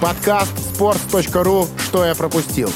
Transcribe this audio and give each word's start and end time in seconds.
Подкаст 0.00 0.52
sports.ru 0.58 1.66
«Что 1.78 2.04
я 2.04 2.14
пропустил». 2.14 2.70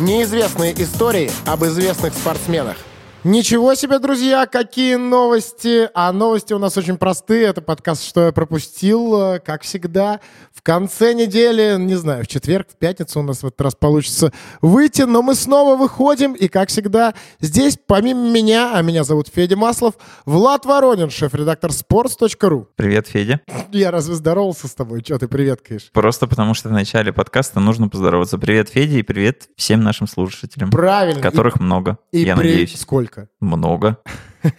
Неизвестные 0.00 0.74
истории 0.82 1.30
об 1.46 1.64
известных 1.64 2.12
спортсменах. 2.12 2.76
Ничего 3.26 3.74
себе, 3.74 3.98
друзья, 3.98 4.46
какие 4.46 4.94
новости! 4.94 5.90
А 5.94 6.12
новости 6.12 6.52
у 6.52 6.60
нас 6.60 6.76
очень 6.78 6.96
простые. 6.96 7.46
Это 7.46 7.60
подкаст 7.60 8.04
«Что 8.04 8.26
я 8.26 8.30
пропустил», 8.30 9.40
как 9.44 9.62
всегда. 9.62 10.20
В 10.54 10.62
конце 10.62 11.12
недели, 11.12 11.74
не 11.76 11.96
знаю, 11.96 12.22
в 12.22 12.28
четверг, 12.28 12.68
в 12.70 12.76
пятницу 12.76 13.18
у 13.18 13.24
нас 13.24 13.42
в 13.42 13.46
этот 13.46 13.60
раз 13.60 13.74
получится 13.74 14.32
выйти, 14.62 15.02
но 15.02 15.22
мы 15.22 15.34
снова 15.34 15.74
выходим, 15.74 16.34
и, 16.34 16.46
как 16.46 16.68
всегда, 16.68 17.14
здесь, 17.40 17.76
помимо 17.84 18.30
меня, 18.30 18.70
а 18.76 18.82
меня 18.82 19.02
зовут 19.02 19.26
Федя 19.26 19.56
Маслов, 19.56 19.94
Влад 20.24 20.64
Воронин, 20.64 21.10
шеф-редактор 21.10 21.72
sports.ru. 21.72 22.68
Привет, 22.76 23.08
Федя. 23.08 23.40
Я 23.72 23.90
разве 23.90 24.14
здоровался 24.14 24.68
с 24.68 24.74
тобой? 24.74 25.02
Че 25.02 25.18
ты 25.18 25.26
приветкаешь? 25.26 25.90
Просто 25.92 26.28
потому, 26.28 26.54
что 26.54 26.68
в 26.68 26.72
начале 26.72 27.12
подкаста 27.12 27.58
нужно 27.58 27.88
поздороваться. 27.88 28.38
Привет, 28.38 28.68
Федя, 28.68 28.98
и 28.98 29.02
привет 29.02 29.48
всем 29.56 29.80
нашим 29.80 30.06
слушателям. 30.06 30.70
Правильно. 30.70 31.20
Которых 31.20 31.56
и, 31.56 31.62
много, 31.64 31.98
и 32.12 32.20
я 32.20 32.36
при... 32.36 32.50
надеюсь. 32.50 32.80
Сколько? 32.80 33.15
Много. 33.40 33.98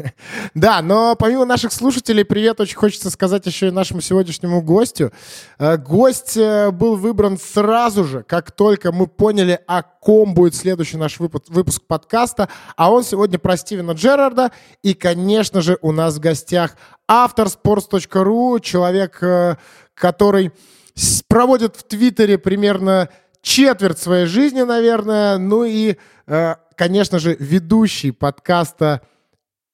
Да, 0.54 0.82
но 0.82 1.16
помимо 1.16 1.46
наших 1.46 1.72
слушателей, 1.72 2.26
привет 2.26 2.60
очень 2.60 2.76
хочется 2.76 3.10
сказать 3.10 3.46
еще 3.46 3.68
и 3.68 3.72
нашему 3.72 4.02
сегодняшнему 4.02 4.62
гостю. 4.62 5.14
Э, 5.60 5.78
гость 5.78 6.36
э, 6.36 6.72
был 6.72 6.98
выбран 6.98 7.38
сразу 7.38 8.04
же, 8.04 8.24
как 8.24 8.52
только 8.52 8.92
мы 8.92 9.08
поняли, 9.08 9.60
о 9.66 9.84
ком 9.84 10.34
будет 10.34 10.56
следующий 10.56 10.98
наш 10.98 11.20
выпуск 11.20 11.84
подкаста. 11.88 12.50
А 12.76 12.92
он 12.92 13.04
сегодня 13.04 13.40
про 13.40 13.56
Стивена 13.56 13.94
Джерарда. 13.94 14.52
И, 14.84 14.94
конечно 14.94 15.62
же, 15.62 15.78
у 15.82 15.94
нас 15.94 16.16
в 16.16 16.20
гостях 16.20 16.76
автор 17.08 17.48
sports.ru, 17.48 18.60
человек, 18.60 19.22
э, 19.22 19.56
который 19.94 20.52
проводит 21.28 21.76
в 21.76 21.84
Твиттере 21.84 22.38
примерно 22.38 23.10
четверть 23.48 24.00
своей 24.00 24.26
жизни, 24.26 24.62
наверное. 24.62 25.38
Ну 25.38 25.64
и 25.64 25.95
конечно 26.76 27.20
же, 27.20 27.36
ведущий 27.40 28.12
подкаста 28.12 29.02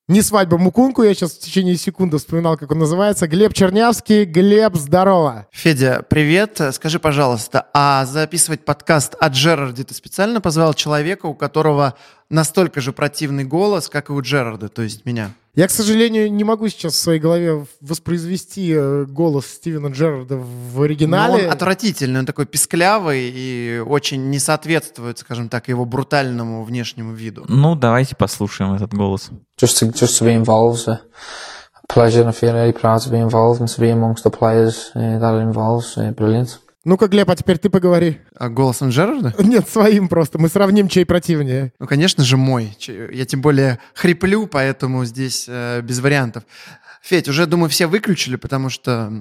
«Не 0.07 0.21
свадьба 0.21 0.57
Мукунку». 0.57 1.02
Я 1.03 1.13
сейчас 1.13 1.31
в 1.31 1.39
течение 1.39 1.75
секунды 1.75 2.17
вспоминал, 2.17 2.57
как 2.57 2.71
он 2.71 2.79
называется. 2.79 3.27
Глеб 3.27 3.53
Чернявский. 3.53 4.25
Глеб, 4.25 4.75
здорово. 4.75 5.47
Федя, 5.51 6.05
привет. 6.07 6.61
Скажи, 6.73 6.99
пожалуйста, 6.99 7.67
а 7.73 8.05
записывать 8.05 8.66
подкаст 8.66 9.16
о 9.19 9.29
Джерарде 9.29 9.83
ты 9.83 9.94
специально 9.94 10.41
позвал 10.41 10.73
человека, 10.73 11.25
у 11.25 11.33
которого 11.33 11.95
настолько 12.29 12.81
же 12.81 12.94
противный 12.94 13.45
голос, 13.45 13.89
как 13.89 14.09
и 14.09 14.13
у 14.13 14.21
Джерарда, 14.21 14.69
то 14.69 14.81
есть 14.81 15.05
меня? 15.05 15.31
Я, 15.55 15.67
к 15.67 15.71
сожалению, 15.71 16.33
не 16.33 16.43
могу 16.43 16.67
сейчас 16.67 16.93
в 16.93 16.97
своей 16.97 17.19
голове 17.19 17.67
воспроизвести 17.79 18.73
э, 18.75 19.05
голос 19.05 19.45
Стивена 19.45 19.89
Джерарда 19.89 20.37
в 20.37 20.81
оригинале. 20.81 21.43
Но 21.43 21.47
он 21.47 21.53
отвратительный, 21.53 22.21
он 22.21 22.25
такой 22.25 22.47
писклявый 22.47 23.31
и 23.31 23.83
очень 23.85 24.31
не 24.31 24.39
соответствует, 24.39 25.19
скажем 25.19 25.49
так, 25.49 25.67
его 25.67 25.85
брутальному 25.85 26.63
внешнему 26.63 27.13
виду. 27.13 27.45
Ну, 27.47 27.75
давайте 27.75 28.15
послушаем 28.15 28.73
этот 28.73 28.95
голос. 28.95 29.29
Just 29.61 29.79
to, 29.79 29.93
just 29.93 30.19
to 30.19 30.25
be 30.25 30.33
involved, 30.33 30.87
uh, 30.87 30.97
pleasure 31.88 32.21
and 32.21 32.29
I 32.29 32.31
feel 32.31 32.53
really 32.53 32.73
proud 32.73 33.03
to 33.03 33.11
be 33.11 33.19
involved 33.19 33.61
and 33.61 33.69
to 33.69 33.79
be 33.79 33.91
amongst 33.91 34.23
the 34.23 34.31
players 34.31 34.89
uh, 34.95 35.19
that 35.19 35.35
it 35.35 35.43
involves. 35.43 35.95
Uh, 35.95 36.11
brilliant. 36.13 36.62
Ну-ка, 36.85 37.07
Глеб, 37.07 37.29
а 37.29 37.35
теперь 37.35 37.57
ты 37.57 37.69
поговори. 37.69 38.19
А 38.35 38.49
голосом 38.49 38.89
Джерарда? 38.89 39.33
Нет, 39.39 39.69
своим 39.69 40.09
просто. 40.09 40.37
Мы 40.37 40.49
сравним, 40.49 40.89
чей 40.89 41.05
противнее. 41.05 41.71
Ну, 41.79 41.87
конечно 41.87 42.25
же, 42.25 42.35
мой. 42.35 42.77
Я 42.87 43.25
тем 43.25 43.41
более 43.41 43.79
хриплю, 43.93 44.47
поэтому 44.47 45.05
здесь 45.05 45.45
э, 45.47 45.79
без 45.81 45.99
вариантов. 46.01 46.43
Федь, 47.03 47.27
уже, 47.27 47.47
думаю, 47.47 47.69
все 47.69 47.87
выключили, 47.87 48.37
потому 48.37 48.69
что 48.69 49.11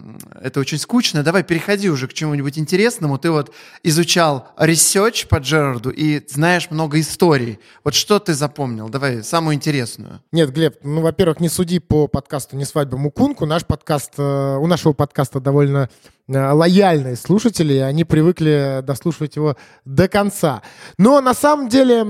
это 0.40 0.60
очень 0.60 0.78
скучно. 0.78 1.24
Давай 1.24 1.42
переходи 1.42 1.90
уже 1.90 2.06
к 2.06 2.12
чему-нибудь 2.12 2.56
интересному. 2.56 3.18
Ты 3.18 3.32
вот 3.32 3.52
изучал 3.82 4.50
research 4.56 5.26
по 5.26 5.38
Джерарду 5.38 5.90
и 5.90 6.22
знаешь 6.28 6.70
много 6.70 7.00
историй. 7.00 7.58
Вот 7.82 7.94
что 7.94 8.20
ты 8.20 8.34
запомнил? 8.34 8.88
Давай 8.88 9.24
самую 9.24 9.56
интересную. 9.56 10.22
Нет, 10.30 10.52
Глеб, 10.52 10.76
ну, 10.84 11.00
во-первых, 11.00 11.40
не 11.40 11.48
суди 11.48 11.80
по 11.80 12.06
подкасту 12.06 12.54
«Не 12.54 12.66
свадьба 12.66 12.98
Мукунку». 12.98 13.46
Наш 13.46 13.66
подкаст, 13.66 14.12
э, 14.16 14.56
у 14.60 14.68
нашего 14.68 14.92
подкаста 14.92 15.40
довольно 15.40 15.90
э, 16.28 16.38
лояльные 16.38 17.16
слушатели, 17.16 17.78
они 17.78 18.04
привыкли 18.04 18.80
дослушивать 18.84 19.34
его 19.34 19.56
до 19.84 20.06
конца. 20.06 20.62
Но 20.98 21.20
на 21.20 21.34
самом 21.34 21.68
деле 21.68 22.06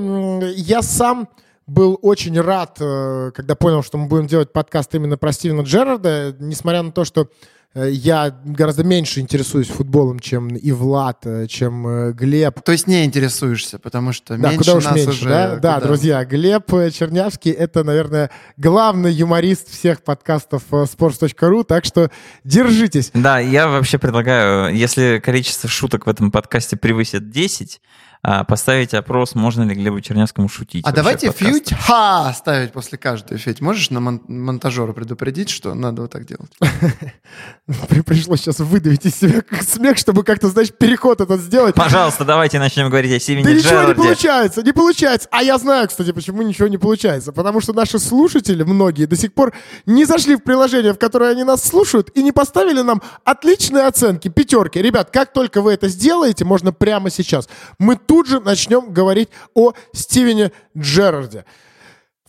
я 0.54 0.82
сам 0.82 1.30
был 1.72 1.99
очень 2.03 2.38
рад, 2.41 2.77
э, 2.81 3.31
когда 3.34 3.55
понял, 3.55 3.83
что 3.83 3.97
мы 3.97 4.06
будем 4.06 4.27
делать 4.27 4.53
подкаст 4.53 4.94
именно 4.94 5.16
про 5.16 5.33
Стивена 5.33 5.62
Джерарда, 5.62 6.37
несмотря 6.38 6.83
на 6.83 6.93
то, 6.93 7.06
что 7.06 7.31
э, 7.75 7.88
я 7.91 8.37
гораздо 8.44 8.84
меньше 8.84 9.21
интересуюсь 9.21 9.69
футболом, 9.69 10.21
чем 10.21 10.49
и 10.49 10.71
Влад, 10.71 11.25
э, 11.25 11.47
чем 11.47 12.12
Глеб. 12.12 12.60
То 12.60 12.72
есть 12.72 12.87
не 12.87 13.06
интересуешься, 13.06 13.78
потому 13.78 14.12
что 14.12 14.37
да, 14.37 14.50
меньше 14.50 14.59
куда 14.59 14.75
уж 14.75 14.84
нас 14.84 14.97
меньше, 14.97 15.10
уже... 15.10 15.28
Да? 15.31 15.49
Куда? 15.55 15.60
да, 15.60 15.87
друзья, 15.87 16.25
Глеб 16.27 16.66
Чернявский— 16.93 17.50
это, 17.53 17.84
наверное, 17.84 18.31
главный 18.59 19.12
юморист 19.12 19.71
всех 19.71 20.03
подкастов 20.03 20.65
sports.ru, 20.71 21.65
так 21.65 21.87
что 21.87 22.10
держитесь. 22.44 23.10
Да, 23.15 23.39
я 23.39 23.66
вообще 23.66 23.99
предлагаю, 23.99 24.77
если 24.77 25.22
количество 25.25 25.71
шуток 25.71 26.06
в 26.06 26.10
этом 26.10 26.31
подкасте 26.31 26.77
превысит 26.77 27.31
10, 27.31 27.81
а, 27.81 27.81
поставить 28.22 28.94
опрос, 28.94 29.34
можно 29.34 29.65
ли 29.65 29.75
Глебу 29.75 30.00
Чернявскому 30.00 30.49
шутить. 30.49 30.87
А 30.87 30.93
давайте 30.93 31.33
фьють 31.33 31.72
ха 31.72 32.33
ставить 32.33 32.72
после 32.72 32.97
каждой. 32.97 33.37
Федь, 33.37 33.60
можешь 33.60 33.91
на 33.91 33.99
мон- 33.99 34.21
монтажера 34.28 34.93
предупредить, 34.93 35.50
что 35.50 35.75
надо 35.75 36.03
вот 36.03 36.12
так 36.12 36.25
делать? 36.25 36.53
Пришлось 38.06 38.41
сейчас 38.41 38.60
выдавить 38.60 39.05
из 39.06 39.16
себя 39.16 39.43
смех, 39.62 39.99
чтобы 39.99 40.22
как-то, 40.22 40.49
знаешь, 40.49 40.71
переход 40.71 41.21
этот 41.21 41.41
сделать. 41.41 41.75
Пожалуйста, 41.75 42.25
давайте 42.25 42.60
начнем 42.60 42.91
говорить 42.91 43.12
о 43.12 43.19
Стивене 43.19 43.44
Да 43.44 43.53
ничего 43.53 43.83
не 43.83 43.94
получается, 43.94 44.62
не 44.62 44.72
получается. 44.72 45.28
А 45.33 45.43
я 45.43 45.59
знаю, 45.59 45.89
кстати, 45.89 46.12
почему 46.12 46.43
ничего 46.43 46.69
не 46.69 46.78
получается. 46.78 47.33
Потому 47.33 47.60
что 47.60 47.72
наши 47.72 47.99
слушатели, 47.99 48.62
многие, 48.62 49.06
до 49.06 49.16
сих 49.16 49.34
пор 49.34 49.53
не 49.84 50.04
зашли 50.04 50.37
в 50.37 50.44
приложение, 50.44 50.93
в 50.93 50.99
которое 50.99 51.33
они 51.33 51.43
нас 51.43 51.65
слушают, 51.65 52.10
и 52.15 52.22
не 52.22 52.31
поставили 52.31 52.83
нам 52.83 53.03
отличные 53.25 53.89
оценки, 53.89 54.28
пятерки. 54.28 54.81
Ребят, 54.81 55.10
как 55.10 55.33
только 55.33 55.60
вы 55.60 55.72
это 55.72 55.89
сделаете, 55.89 56.44
можно 56.44 56.72
прямо 56.72 57.10
сейчас, 57.10 57.49
мы 57.81 57.97
тут 57.97 58.11
же 58.26 58.40
начнем 58.40 58.92
говорить 58.92 59.30
о 59.54 59.72
Стивене 59.92 60.52
Джерарде. 60.76 61.44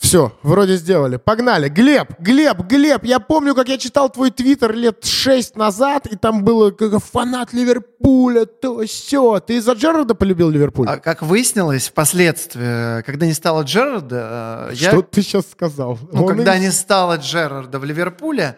Все, 0.04 0.34
вроде 0.44 0.76
сделали. 0.76 1.16
Погнали. 1.16 1.70
Глеб, 1.70 2.20
Глеб, 2.20 2.60
Глеб, 2.68 3.06
я 3.06 3.20
помню, 3.20 3.56
как 3.56 3.70
я 3.70 3.78
читал 3.78 4.10
твой 4.10 4.32
твиттер 4.32 4.74
лет 4.74 5.06
шесть 5.06 5.56
назад, 5.56 6.08
и 6.08 6.18
там 6.18 6.44
было 6.44 6.72
как 6.72 7.02
фанат 7.02 7.54
Ливерпуля, 7.54 8.46
то 8.46 8.86
все. 8.86 9.40
Ты 9.40 9.56
из-за 9.56 9.72
Джерарда 9.72 10.14
полюбил 10.14 10.50
Ливерпуль? 10.50 10.90
А 10.90 10.98
как 10.98 11.22
выяснилось 11.22 11.88
впоследствии, 11.88 13.02
когда 13.04 13.26
не 13.26 13.34
стало 13.34 13.62
Джерарда... 13.64 14.72
Что 14.74 14.98
я... 14.98 15.02
ты 15.04 15.22
сейчас 15.22 15.50
сказал? 15.50 15.98
Ну, 16.12 16.24
Он 16.24 16.28
когда 16.28 16.58
и... 16.58 16.60
не 16.60 16.72
стало 16.72 17.16
Джерарда 17.16 17.80
в 17.80 17.86
Ливерпуле, 17.86 18.58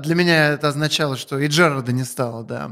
для 0.00 0.14
меня 0.14 0.48
это 0.54 0.68
означало, 0.68 1.16
что 1.16 1.38
и 1.38 1.46
Джерарда 1.46 1.92
не 1.92 2.04
стало, 2.04 2.42
да. 2.42 2.70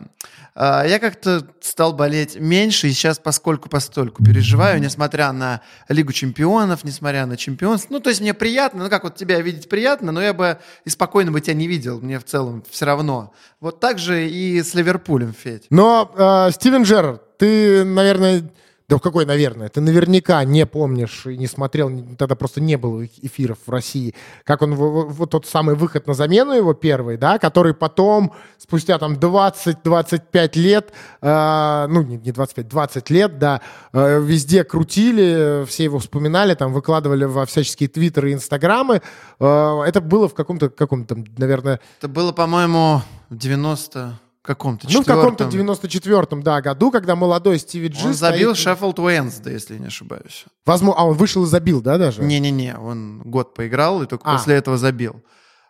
А, 0.55 0.85
я 0.85 0.99
как-то 0.99 1.47
стал 1.61 1.93
болеть 1.93 2.39
меньше, 2.41 2.89
и 2.89 2.93
сейчас 2.93 3.19
поскольку 3.19 3.69
постольку 3.69 4.25
переживаю, 4.25 4.81
несмотря 4.81 5.31
на 5.33 5.61
Лигу 5.89 6.13
чемпионов, 6.13 6.83
несмотря 6.83 7.27
на 7.27 7.37
чемпионство. 7.37 7.93
Ну, 7.93 8.01
то 8.01 8.09
есть 8.09 8.21
мне 8.21 8.35
приятно, 8.35 8.85
ну 8.85 8.91
как 8.91 9.05
вот 9.05 9.17
тебя 9.17 9.41
видеть 9.41 9.69
приятно, 9.69 10.13
но 10.13 10.23
я 10.23 10.35
бы 10.35 10.59
и 10.85 10.91
спокойно 10.91 11.31
бы 11.31 11.41
тебя 11.41 11.55
не 11.55 11.67
видел, 11.67 12.01
мне 12.01 12.19
в 12.19 12.25
целом 12.25 12.65
все 12.71 12.87
равно. 12.87 13.33
Вот 13.61 13.81
так 13.81 13.99
же 13.99 14.29
и 14.29 14.63
с 14.63 14.75
Ливерпулем, 14.75 15.33
Федь. 15.33 15.67
Но, 15.71 16.13
э, 16.17 16.51
Стивен 16.53 16.83
Джерард, 16.83 17.39
ты, 17.39 17.85
наверное, 17.85 18.51
да 18.89 19.01
какой, 19.01 19.27
наверное? 19.27 19.69
Ты 19.69 19.81
наверняка 19.81 20.45
не 20.45 20.65
помнишь 20.65 21.27
и 21.27 21.37
не 21.37 21.49
смотрел, 21.49 21.91
тогда 22.17 22.37
просто 22.37 22.61
не 22.61 22.77
было 22.77 23.05
эфиров 23.05 23.59
в 23.67 23.71
России. 23.71 24.15
Как 24.45 24.63
он, 24.63 24.77
вот 24.77 25.31
тот 25.31 25.45
самый 25.47 25.75
выход 25.75 26.07
на 26.07 26.15
замену 26.15 26.53
его 26.53 26.73
первый, 26.73 27.17
да, 27.17 27.39
который 27.39 27.75
потом, 27.75 28.33
спустя 28.59 28.99
там 29.01 29.15
20-25 29.15 30.59
лет, 30.59 30.93
э, 31.21 31.87
ну 31.89 32.03
не, 32.03 32.17
не 32.17 32.31
25, 32.31 32.69
20 32.69 33.11
лет, 33.11 33.39
да, 33.41 33.61
э, 33.93 34.21
везде 34.21 34.63
крутили, 34.63 35.65
все 35.67 35.85
его 35.85 35.99
вспоминали, 35.99 36.55
там 36.55 36.73
выкладывали 36.73 37.25
во 37.25 37.45
всяческие 37.45 37.89
твиттеры 37.89 38.31
и 38.31 38.35
инстаграмы. 38.35 39.03
Э, 39.41 39.83
это 39.85 40.01
было 40.01 40.29
в 40.29 40.35
каком-то, 40.35 40.69
каком-то, 40.69 41.17
наверное... 41.37 41.81
Это 41.99 42.07
было, 42.07 42.31
по-моему, 42.31 43.03
в 43.31 43.37
90 43.37 44.21
каком-то 44.47 44.89
Ну, 44.91 45.03
в 45.03 45.07
каком-то 45.07 45.45
94-м, 45.45 46.43
да, 46.43 46.63
году, 46.63 46.91
когда 46.91 47.17
молодой 47.17 47.59
Стиви 47.59 47.89
Джи... 47.89 48.07
Он 48.07 48.15
забил 48.15 48.55
стоит... 48.55 48.79
Шеффилд 48.79 48.99
Уэнсда, 48.99 49.51
если 49.51 49.79
не 49.79 49.87
ошибаюсь. 49.87 50.47
Возможно, 50.65 51.01
а 51.01 51.05
он 51.05 51.17
вышел 51.17 51.45
и 51.45 51.47
забил, 51.47 51.83
да, 51.83 51.99
даже? 51.99 52.23
Не-не-не, 52.23 52.77
он 52.77 53.23
год 53.25 53.55
поиграл 53.55 54.03
и 54.03 54.07
только 54.07 54.25
а. 54.29 54.39
после 54.39 54.57
этого 54.57 54.79
забил. 54.79 55.23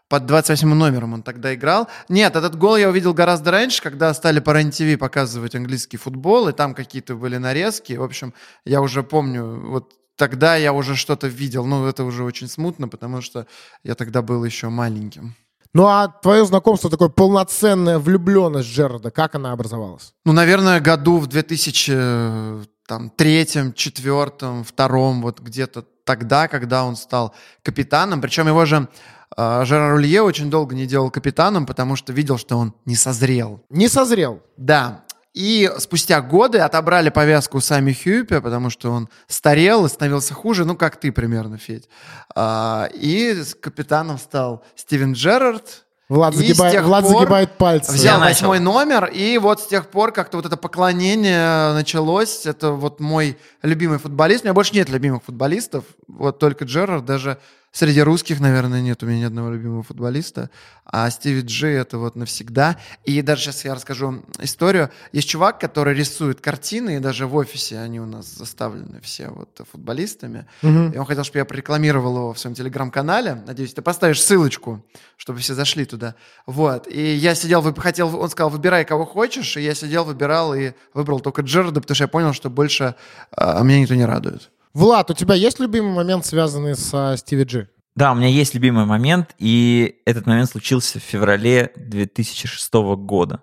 Под 0.09 0.27
28 0.27 0.69
номером 0.69 1.15
он 1.15 1.23
тогда 1.23 1.53
играл. 1.53 1.89
Нет, 2.09 2.37
этот 2.37 2.57
гол 2.57 2.77
я 2.77 2.89
увидел 2.89 3.13
гораздо 3.13 3.51
раньше, 3.51 3.83
когда 3.83 4.15
стали 4.15 4.39
по 4.39 4.53
РЕН-ТВ 4.53 5.01
показывать 5.01 5.57
английский 5.57 5.97
футбол, 5.97 6.49
и 6.49 6.53
там 6.53 6.75
какие-то 6.75 7.17
были 7.17 7.39
нарезки. 7.39 7.95
В 7.95 8.05
общем, 8.05 8.33
я 8.65 8.81
уже 8.81 9.03
помню, 9.03 9.69
вот 9.69 9.95
тогда 10.17 10.55
я 10.55 10.73
уже 10.73 10.95
что-то 10.95 11.27
видел. 11.27 11.67
Ну, 11.67 11.87
это 11.87 12.05
уже 12.05 12.23
очень 12.23 12.49
смутно, 12.49 12.87
потому 12.87 13.21
что 13.21 13.47
я 13.83 13.97
тогда 13.97 14.23
был 14.23 14.45
еще 14.45 14.69
маленьким. 14.69 15.35
Ну 15.77 15.87
а 15.89 16.09
твое 16.09 16.47
знакомство, 16.47 16.89
такое 16.89 17.11
полноценная 17.11 17.99
влюбленность 17.99 18.67
Джерарда, 18.67 19.11
как 19.11 19.35
она 19.35 19.53
образовалась? 19.53 20.15
Ну, 20.25 20.33
наверное, 20.33 20.81
году 20.81 21.19
в 21.19 21.27
2003, 21.27 23.75
четвертом, 23.75 24.65
втором, 24.65 25.21
вот 25.21 25.41
где-то 25.41 25.85
тогда, 26.05 26.49
когда 26.49 26.83
он 26.83 26.97
стал 26.97 27.35
капитаном. 27.63 28.23
Причем 28.23 28.49
его 28.49 28.65
же 28.65 28.89
э, 29.37 29.65
Жерар 29.67 29.93
Улье 29.93 30.23
очень 30.23 30.49
долго 30.49 30.75
не 30.75 30.87
делал 30.87 31.11
капитаном, 31.11 31.67
потому 31.67 31.95
что 31.95 32.15
видел, 32.15 32.39
что 32.39 32.57
он 32.57 32.73
не 32.87 32.97
созрел. 32.97 33.63
Не 33.69 33.89
созрел. 33.89 34.41
Да. 34.57 35.05
И 35.37 35.71
спустя 35.77 36.23
годы 36.23 36.61
отобрали 36.61 37.11
повязку 37.11 37.61
сами 37.61 37.93
Хьюпе, 37.93 38.41
потому 38.41 38.71
что 38.71 38.91
он 38.91 39.11
старел 39.29 39.85
и 39.85 39.89
становился 39.91 40.33
хуже, 40.33 40.65
ну, 40.65 40.77
как 40.77 40.97
ты 40.97 41.13
примерно, 41.13 41.59
Федь. 41.59 41.91
А, 42.35 42.89
и 42.95 43.43
капитаном 43.61 44.17
стал 44.19 44.65
Стивен 44.77 45.13
Джерард, 45.13 45.85
Влад, 46.09 46.33
И 46.35 46.39
загибает, 46.39 46.83
Влад 46.85 47.05
пор 47.05 47.21
загибает 47.21 47.51
пальцы. 47.59 47.93
Взял 47.93 48.15
Я 48.15 48.19
начал. 48.19 48.49
восьмой 48.49 48.61
номер, 48.61 49.11
и 49.13 49.37
вот 49.37 49.61
с 49.61 49.67
тех 49.67 49.89
пор 49.89 50.13
как-то 50.13 50.39
вот 50.39 50.47
это 50.47 50.57
поклонение 50.57 51.75
началось. 51.75 52.47
Это 52.47 52.71
вот 52.71 53.01
мой 53.01 53.37
любимый 53.61 53.99
футболист. 53.99 54.43
У 54.43 54.47
меня 54.47 54.55
больше 54.55 54.75
нет 54.75 54.89
любимых 54.89 55.25
футболистов. 55.25 55.85
Вот 56.09 56.39
только 56.39 56.65
Джерард. 56.65 57.05
Даже 57.05 57.39
среди 57.77 58.01
русских, 58.01 58.41
наверное, 58.41 58.81
нет 58.81 59.03
у 59.03 59.07
меня 59.07 59.21
ни 59.21 59.25
одного 59.25 59.51
любимого 59.51 59.83
футболиста. 59.83 60.49
А 60.87 61.11
Стиви 61.11 61.43
Джи 61.43 61.69
это 61.69 61.99
вот 61.99 62.17
навсегда. 62.17 62.79
И 63.05 63.21
даже 63.21 63.43
сейчас 63.43 63.65
я 63.67 63.75
расскажу 63.75 64.23
историю. 64.39 64.91
Есть 65.13 65.29
чувак, 65.29 65.61
который 65.61 65.95
рисует 65.95 66.41
картины, 66.41 66.97
и 66.97 66.99
даже 67.01 67.27
в 67.27 67.37
офисе 67.37 67.79
они 67.79 68.01
у 68.01 68.07
нас 68.07 68.35
заставлены 68.35 69.01
все 69.03 69.29
вот 69.29 69.61
футболистами. 69.71 70.47
Мгм. 70.63 70.93
И 70.93 70.97
он 70.97 71.05
хотел, 71.05 71.25
чтобы 71.25 71.41
я 71.41 71.45
прорекламировал 71.45 72.17
его 72.17 72.33
в 72.33 72.39
своем 72.39 72.55
телеграм-канале. 72.55 73.43
Надеюсь, 73.47 73.75
ты 73.75 73.83
поставишь 73.83 74.23
ссылочку, 74.23 74.83
чтобы 75.19 75.41
все 75.41 75.53
зашли 75.53 75.85
туда. 75.85 76.15
Вот. 76.47 76.89
И 76.89 77.15
я 77.15 77.35
сидел, 77.35 77.63
хотел, 77.75 78.19
он 78.19 78.31
сказал, 78.31 78.49
выбирай, 78.49 78.87
кого 78.87 79.05
хочешь. 79.05 79.55
И 79.59 79.61
я 79.61 79.75
сидел, 79.75 80.05
выбирал 80.05 80.55
и 80.55 80.73
выбрал 80.95 81.21
только 81.21 81.43
Джерарда, 81.43 81.83
потому 81.83 81.95
что 81.95 82.05
я 82.05 82.09
понял, 82.09 82.33
что 82.33 82.49
больше 82.49 82.95
а, 83.33 83.63
меня 83.63 83.81
никто 83.81 83.95
не 83.95 84.07
радует. 84.07 84.51
Влад, 84.77 85.11
у 85.11 85.15
тебя 85.15 85.35
есть 85.35 85.59
любимый 85.59 85.95
момент, 85.95 86.27
связанный 86.27 86.77
со 86.77 87.15
Стиви 87.17 87.45
Джи? 87.45 87.71
Да, 87.95 88.13
у 88.13 88.15
меня 88.15 88.29
есть 88.29 88.53
любимый 88.53 88.85
момент, 88.85 89.35
и 89.39 90.03
этот 90.05 90.27
момент 90.27 90.51
случился 90.51 90.99
в 91.01 91.03
феврале 91.03 91.73
2006 91.77 92.75
года. 92.99 93.43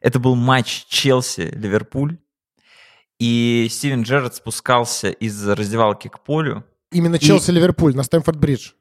Это 0.00 0.18
был 0.18 0.34
матч 0.34 0.84
Челси-Ливерпуль, 0.90 2.18
и 3.20 3.68
Стивен 3.70 4.02
Джерард 4.02 4.34
спускался 4.34 5.10
из 5.10 5.46
раздевалки 5.46 6.08
к 6.08 6.18
полю. 6.24 6.64
Именно 6.90 7.14
И- 7.14 7.20
Челси-Ливерпуль 7.20 7.94
на 7.94 8.00
Стэнфорд-Бридж? 8.02 8.72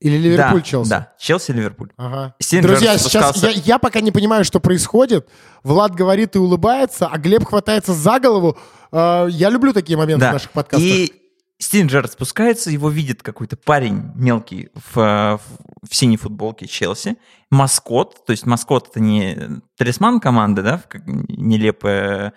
Или 0.00 0.34
Да, 0.36 0.52
Ливерпуль-Челси? 0.52 0.88
Да, 0.88 1.12
Челси-Ливерпуль. 1.18 1.90
Ага. 1.96 2.34
Стивен 2.38 2.62
Друзья, 2.64 2.96
сейчас 2.98 3.42
я, 3.42 3.50
я 3.50 3.78
пока 3.78 4.00
не 4.00 4.10
понимаю, 4.10 4.44
что 4.44 4.58
происходит. 4.58 5.28
Влад 5.62 5.94
говорит 5.94 6.36
и 6.36 6.38
улыбается, 6.38 7.06
а 7.06 7.18
Глеб 7.18 7.44
хватается 7.44 7.92
за 7.92 8.18
голову. 8.18 8.56
Э, 8.92 9.26
я 9.30 9.50
люблю 9.50 9.72
такие 9.74 9.98
моменты 9.98 10.24
в 10.30 10.32
наших 10.32 10.50
подкастах. 10.52 10.86
И 10.88 11.12
Стивен 11.58 11.88
Джерард 11.88 12.12
спускается, 12.12 12.70
его 12.70 12.88
видит 12.88 13.22
какой-то 13.22 13.58
парень 13.58 14.12
мелкий 14.14 14.70
в, 14.74 14.96
в- 14.96 15.40
в 15.86 15.94
синей 15.94 16.16
футболке 16.16 16.66
Челси, 16.66 17.16
маскот, 17.50 18.24
то 18.24 18.30
есть 18.30 18.46
маскот 18.46 18.88
это 18.88 19.00
не 19.00 19.60
талисман 19.76 20.20
команды, 20.20 20.62
да, 20.62 20.82
нелепая 21.04 22.32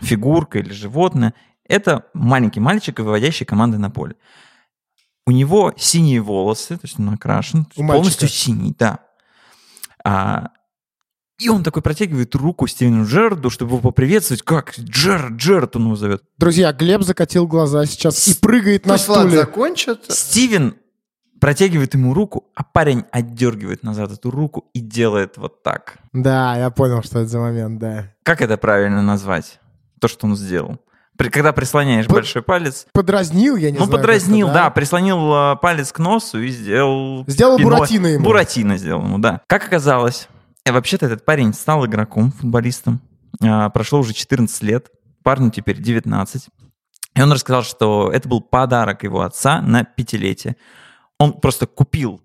фигурка 0.00 0.58
или 0.58 0.72
животное, 0.72 1.34
это 1.68 2.06
маленький 2.14 2.60
мальчик, 2.60 2.98
выводящий 3.00 3.44
команды 3.46 3.76
на 3.78 3.90
поле. 3.90 4.14
У 5.26 5.30
него 5.30 5.72
синие 5.76 6.20
волосы, 6.20 6.76
то 6.76 6.80
есть 6.84 6.98
он 6.98 7.10
окрашен, 7.10 7.66
У 7.76 7.86
полностью 7.86 8.24
мальчика. 8.26 8.26
синий, 8.28 8.74
да. 8.78 8.98
А, 10.04 10.48
и 11.38 11.48
он 11.48 11.62
такой 11.62 11.82
протягивает 11.82 12.34
руку 12.34 12.66
Стивену 12.66 13.04
Джерарду, 13.06 13.50
чтобы 13.50 13.72
его 13.72 13.80
поприветствовать. 13.80 14.42
Как? 14.42 14.76
Джерард, 14.78 15.34
Джерард 15.36 15.76
он 15.76 15.84
его 15.86 15.96
зовет. 15.96 16.22
Друзья, 16.38 16.72
Глеб 16.72 17.02
закатил 17.02 17.46
глаза 17.46 17.86
сейчас 17.86 18.26
и 18.28 18.34
прыгает 18.34 18.86
на 18.86 18.94
Пусть 18.94 19.08
Влад 19.08 19.20
стуле. 19.20 19.36
закончит. 19.38 20.04
Стивен 20.08 20.74
протягивает 21.40 21.94
ему 21.94 22.14
руку, 22.14 22.48
а 22.54 22.62
парень 22.64 23.04
отдергивает 23.10 23.82
назад 23.82 24.12
эту 24.12 24.30
руку 24.30 24.68
и 24.74 24.80
делает 24.80 25.36
вот 25.36 25.62
так. 25.62 25.98
Да, 26.12 26.56
я 26.56 26.70
понял, 26.70 27.02
что 27.02 27.20
это 27.20 27.28
за 27.28 27.38
момент, 27.40 27.78
да. 27.80 28.12
Как 28.22 28.40
это 28.40 28.56
правильно 28.56 29.02
назвать? 29.02 29.58
То, 30.00 30.08
что 30.08 30.26
он 30.26 30.36
сделал. 30.36 30.78
Когда 31.16 31.52
прислоняешь 31.52 32.06
Под- 32.06 32.16
большой 32.16 32.42
палец, 32.42 32.86
Подразнил, 32.92 33.56
я 33.56 33.70
не 33.70 33.78
ну, 33.78 33.84
знаю. 33.84 34.00
подразнил, 34.00 34.46
как-то, 34.48 34.62
да, 34.64 34.70
прислонил 34.70 35.34
э, 35.34 35.56
палец 35.60 35.92
к 35.92 35.98
носу 35.98 36.40
и 36.40 36.48
сделал... 36.48 37.24
Сделал 37.28 37.58
спиной- 37.58 37.64
Буратино 37.76 38.06
ему. 38.08 38.24
Буратино 38.24 38.76
сделал 38.78 39.02
ему, 39.02 39.18
да. 39.18 39.40
Как 39.46 39.64
оказалось, 39.64 40.28
э, 40.64 40.72
вообще-то 40.72 41.06
этот 41.06 41.24
парень 41.24 41.52
стал 41.54 41.86
игроком, 41.86 42.32
футболистом. 42.32 43.00
А, 43.42 43.70
Прошло 43.70 44.00
уже 44.00 44.14
14 44.14 44.62
лет, 44.62 44.88
парню 45.22 45.50
теперь 45.50 45.80
19. 45.80 46.48
И 47.14 47.20
он 47.22 47.30
рассказал, 47.30 47.62
что 47.62 48.10
это 48.12 48.28
был 48.28 48.40
подарок 48.40 49.04
его 49.04 49.20
отца 49.20 49.60
на 49.60 49.84
пятилетие. 49.84 50.56
Он 51.18 51.34
просто 51.34 51.66
купил 51.66 52.20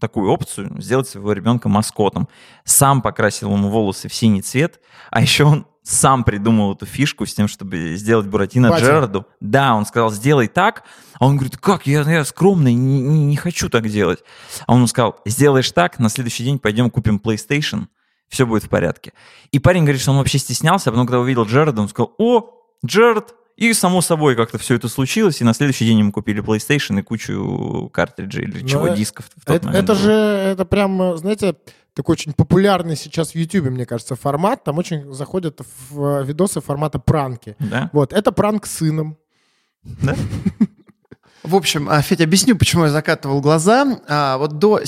такую 0.00 0.30
опцию, 0.30 0.80
сделать 0.80 1.08
своего 1.08 1.32
ребенка 1.32 1.68
маскотом. 1.68 2.28
Сам 2.64 3.02
покрасил 3.02 3.52
ему 3.52 3.68
волосы 3.70 4.08
в 4.08 4.14
синий 4.14 4.42
цвет, 4.42 4.80
а 5.10 5.20
еще 5.20 5.44
он 5.44 5.66
сам 5.82 6.24
придумал 6.24 6.74
эту 6.74 6.86
фишку 6.86 7.26
с 7.26 7.34
тем, 7.34 7.46
чтобы 7.46 7.96
сделать 7.96 8.26
Буратино 8.26 8.70
Батя. 8.70 8.84
Джерарду. 8.84 9.26
Да, 9.40 9.74
он 9.74 9.84
сказал, 9.84 10.10
сделай 10.10 10.48
так. 10.48 10.84
А 11.20 11.26
он 11.26 11.36
говорит, 11.36 11.58
как, 11.58 11.86
я, 11.86 12.00
я 12.02 12.24
скромный, 12.24 12.72
не, 12.72 13.00
не- 13.00 13.36
хочу 13.36 13.68
так 13.68 13.88
делать. 13.88 14.20
А 14.66 14.72
он 14.72 14.78
ему 14.78 14.86
сказал, 14.86 15.20
сделаешь 15.26 15.70
так, 15.72 15.98
на 15.98 16.08
следующий 16.08 16.42
день 16.42 16.58
пойдем 16.58 16.90
купим 16.90 17.20
PlayStation, 17.22 17.88
все 18.28 18.46
будет 18.46 18.64
в 18.64 18.68
порядке. 18.70 19.12
И 19.52 19.58
парень 19.58 19.82
говорит, 19.82 20.00
что 20.00 20.12
он 20.12 20.18
вообще 20.18 20.38
стеснялся, 20.38 20.88
а 20.88 20.92
потом, 20.92 21.06
когда 21.06 21.20
увидел 21.20 21.44
Джерарда, 21.44 21.82
он 21.82 21.88
сказал, 21.88 22.14
о, 22.18 22.50
Джерард, 22.84 23.34
и 23.56 23.72
само 23.72 24.00
собой 24.02 24.34
как-то 24.36 24.58
все 24.58 24.74
это 24.74 24.88
случилось, 24.88 25.40
и 25.40 25.44
на 25.44 25.54
следующий 25.54 25.86
день 25.86 25.98
ему 26.00 26.12
купили 26.12 26.42
PlayStation 26.42 26.98
и 26.98 27.02
кучу 27.02 27.88
картриджей 27.92 28.44
или 28.44 28.62
Ну, 28.62 28.68
чего, 28.68 28.88
э, 28.88 28.96
дисков. 28.96 29.26
в 29.36 29.44
тот 29.44 29.56
Это, 29.56 29.66
момент 29.66 29.84
это 29.84 29.92
было. 29.94 30.02
же, 30.02 30.12
это 30.12 30.64
прям, 30.64 31.16
знаете, 31.16 31.54
такой 31.94 32.14
очень 32.14 32.32
популярный 32.32 32.96
сейчас 32.96 33.30
в 33.32 33.36
Ютубе, 33.36 33.70
мне 33.70 33.86
кажется, 33.86 34.16
формат. 34.16 34.64
Там 34.64 34.78
очень 34.78 35.12
заходят 35.12 35.60
в 35.90 36.02
э, 36.20 36.24
видосы 36.24 36.60
формата 36.60 36.98
пранки. 36.98 37.54
Да? 37.60 37.90
Вот, 37.92 38.12
это 38.12 38.32
пранк 38.32 38.66
с 38.66 38.72
сыном. 38.78 39.16
Да? 39.84 40.16
В 41.42 41.56
общем, 41.56 41.90
а, 41.90 42.00
Федя, 42.00 42.24
объясню, 42.24 42.56
почему 42.56 42.84
я 42.84 42.90
закатывал 42.90 43.42
глаза. 43.42 44.00
А, 44.08 44.38
Вот 44.38 44.58
до, 44.58 44.80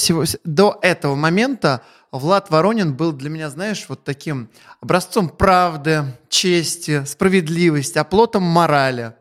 до 0.45 0.79
этого 0.81 1.15
момента 1.15 1.83
Влад 2.13 2.51
Воронин 2.51 2.95
был 2.95 3.13
для 3.13 3.31
меня, 3.31 3.51
знаешь, 3.51 3.85
вот 3.89 4.05
таким 4.05 4.49
образцом 4.81 5.29
правды, 5.29 6.05
чести, 6.29 7.05
справедливости, 7.05 7.99
оплотом 7.99 8.43
морали. 8.43 9.15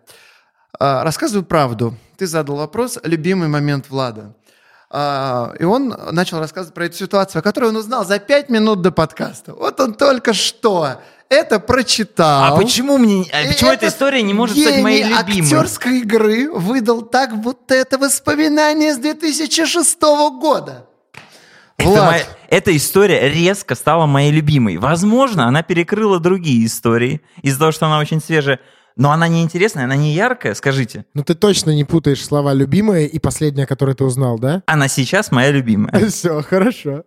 А, 0.80 1.04
Рассказываю 1.04 1.46
правду. 1.46 1.96
Ты 2.18 2.28
задал 2.28 2.58
вопрос 2.58 3.00
«Любимый 3.04 3.48
момент 3.48 3.90
Влада». 3.90 4.34
А, 4.90 5.54
И 5.60 5.64
он 5.64 5.94
начал 6.12 6.40
рассказывать 6.40 6.74
про 6.74 6.86
эту 6.86 6.98
ситуацию, 6.98 7.40
о 7.40 7.44
которой 7.44 7.70
он 7.70 7.76
узнал 7.76 8.06
за 8.06 8.20
пять 8.20 8.50
минут 8.50 8.82
до 8.82 8.92
подкаста. 8.92 9.54
Вот 9.54 9.80
он 9.80 9.94
только 9.94 10.34
что 10.34 11.02
это 11.28 11.60
прочитал. 11.60 12.54
А 12.54 12.58
почему 12.58 12.98
мне, 12.98 13.26
а 13.34 13.48
почему 13.48 13.72
эта 13.72 13.88
история 13.88 14.22
не 14.22 14.34
может 14.34 14.58
стать 14.58 14.82
моей 14.82 15.04
любимой? 15.04 15.42
актерской 15.42 16.00
игры 16.00 16.52
выдал 16.52 17.02
так, 17.02 17.36
будто 17.42 17.74
это 17.74 17.98
воспоминание 17.98 18.94
с 18.94 18.98
2006 18.98 20.02
года. 20.40 20.88
Это 21.78 21.90
Влад, 21.90 22.06
моя- 22.06 22.26
эта 22.50 22.76
история 22.76 23.30
резко 23.30 23.76
стала 23.76 24.06
моей 24.06 24.32
любимой. 24.32 24.78
Возможно, 24.78 25.46
она 25.48 25.62
перекрыла 25.62 26.20
другие 26.20 26.66
истории 26.66 27.22
из-за 27.42 27.60
того, 27.60 27.72
что 27.72 27.86
она 27.88 28.00
очень 28.00 28.22
свежая. 28.22 28.60
Но 28.98 29.12
она 29.12 29.28
не 29.28 29.44
интересная, 29.44 29.84
она 29.84 29.96
не 29.98 30.14
яркая, 30.14 30.54
скажите. 30.54 31.06
Ну 31.14 31.24
ты 31.24 31.36
точно 31.36 31.72
не 31.72 31.84
путаешь 31.84 32.24
слова 32.24 32.54
«любимые» 32.54 33.08
и 33.08 33.20
последнее, 33.20 33.68
которое 33.68 33.94
ты 33.94 34.06
узнал, 34.06 34.40
да? 34.40 34.64
Она 34.68 34.88
сейчас 34.88 35.32
моя 35.32 35.52
любимая. 35.52 36.10
Все, 36.10 36.42
хорошо. 36.42 37.04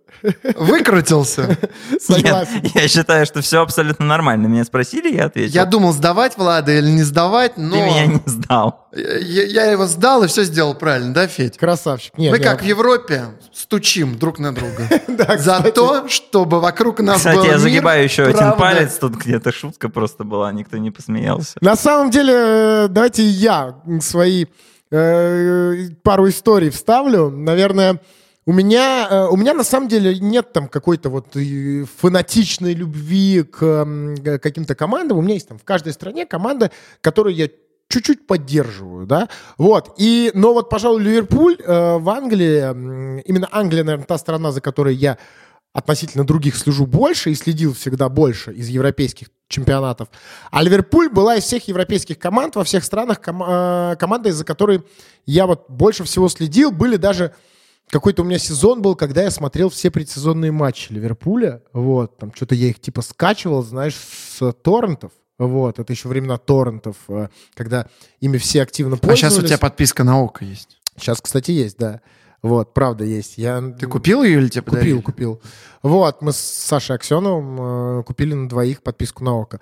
выкрутился. 0.57 1.57
Согласен. 2.00 2.61
Нет, 2.62 2.75
я 2.75 2.88
считаю, 2.88 3.25
что 3.25 3.40
все 3.40 3.62
абсолютно 3.62 4.04
нормально. 4.04 4.47
Меня 4.49 4.64
спросили, 4.64 5.14
я 5.14 5.26
ответил. 5.26 5.54
Я 5.54 5.64
думал, 5.64 5.92
сдавать 5.92 6.37
Влада 6.37 6.73
или 6.73 6.90
не 6.90 7.02
сдавать, 7.02 7.57
но 7.57 7.76
Ты 7.76 7.83
меня 7.83 8.07
не 8.07 8.23
сдал. 8.26 8.88
я, 8.95 9.45
я 9.45 9.64
его 9.71 9.87
сдал 9.87 10.25
и 10.25 10.26
все 10.28 10.45
сделал 10.45 10.75
правильно, 10.75 11.14
да, 11.14 11.26
Федь? 11.26 11.57
Красавчик. 11.57 12.16
Не, 12.18 12.30
Мы 12.30 12.38
не, 12.38 12.45
как 12.45 12.62
в 12.62 12.64
Европе 12.64 13.25
стучим 13.52 14.18
друг 14.18 14.38
на 14.38 14.54
друга. 14.54 14.88
Да, 15.09 15.37
За 15.37 15.61
то, 15.62 16.09
чтобы 16.09 16.61
вокруг 16.61 17.00
нас 17.00 17.25
был 17.25 17.30
Кстати, 17.33 17.47
я 17.47 17.52
мир, 17.52 17.59
загибаю 17.59 18.04
еще 18.04 18.25
один 18.25 18.52
палец. 18.52 18.99
Тут 18.99 19.14
где-то 19.16 19.52
шутка 19.52 19.88
просто 19.88 20.23
была, 20.23 20.52
никто 20.52 20.76
не 20.76 20.90
посмеялся. 20.92 21.59
На 21.61 21.75
самом 21.79 22.11
деле, 22.11 22.35
э, 22.35 22.89
давайте 22.89 23.23
я 23.23 23.81
свои 24.01 24.47
э, 24.91 25.89
пару 26.03 26.29
историй 26.29 26.71
вставлю. 26.71 27.31
Наверное, 27.31 28.01
у 28.47 28.53
меня, 28.53 29.09
э, 29.11 29.27
у 29.27 29.37
меня 29.37 29.55
на 29.55 29.65
самом 29.65 29.89
деле 29.89 30.19
нет 30.19 30.53
там 30.53 30.69
какой-то 30.69 31.11
вот 31.11 31.37
фанатичной 32.01 32.75
любви 32.75 33.43
к 33.43 33.63
м, 33.63 34.17
к 34.17 34.39
каким-то 34.39 34.75
командам. 34.75 35.19
У 35.19 35.23
меня 35.23 35.35
есть 35.35 35.49
там 35.49 35.59
в 35.59 35.65
каждой 35.65 35.93
стране 35.93 36.27
команда, 36.27 36.71
которую 37.01 37.35
я 37.35 37.49
чуть-чуть 37.89 38.27
поддерживаю, 38.27 39.07
да, 39.07 39.29
вот, 39.57 39.95
и, 39.97 40.31
но 40.35 40.53
вот, 40.53 40.69
пожалуй, 40.69 41.03
Ливерпуль 41.03 41.57
э, 41.59 41.97
в 41.97 42.11
Англии, 42.11 42.59
именно 43.25 43.49
Англия, 43.51 43.83
наверное, 43.83 44.07
та 44.07 44.19
страна, 44.19 44.53
за 44.53 44.61
которой 44.61 44.95
я 44.95 45.17
относительно 45.73 46.25
других 46.27 46.57
слежу 46.57 46.87
больше 46.87 47.31
и 47.31 47.35
следил 47.35 47.75
всегда 47.75 48.09
больше 48.09 48.53
из 48.53 48.69
европейских 48.69 49.29
чемпионатов. 49.49 50.09
А 50.51 50.63
Ливерпуль 50.63 51.09
была 51.09 51.37
из 51.37 51.45
всех 51.45 51.69
европейских 51.69 52.19
команд 52.19 52.57
во 52.57 52.65
всех 52.65 52.85
странах 52.85 53.21
ком- 53.21 53.43
э, 53.43 53.97
командой, 53.99 54.33
за 54.33 54.45
которой 54.45 54.83
я 55.27 55.47
вот 55.47 55.67
больше 55.69 56.05
всего 56.05 56.29
следил. 56.29 56.71
Были 56.71 56.97
даже 56.97 57.35
какой-то 57.89 58.23
у 58.23 58.25
меня 58.25 58.39
сезон 58.39 58.83
был, 58.83 58.95
когда 58.97 59.23
я 59.23 59.31
смотрел 59.31 59.71
все 59.71 59.91
предсезонные 59.91 60.53
матчи 60.53 60.93
Ливерпуля. 60.93 61.63
Вот, 61.73 62.19
там 62.19 62.35
что-то 62.35 62.55
я 62.55 62.69
их 62.69 62.81
типа 62.81 63.01
скачивал, 63.03 63.63
знаешь, 63.63 63.95
с 63.95 64.53
торрентов. 64.63 65.13
Вот, 65.39 65.79
это 65.79 65.93
еще 65.93 66.09
времена 66.09 66.37
торрентов, 66.37 66.97
э, 67.09 67.29
когда 67.55 67.87
ими 68.21 68.39
все 68.39 68.63
активно 68.63 68.97
А 68.97 68.99
пользовались. 68.99 69.21
сейчас 69.35 69.45
у 69.45 69.47
тебя 69.47 69.59
подписка 69.59 70.03
на 70.05 70.21
ОКО 70.21 70.45
есть. 70.45 70.79
Сейчас, 70.99 71.21
кстати, 71.21 71.53
есть, 71.53 71.79
да. 71.79 72.01
Вот, 72.42 72.73
правда 72.73 73.04
есть. 73.04 73.37
Я 73.37 73.61
Ты 73.78 73.87
купил 73.87 74.23
ее 74.23 74.38
или 74.38 74.49
тебе 74.49 74.62
подарили? 74.62 75.00
Купил, 75.00 75.38
купил. 75.38 75.42
Вот, 75.83 76.23
мы 76.23 76.33
с 76.33 76.37
Сашей 76.37 76.97
Аксеновым 76.97 78.00
э, 78.00 78.02
купили 78.04 78.35
на 78.35 78.49
двоих 78.49 78.83
подписку 78.83 79.25
на 79.25 79.33
ОКО. 79.40 79.61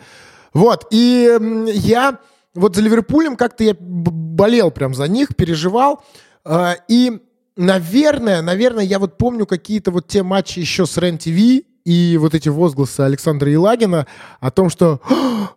Вот, 0.52 0.86
и 0.90 1.38
я 1.72 2.18
вот 2.54 2.76
за 2.76 2.82
Ливерпулем 2.82 3.36
как-то 3.36 3.64
я 3.64 3.76
болел 3.78 4.70
прям 4.70 4.94
за 4.94 5.08
них, 5.08 5.36
переживал. 5.36 6.02
Э, 6.44 6.74
и, 6.88 7.20
наверное, 7.56 8.42
наверное, 8.42 8.84
я 8.84 8.98
вот 8.98 9.16
помню 9.18 9.46
какие-то 9.46 9.90
вот 9.90 10.08
те 10.08 10.22
матчи 10.22 10.58
еще 10.58 10.86
с 10.86 10.96
РЕН-ТВ, 10.96 11.64
и 11.86 12.18
вот 12.20 12.34
эти 12.34 12.48
возгласы 12.48 13.02
Александра 13.02 13.48
Елагина 13.48 14.08
о 14.40 14.50
том, 14.50 14.70
что 14.70 15.00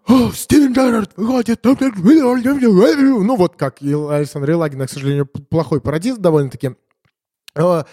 «О, 0.07 0.31
Стивен 0.31 0.73
Джерард 0.73 1.11
выходит, 1.17 1.65
ну 1.65 3.35
вот 3.35 3.55
как 3.55 3.81
Александр 3.81 4.51
Елагин, 4.51 4.85
к 4.85 4.91
сожалению, 4.91 5.25
плохой 5.25 5.81
пародист 5.81 6.19
довольно-таки. 6.19 6.75
Э, 7.60 7.84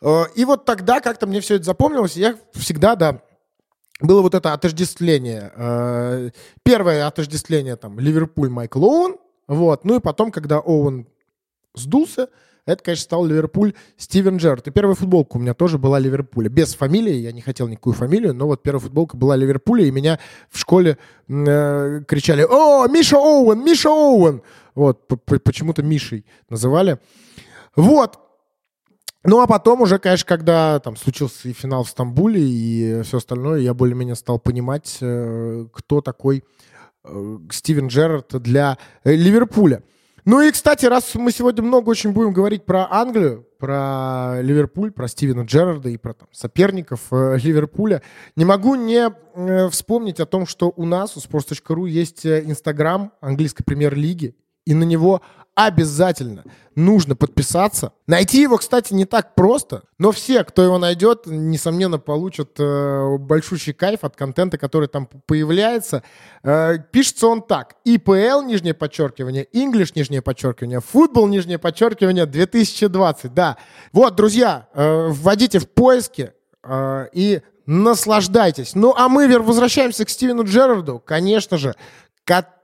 э, 0.00 0.24
И 0.34 0.44
вот 0.44 0.64
тогда 0.64 1.00
как-то 1.00 1.26
мне 1.26 1.40
все 1.40 1.56
это 1.56 1.64
запомнилось, 1.64 2.16
и 2.16 2.20
я 2.20 2.36
всегда, 2.52 2.96
да, 2.96 3.22
было 4.00 4.22
вот 4.22 4.34
это 4.34 4.52
отождествление. 4.52 5.52
Э, 5.54 6.30
Первое 6.64 7.06
отождествление 7.06 7.76
там 7.76 7.98
Ливерпуль 7.98 8.48
Майкл 8.48 8.84
Оуэн, 8.84 9.16
вот, 9.46 9.84
ну 9.84 9.96
и 9.96 10.00
потом, 10.00 10.30
когда 10.30 10.58
Оуэн 10.58 11.06
сдулся, 11.74 12.28
это, 12.64 12.84
конечно, 12.84 13.02
стал 13.02 13.24
Ливерпуль 13.24 13.74
Стивен 13.96 14.36
Джерард. 14.36 14.68
И 14.68 14.70
первая 14.70 14.94
футболка 14.94 15.36
у 15.36 15.40
меня 15.40 15.52
тоже 15.52 15.78
была 15.78 15.98
Ливерпуля. 15.98 16.48
Без 16.48 16.74
фамилии, 16.74 17.14
я 17.14 17.32
не 17.32 17.40
хотел 17.40 17.66
никакую 17.66 17.94
фамилию, 17.94 18.34
но 18.34 18.46
вот 18.46 18.62
первая 18.62 18.80
футболка 18.80 19.16
была 19.16 19.34
Ливерпуля, 19.34 19.84
и 19.84 19.90
меня 19.90 20.20
в 20.48 20.58
школе 20.58 20.96
э, 21.28 22.02
кричали 22.06 22.46
«О, 22.48 22.86
Миша 22.86 23.16
Оуэн, 23.16 23.64
Миша 23.64 23.88
Оуэн!» 23.90 24.42
Вот, 24.76 25.08
почему-то 25.42 25.82
Мишей 25.82 26.24
называли. 26.48 26.98
Вот, 27.74 28.20
ну, 29.24 29.40
а 29.40 29.46
потом 29.46 29.82
уже, 29.82 29.98
конечно, 29.98 30.26
когда 30.26 30.80
там 30.80 30.96
случился 30.96 31.48
и 31.48 31.52
финал 31.52 31.84
в 31.84 31.88
Стамбуле, 31.88 32.42
и 32.42 33.02
все 33.02 33.18
остальное, 33.18 33.60
я 33.60 33.72
более-менее 33.72 34.16
стал 34.16 34.40
понимать, 34.40 34.98
э, 35.00 35.66
кто 35.72 36.00
такой 36.00 36.42
э, 37.04 37.38
Стивен 37.50 37.86
Джерард 37.86 38.42
для 38.42 38.78
э, 39.04 39.14
Ливерпуля. 39.14 39.82
Ну 40.24 40.40
и, 40.40 40.50
кстати, 40.50 40.86
раз 40.86 41.14
мы 41.14 41.30
сегодня 41.30 41.62
много 41.62 41.90
очень 41.90 42.12
будем 42.12 42.32
говорить 42.32 42.64
про 42.64 42.86
Англию, 42.90 43.46
про 43.58 44.40
Ливерпуль, 44.40 44.90
про 44.90 45.06
Стивена 45.06 45.42
Джерарда 45.42 45.88
и 45.88 45.96
про 45.96 46.14
там, 46.14 46.28
соперников 46.32 47.00
э, 47.12 47.38
Ливерпуля, 47.42 48.02
не 48.34 48.44
могу 48.44 48.74
не 48.74 49.08
э, 49.08 49.68
вспомнить 49.68 50.18
о 50.18 50.26
том, 50.26 50.46
что 50.46 50.72
у 50.74 50.84
нас, 50.84 51.16
у 51.16 51.20
sports.ru, 51.20 51.88
есть 51.88 52.26
Инстаграм 52.26 53.12
английской 53.20 53.62
премьер-лиги, 53.62 54.34
и 54.64 54.74
на 54.74 54.84
него 54.84 55.22
обязательно 55.54 56.44
нужно 56.74 57.14
подписаться. 57.16 57.92
Найти 58.06 58.40
его, 58.42 58.56
кстати, 58.56 58.92
не 58.94 59.04
так 59.04 59.34
просто, 59.34 59.82
но 59.98 60.12
все, 60.12 60.44
кто 60.44 60.62
его 60.62 60.78
найдет, 60.78 61.26
несомненно, 61.26 61.98
получат 61.98 62.52
э, 62.58 63.16
большущий 63.18 63.72
кайф 63.72 64.04
от 64.04 64.16
контента, 64.16 64.58
который 64.58 64.88
там 64.88 65.08
появляется. 65.26 66.02
Э, 66.42 66.78
пишется 66.90 67.26
он 67.26 67.42
так. 67.42 67.76
ИПЛ, 67.84 68.42
нижнее 68.42 68.74
подчеркивание, 68.74 69.46
English, 69.52 69.92
нижнее 69.94 70.22
подчеркивание, 70.22 70.80
футбол, 70.80 71.26
нижнее 71.26 71.58
подчеркивание, 71.58 72.26
2020. 72.26 73.34
Да. 73.34 73.58
Вот, 73.92 74.14
друзья, 74.14 74.68
э, 74.74 75.08
вводите 75.08 75.58
в 75.58 75.68
поиски 75.68 76.32
э, 76.62 77.06
и 77.12 77.42
наслаждайтесь. 77.66 78.74
Ну, 78.74 78.94
а 78.96 79.08
мы 79.08 79.38
возвращаемся 79.38 80.04
к 80.04 80.10
Стивену 80.10 80.44
Джерарду, 80.44 81.02
конечно 81.04 81.58
же, 81.58 81.74
который, 82.24 82.61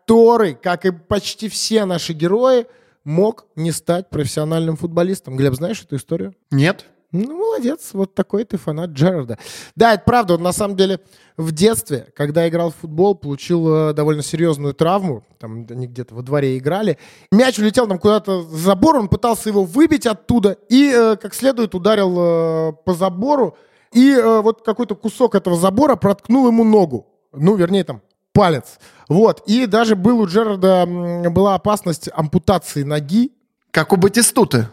как 0.61 0.85
и 0.85 0.91
почти 0.91 1.49
все 1.49 1.85
наши 1.85 2.12
герои, 2.12 2.67
мог 3.05 3.47
не 3.57 3.73
стать 3.73 4.11
профессиональным 4.11 4.77
футболистом. 4.77 5.37
Глеб, 5.37 5.55
знаешь 5.55 5.83
эту 5.83 5.97
историю? 5.97 6.35
Нет? 6.50 6.85
Ну, 7.11 7.38
молодец, 7.38 7.91
вот 7.95 8.15
такой 8.15 8.45
ты 8.45 8.59
фанат 8.59 8.91
Джерарда. 8.91 9.38
Да, 9.75 9.95
это 9.95 10.03
правда, 10.05 10.35
он 10.35 10.43
на 10.43 10.53
самом 10.53 10.77
деле 10.77 11.00
в 11.38 11.53
детстве, 11.53 12.09
когда 12.15 12.47
играл 12.47 12.71
в 12.71 12.77
футбол, 12.77 13.15
получил 13.15 13.67
э, 13.73 13.93
довольно 13.95 14.23
серьезную 14.23 14.75
травму, 14.75 15.25
там 15.38 15.67
они 15.71 15.87
где-то 15.87 16.15
во 16.15 16.21
дворе 16.21 16.59
играли. 16.59 16.99
Мяч 17.33 17.59
улетел 17.59 17.87
там 17.87 17.99
куда-то 17.99 18.43
за 18.43 18.59
забор, 18.59 18.97
он 18.97 19.09
пытался 19.09 19.49
его 19.49 19.65
выбить 19.65 20.07
оттуда 20.07 20.59
и 20.69 20.93
э, 20.95 21.17
как 21.17 21.33
следует 21.33 21.75
ударил 21.75 22.15
э, 22.19 22.73
по 22.85 22.93
забору, 22.93 23.57
и 23.91 24.12
э, 24.12 24.41
вот 24.43 24.62
какой-то 24.62 24.95
кусок 24.95 25.35
этого 25.35 25.57
забора 25.57 25.97
проткнул 25.97 26.47
ему 26.47 26.62
ногу. 26.62 27.07
Ну, 27.33 27.57
вернее, 27.57 27.85
там, 27.85 28.03
палец. 28.35 28.79
Вот, 29.09 29.43
и 29.47 29.67
даже 29.67 29.97
был 29.97 30.21
у 30.21 30.27
Джерарда, 30.27 30.87
была 31.31 31.55
опасность 31.55 32.11
ампутации 32.12 32.83
ноги, 32.83 33.33
Как 33.71 33.93
у 33.93 33.97
Батистуты. 33.97 34.69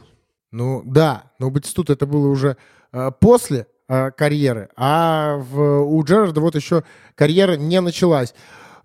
ну 0.51 0.81
да, 0.85 1.31
но 1.39 1.47
у 1.47 1.51
Батистута 1.51 1.93
это 1.93 2.05
было 2.05 2.27
уже 2.27 2.57
э, 2.91 3.11
после 3.19 3.67
э, 3.87 4.11
карьеры, 4.11 4.69
а 4.75 5.37
в, 5.37 5.83
у 5.85 6.03
Джерарда 6.03 6.41
вот 6.41 6.55
еще 6.55 6.83
карьера 7.15 7.55
не 7.55 7.79
началась. 7.81 8.33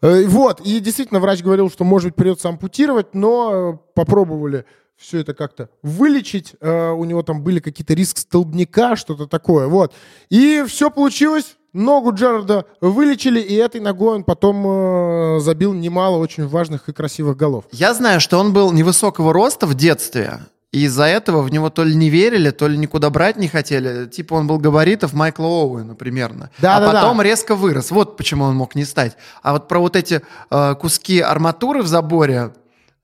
Э, 0.02 0.24
вот, 0.26 0.60
и 0.60 0.78
действительно 0.80 1.20
врач 1.20 1.42
говорил, 1.42 1.68
что, 1.70 1.84
может 1.84 2.10
быть, 2.10 2.16
придется 2.16 2.48
ампутировать, 2.48 3.14
но 3.14 3.52
э, 3.52 3.78
попробовали 3.94 4.64
все 4.96 5.18
это 5.20 5.34
как-то 5.34 5.70
вылечить. 5.82 6.54
Э, 6.60 6.90
у 6.90 7.04
него 7.04 7.22
там 7.22 7.42
были 7.42 7.58
какие-то 7.60 7.94
риск 7.94 8.18
столбняка, 8.18 8.96
что-то 8.96 9.26
такое. 9.26 9.66
Вот. 9.66 9.94
И 10.28 10.64
все 10.68 10.90
получилось. 10.90 11.56
Ногу 11.72 12.12
Джерарда 12.12 12.64
вылечили, 12.80 13.40
и 13.40 13.54
этой 13.54 13.80
ногой 13.80 14.16
он 14.16 14.24
потом 14.24 14.66
э, 14.66 15.40
забил 15.40 15.72
немало 15.72 16.16
очень 16.16 16.46
важных 16.46 16.88
и 16.88 16.92
красивых 16.92 17.36
голов. 17.36 17.64
Я 17.70 17.94
знаю, 17.94 18.20
что 18.20 18.38
он 18.38 18.52
был 18.52 18.72
невысокого 18.72 19.32
роста 19.32 19.66
в 19.66 19.74
детстве, 19.74 20.40
и 20.72 20.84
из-за 20.84 21.04
этого 21.04 21.42
в 21.42 21.50
него 21.50 21.68
то 21.70 21.82
ли 21.84 21.94
не 21.94 22.10
верили, 22.10 22.50
то 22.50 22.68
ли 22.68 22.78
никуда 22.78 23.10
брать 23.10 23.36
не 23.36 23.48
хотели. 23.48 24.06
Типа 24.06 24.34
он 24.34 24.46
был 24.46 24.58
габаритов 24.58 25.12
Майкла 25.12 25.46
Оуэна 25.46 25.94
примерно. 25.94 26.50
Да, 26.58 26.76
а 26.76 26.80
да, 26.80 26.86
да. 26.86 26.92
потом 26.92 27.22
резко 27.22 27.56
вырос. 27.56 27.90
Вот 27.90 28.16
почему 28.16 28.44
он 28.44 28.56
мог 28.56 28.74
не 28.74 28.84
стать. 28.84 29.16
А 29.42 29.52
вот 29.52 29.66
про 29.66 29.80
вот 29.80 29.96
эти 29.96 30.22
э, 30.50 30.74
куски 30.76 31.20
арматуры 31.20 31.82
в 31.82 31.88
заборе 31.88 32.52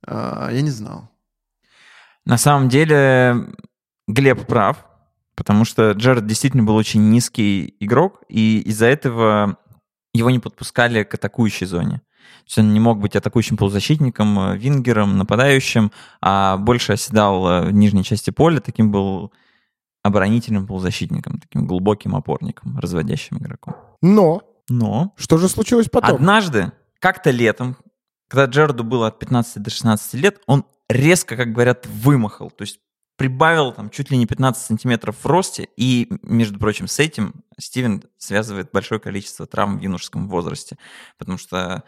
э, 0.07 0.49
я 0.53 0.61
не 0.61 0.71
знал. 0.71 1.09
На 2.25 2.39
самом 2.39 2.69
деле 2.69 3.47
Глеб 4.07 4.47
прав, 4.47 4.86
потому 5.37 5.65
что 5.65 5.93
Джерард 5.93 6.27
действительно 6.27 6.65
был 6.65 6.75
очень 6.75 7.11
низкий 7.11 7.77
игрок, 7.79 8.23
и 8.29 8.61
из-за 8.61 8.87
этого 8.87 9.59
его 10.13 10.31
не 10.31 10.39
подпускали 10.39 11.05
к 11.05 11.15
атакующей 11.15 11.67
зоне. 11.67 12.01
То 12.47 12.49
есть 12.49 12.59
он 12.59 12.73
не 12.73 12.81
мог 12.81 12.99
быть 12.99 13.15
атакующим 13.15 13.57
полузащитником, 13.57 14.39
э, 14.39 14.57
вингером, 14.57 15.19
нападающим, 15.19 15.93
а 16.21 16.57
больше 16.57 16.93
оседал 16.93 17.47
э, 17.49 17.67
в 17.67 17.73
нижней 17.73 18.03
части 18.03 18.31
поля, 18.31 18.61
таким 18.61 18.91
был 18.91 19.33
оборонительным 20.03 20.67
полузащитником, 20.67 21.39
таким 21.39 21.67
глубоким 21.67 22.15
опорником, 22.15 22.79
разводящим 22.79 23.39
игроком. 23.39 23.75
Но 24.01 24.43
Но 24.69 25.13
что 25.17 25.39
же 25.39 25.49
случилось 25.49 25.89
потом? 25.89 26.17
Однажды, 26.17 26.73
как-то 27.01 27.31
летом, 27.31 27.77
когда 28.29 28.47
Джерарду 28.47 28.85
было 28.85 29.09
от 29.09 29.19
15 29.19 29.63
до 29.63 29.71
16 29.71 30.15
лет, 30.15 30.41
он 30.47 30.65
резко, 30.89 31.37
как 31.37 31.53
говорят, 31.53 31.87
вымахал. 31.87 32.51
То 32.51 32.63
есть 32.63 32.81
прибавил 33.17 33.73
там 33.73 33.91
чуть 33.91 34.11
ли 34.11 34.19
не 34.19 34.27
15 34.27 34.63
сантиметров 34.63 35.17
в 35.23 35.27
росте. 35.27 35.69
И, 35.77 36.09
между 36.23 36.59
прочим, 36.59 36.87
с 36.87 36.99
этим 36.99 37.35
Стивен 37.59 38.03
связывает 38.19 38.71
большое 38.73 39.01
количество 39.01 39.47
травм 39.47 39.79
в 39.79 39.83
юношеском 39.83 40.29
возрасте. 40.29 40.77
Потому 41.19 41.39
что, 41.39 41.85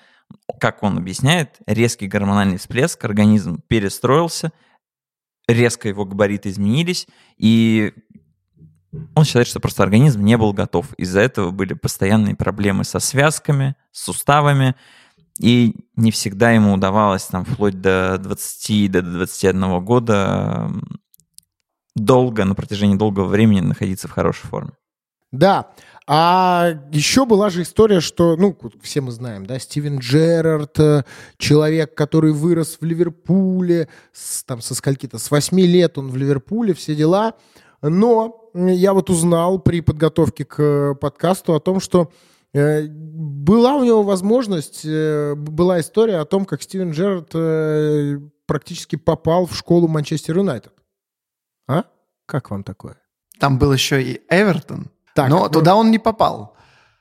как 0.58 0.82
он 0.82 0.96
объясняет, 0.98 1.58
резкий 1.66 2.06
гормональный 2.06 2.56
всплеск, 2.56 3.04
организм 3.04 3.60
перестроился, 3.68 4.52
резко 5.46 5.88
его 5.88 6.04
габариты 6.04 6.48
изменились, 6.48 7.06
и 7.36 7.92
он 9.14 9.24
считает, 9.24 9.46
что 9.46 9.60
просто 9.60 9.82
организм 9.82 10.22
не 10.22 10.36
был 10.38 10.54
готов. 10.54 10.94
Из-за 10.94 11.20
этого 11.20 11.50
были 11.50 11.74
постоянные 11.74 12.34
проблемы 12.34 12.84
со 12.84 13.00
связками, 13.00 13.76
с 13.92 14.04
суставами, 14.04 14.74
и 15.38 15.76
не 15.94 16.10
всегда 16.10 16.50
ему 16.50 16.72
удавалось 16.72 17.24
там 17.24 17.44
вплоть 17.44 17.80
до 17.80 18.18
20, 18.18 18.90
до 18.90 19.02
21 19.02 19.84
года 19.84 20.70
долго, 21.98 22.44
на 22.44 22.54
протяжении 22.54 22.96
долгого 22.96 23.26
времени 23.26 23.60
находиться 23.60 24.08
в 24.08 24.12
хорошей 24.12 24.46
форме. 24.46 24.72
Да. 25.32 25.70
А 26.10 26.70
еще 26.90 27.26
была 27.26 27.50
же 27.50 27.62
история, 27.62 28.00
что, 28.00 28.34
ну, 28.36 28.56
все 28.80 29.02
мы 29.02 29.10
знаем, 29.10 29.44
да, 29.44 29.58
Стивен 29.58 29.98
Джерард, 29.98 30.80
э, 30.80 31.04
человек, 31.36 31.94
который 31.94 32.32
вырос 32.32 32.78
в 32.80 32.84
Ливерпуле, 32.84 33.88
с, 34.10 34.42
там, 34.44 34.62
со 34.62 34.74
скольки-то, 34.74 35.18
с 35.18 35.30
8 35.30 35.60
лет 35.60 35.98
он 35.98 36.08
в 36.08 36.16
Ливерпуле, 36.16 36.72
все 36.72 36.94
дела. 36.94 37.34
Но 37.82 38.50
я 38.54 38.94
вот 38.94 39.10
узнал 39.10 39.58
при 39.58 39.82
подготовке 39.82 40.46
к 40.46 40.62
э, 40.62 40.94
подкасту 40.94 41.54
о 41.54 41.60
том, 41.60 41.78
что 41.78 42.10
э, 42.54 42.86
была 42.88 43.76
у 43.76 43.84
него 43.84 44.02
возможность, 44.02 44.86
была 44.86 45.80
история 45.80 46.20
о 46.20 46.24
том, 46.24 46.46
как 46.46 46.62
Стивен 46.62 46.92
Джерард 46.92 48.22
практически 48.46 48.96
попал 48.96 49.44
в 49.44 49.54
школу 49.54 49.88
Манчестер 49.88 50.38
Юнайтед. 50.38 50.72
А? 51.68 51.84
Как 52.26 52.50
вам 52.50 52.64
такое? 52.64 52.96
Там 53.38 53.58
был 53.58 53.72
еще 53.72 54.02
и 54.02 54.20
Эвертон, 54.28 54.90
Так, 55.14 55.28
но 55.28 55.44
ну- 55.44 55.50
туда 55.50 55.76
он 55.76 55.90
не 55.90 55.98
попал. 55.98 56.56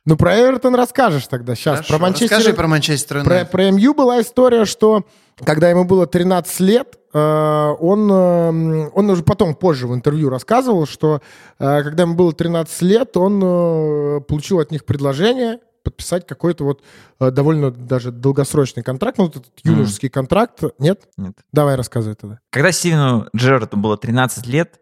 Ну, 0.06 0.16
про 0.16 0.40
Эвертон 0.40 0.74
расскажешь 0.76 1.28
тогда 1.28 1.54
сейчас. 1.54 1.80
Хорошо, 1.80 1.94
про 1.94 2.00
Манчестер 2.00 2.38
Расскажи 2.38 2.56
про 2.56 2.68
Манчестер 2.68 3.24
Про, 3.26 3.44
про 3.44 3.72
МЮ 3.72 3.94
была 3.94 4.22
история, 4.22 4.64
что 4.64 5.04
когда 5.44 5.70
ему 5.70 5.84
было 5.84 6.08
13 6.08 6.62
лет, 6.62 6.98
э, 7.14 7.20
он, 7.20 8.10
э, 8.10 8.90
он 8.94 9.10
уже 9.10 9.24
потом, 9.24 9.54
позже 9.54 9.86
в 9.86 9.94
интервью 9.94 10.30
рассказывал, 10.30 10.88
что 10.88 11.22
э, 11.60 11.84
когда 11.84 12.04
ему 12.04 12.16
было 12.16 12.32
13 12.32 12.82
лет, 12.84 13.18
он 13.18 13.42
э, 13.44 14.22
получил 14.22 14.60
от 14.60 14.72
них 14.72 14.86
предложение 14.86 15.60
подписать 15.88 16.28
какой-то 16.28 16.66
вот 16.66 16.84
э, 17.22 17.32
довольно 17.32 17.72
даже 17.72 18.12
долгосрочный 18.12 18.84
контракт, 18.84 19.18
ну, 19.18 19.26
вот 19.26 19.38
этот 19.38 19.54
юношеский 19.64 20.10
контракт. 20.10 20.62
Нет? 20.80 21.08
Нет. 21.16 21.38
Давай 21.54 21.76
рассказывай 21.76 22.16
тогда. 22.16 22.40
Когда 22.50 22.74
Стивену 22.74 23.28
Джерарду 23.34 23.78
было 23.78 23.98
13 23.98 24.46
лет, 24.48 24.82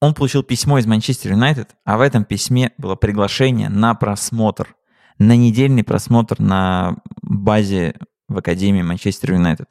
он 0.00 0.14
получил 0.14 0.42
письмо 0.42 0.78
из 0.78 0.86
Манчестер 0.86 1.32
Юнайтед, 1.32 1.76
а 1.84 1.98
в 1.98 2.00
этом 2.00 2.24
письме 2.24 2.72
было 2.78 2.96
приглашение 2.96 3.68
на 3.68 3.94
просмотр, 3.94 4.74
на 5.18 5.36
недельный 5.36 5.84
просмотр 5.84 6.40
на 6.40 6.96
базе 7.20 7.96
в 8.26 8.38
Академии 8.38 8.82
Манчестер 8.82 9.34
Юнайтед. 9.34 9.68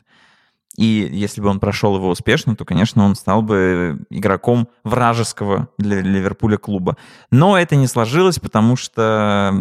И 0.78 1.10
если 1.12 1.42
бы 1.42 1.50
он 1.50 1.60
прошел 1.60 1.96
его 1.98 2.10
успешно, 2.10 2.56
то, 2.56 2.64
конечно, 2.64 3.04
он 3.04 3.16
стал 3.16 3.42
бы 3.42 4.06
игроком 4.10 4.70
вражеского 4.84 5.70
для 5.78 6.02
Ливерпуля 6.02 6.58
клуба. 6.58 6.98
Но 7.30 7.58
это 7.58 7.76
не 7.76 7.88
сложилось, 7.88 8.40
потому 8.40 8.76
что 8.76 9.54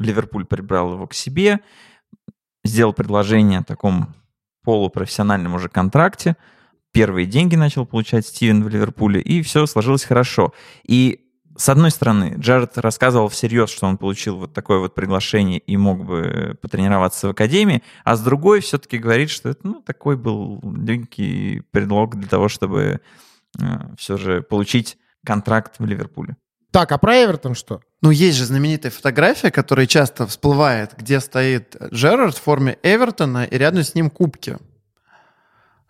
Ливерпуль 0.00 0.44
прибрал 0.44 0.94
его 0.94 1.06
к 1.06 1.14
себе, 1.14 1.60
сделал 2.64 2.92
предложение 2.92 3.60
о 3.60 3.64
таком 3.64 4.14
полупрофессиональном 4.64 5.54
уже 5.54 5.68
контракте, 5.68 6.36
первые 6.92 7.26
деньги 7.26 7.56
начал 7.56 7.86
получать 7.86 8.26
Стивен 8.26 8.64
в 8.64 8.68
Ливерпуле, 8.68 9.20
и 9.20 9.42
все 9.42 9.66
сложилось 9.66 10.04
хорошо. 10.04 10.52
И 10.84 11.26
с 11.56 11.68
одной 11.68 11.90
стороны, 11.90 12.36
Джаред 12.38 12.78
рассказывал 12.78 13.28
всерьез, 13.28 13.70
что 13.70 13.86
он 13.86 13.98
получил 13.98 14.38
вот 14.38 14.54
такое 14.54 14.78
вот 14.78 14.94
приглашение 14.94 15.58
и 15.58 15.76
мог 15.76 16.04
бы 16.04 16.56
потренироваться 16.62 17.28
в 17.28 17.30
академии, 17.30 17.82
а 18.04 18.16
с 18.16 18.22
другой 18.22 18.60
все-таки 18.60 18.98
говорит, 18.98 19.30
что 19.30 19.50
это 19.50 19.60
ну, 19.66 19.82
такой 19.82 20.16
был 20.16 20.60
легкий 20.62 21.62
предлог 21.70 22.16
для 22.16 22.28
того, 22.28 22.48
чтобы 22.48 23.00
все 23.98 24.16
же 24.16 24.42
получить 24.42 24.96
контракт 25.24 25.74
в 25.78 25.84
Ливерпуле. 25.84 26.36
Так, 26.70 26.92
а 26.92 26.98
про 26.98 27.24
Эвертон 27.24 27.54
что? 27.54 27.80
Ну, 28.02 28.10
есть 28.10 28.38
же 28.38 28.44
знаменитая 28.44 28.92
фотография, 28.92 29.50
которая 29.50 29.86
часто 29.86 30.26
всплывает, 30.26 30.94
где 30.96 31.20
стоит 31.20 31.76
Джерард 31.92 32.36
в 32.36 32.40
форме 32.40 32.78
Эвертона 32.82 33.44
и 33.44 33.58
рядом 33.58 33.82
с 33.82 33.94
ним 33.94 34.08
кубки. 34.08 34.56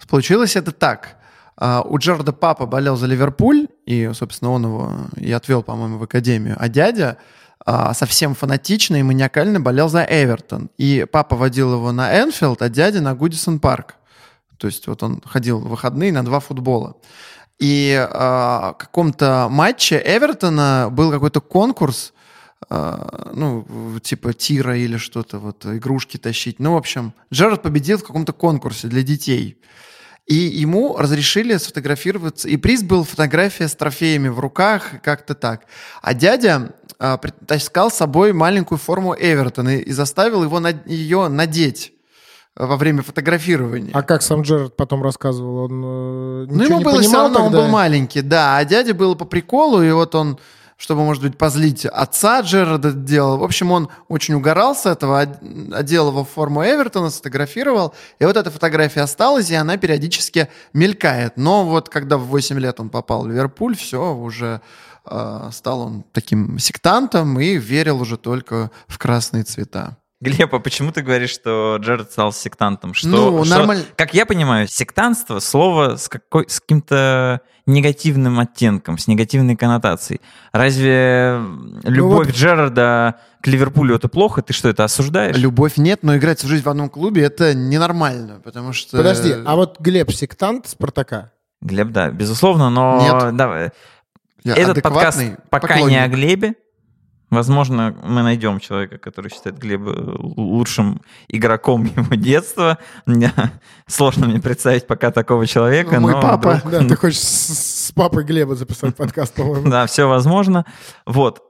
Получилось 0.09 0.57
это 0.57 0.73
так. 0.73 1.17
А, 1.57 1.83
У 1.83 1.99
Джерарда 1.99 2.33
папа 2.33 2.67
болел 2.67 2.97
за 2.97 3.07
Ливерпуль, 3.07 3.69
и, 3.85 4.11
собственно, 4.15 4.51
он 4.51 4.65
его 4.65 4.93
и 5.17 5.31
отвел, 5.31 5.63
по-моему, 5.63 5.99
в 5.99 6.03
академию. 6.03 6.57
А 6.59 6.69
дядя 6.69 7.19
а, 7.65 7.93
совсем 7.93 8.35
фанатично 8.35 8.97
и 8.97 9.03
маниакально 9.03 9.61
болел 9.61 9.89
за 9.89 10.05
Эвертон. 10.09 10.71
И 10.79 11.07
папа 11.11 11.37
водил 11.37 11.75
его 11.75 11.93
на 11.93 12.19
Энфилд, 12.19 12.63
а 12.63 12.71
дядя 12.71 13.03
на 13.03 13.15
Гудисон 13.15 13.61
парк. 13.61 13.97
То 14.57 14.67
есть 14.67 14.87
вот 14.87 15.03
он 15.03 15.23
ходил 15.25 15.59
в 15.61 15.69
выходные 15.69 16.13
на 16.13 16.25
два 16.25 16.41
футбола. 16.41 16.97
И 17.61 17.93
э, 17.93 18.09
в 18.11 18.77
каком-то 18.79 19.49
матче 19.51 20.03
Эвертона 20.03 20.89
был 20.91 21.11
какой-то 21.11 21.43
конкурс, 21.43 22.15
э, 22.71 23.31
ну, 23.35 23.67
типа 24.03 24.33
тира 24.33 24.79
или 24.79 24.97
что-то, 24.97 25.39
вот, 25.39 25.67
игрушки 25.67 26.17
тащить. 26.17 26.59
Ну, 26.59 26.73
в 26.73 26.77
общем, 26.79 27.13
Джерард 27.31 27.63
победил 27.63 27.99
в 27.99 28.05
каком-то 28.05 28.33
конкурсе 28.33 28.89
для 28.89 29.03
детей. 29.03 29.59
И 30.27 30.35
ему 30.35 30.97
разрешили 30.97 31.55
сфотографироваться. 31.59 32.49
И 32.49 32.57
приз 32.57 32.83
был 32.83 33.05
фотография 33.05 33.69
с 33.69 33.75
трофеями 33.75 34.29
в 34.29 34.39
руках, 34.39 35.03
как-то 35.03 35.35
так. 35.35 35.67
А 36.01 36.15
дядя 36.15 36.73
э, 36.99 37.19
таскал 37.47 37.91
с 37.91 37.97
собой 37.97 38.33
маленькую 38.33 38.79
форму 38.79 39.15
Эвертона 39.15 39.77
и, 39.77 39.83
и 39.83 39.93
заставил 39.93 40.45
его 40.45 40.61
на, 40.61 40.71
ее 40.87 41.29
надеть 41.29 41.93
во 42.67 42.77
время 42.77 43.03
фотографирования. 43.03 43.91
А 43.93 44.03
как 44.03 44.23
сам 44.23 44.43
Джерард 44.43 44.77
потом 44.77 45.03
рассказывал? 45.03 45.65
Он 45.65 45.83
э, 45.85 46.47
Ну, 46.51 46.63
ему 46.65 46.79
не 46.79 46.85
было 46.85 47.01
все 47.01 47.09
понимал 47.11 47.23
равно, 47.25 47.47
он 47.47 47.53
был 47.53 47.69
маленький, 47.69 48.23
да. 48.23 48.57
А 48.57 48.65
дяде 48.65 48.93
было 48.93 49.15
по 49.15 49.25
приколу, 49.25 49.83
и 49.83 49.91
вот 49.93 50.15
он, 50.15 50.39
чтобы, 50.77 51.03
может 51.05 51.23
быть, 51.23 51.39
позлить 51.39 51.87
отца 51.87 52.41
Джерарда 52.41 52.93
делал. 52.93 53.39
В 53.39 53.45
общем, 53.45 53.71
он 53.73 53.89
очень 54.09 54.35
угорал 54.35 54.75
с 54.75 54.87
этого, 54.87 55.23
од- 55.23 55.39
одел 55.73 56.09
его 56.09 56.25
в 56.25 56.29
форму 56.29 56.63
Эвертона, 56.63 57.11
сфотографировал. 57.11 57.95
И 58.19 58.25
вот 58.25 58.37
эта 58.37 58.51
фотография 58.51 59.01
осталась, 59.03 59.51
и 59.51 59.55
она 59.55 59.77
периодически 59.77 60.49
мелькает. 60.73 61.37
Но 61.37 61.65
вот 61.65 61.89
когда 61.89 62.17
в 62.19 62.27
8 62.27 62.59
лет 62.59 62.79
он 62.81 62.91
попал 62.91 63.23
в 63.23 63.29
Ливерпуль, 63.29 63.77
все, 63.77 64.15
уже 64.15 64.61
э, 65.07 65.49
стал 65.53 65.81
он 65.81 66.05
таким 66.13 66.59
сектантом 66.59 67.39
и 67.41 67.57
верил 67.57 68.01
уже 68.03 68.17
только 68.19 68.71
в 68.87 68.99
красные 68.99 69.45
цвета. 69.45 69.97
Глеб, 70.23 70.55
а 70.55 70.59
почему 70.59 70.93
ты 70.93 71.01
говоришь, 71.01 71.31
что 71.31 71.79
Джеред 71.81 72.13
стал 72.13 72.33
сектантом? 72.33 72.93
Что, 72.93 73.09
Ну, 73.09 73.45
что- 73.45 73.55
нормаль- 73.59 73.85
Как 73.97 74.13
я 74.13 74.27
понимаю, 74.27 74.69
сектантство— 74.69 75.39
слово 75.41 75.97
с, 75.97 76.11
какой, 76.11 76.45
с 76.47 76.61
каким-то 76.61 77.41
негативным 77.65 78.39
оттенком, 78.39 78.99
с 78.99 79.07
негативной 79.09 79.57
коннотацией. 79.57 80.21
Разве 80.53 81.41
любовь 81.85 82.27
вот- 82.27 82.37
Джерарда 82.37 83.17
к 83.41 83.47
Ливерпулю— 83.47 83.95
это 83.97 84.09
плохо? 84.09 84.43
Ты 84.43 84.53
что, 84.53 84.69
это 84.69 84.85
осуждаешь? 84.85 85.39
Любовь 85.39 85.79
нет, 85.79 86.01
но 86.03 86.15
играть 86.17 86.39
всю 86.39 86.49
жизнь 86.49 86.65
в 86.65 86.69
одном 86.69 86.91
клубе 86.91 87.23
это 87.23 87.55
ненормально, 87.55 88.43
потому 88.45 88.75
что... 88.75 88.99
Подожди, 88.99 89.33
а 89.47 89.57
вот 89.57 89.81
Глеб 89.81 90.13
сектант 90.13 90.69
Спартака? 90.69 91.33
Глеб, 91.63 91.89
да, 91.93 92.11
безусловно, 92.11 92.69
но 92.69 93.01
Нет. 93.23 93.37
давай. 93.37 93.71
Я 94.45 94.55
Этот 94.55 94.83
подкаст 94.83 95.19
адекватный 95.19 95.37
пока 95.51 95.75
не 95.77 95.81
поклонник. 95.81 96.03
о 96.03 96.09
Глебе. 96.09 96.55
Возможно, 97.31 97.97
мы 98.03 98.23
найдем 98.23 98.59
человека, 98.59 98.99
который 98.99 99.31
считает 99.31 99.57
Глеба 99.57 99.91
лучшим 100.19 101.01
игроком 101.29 101.85
его 101.97 102.15
детства. 102.17 102.79
Мне- 103.07 103.33
Сложно 103.87 104.27
мне 104.27 104.41
представить 104.41 104.87
пока 104.87 105.11
такого 105.13 105.47
человека. 105.47 105.95
Ну, 105.97 106.01
мой 106.01 106.13
но 106.15 106.21
папа. 106.21 106.61
вдруг- 106.65 106.73
Да, 106.83 106.89
ты 106.89 106.97
хочешь 106.97 107.21
с, 107.21 107.87
с 107.89 107.93
папой 107.93 108.25
Глеба 108.25 108.55
записать 108.57 108.97
подкаст, 108.97 109.35
по-моему. 109.35 109.71
Да, 109.71 109.87
все 109.87 110.09
возможно. 110.09 110.65
Вот. 111.07 111.43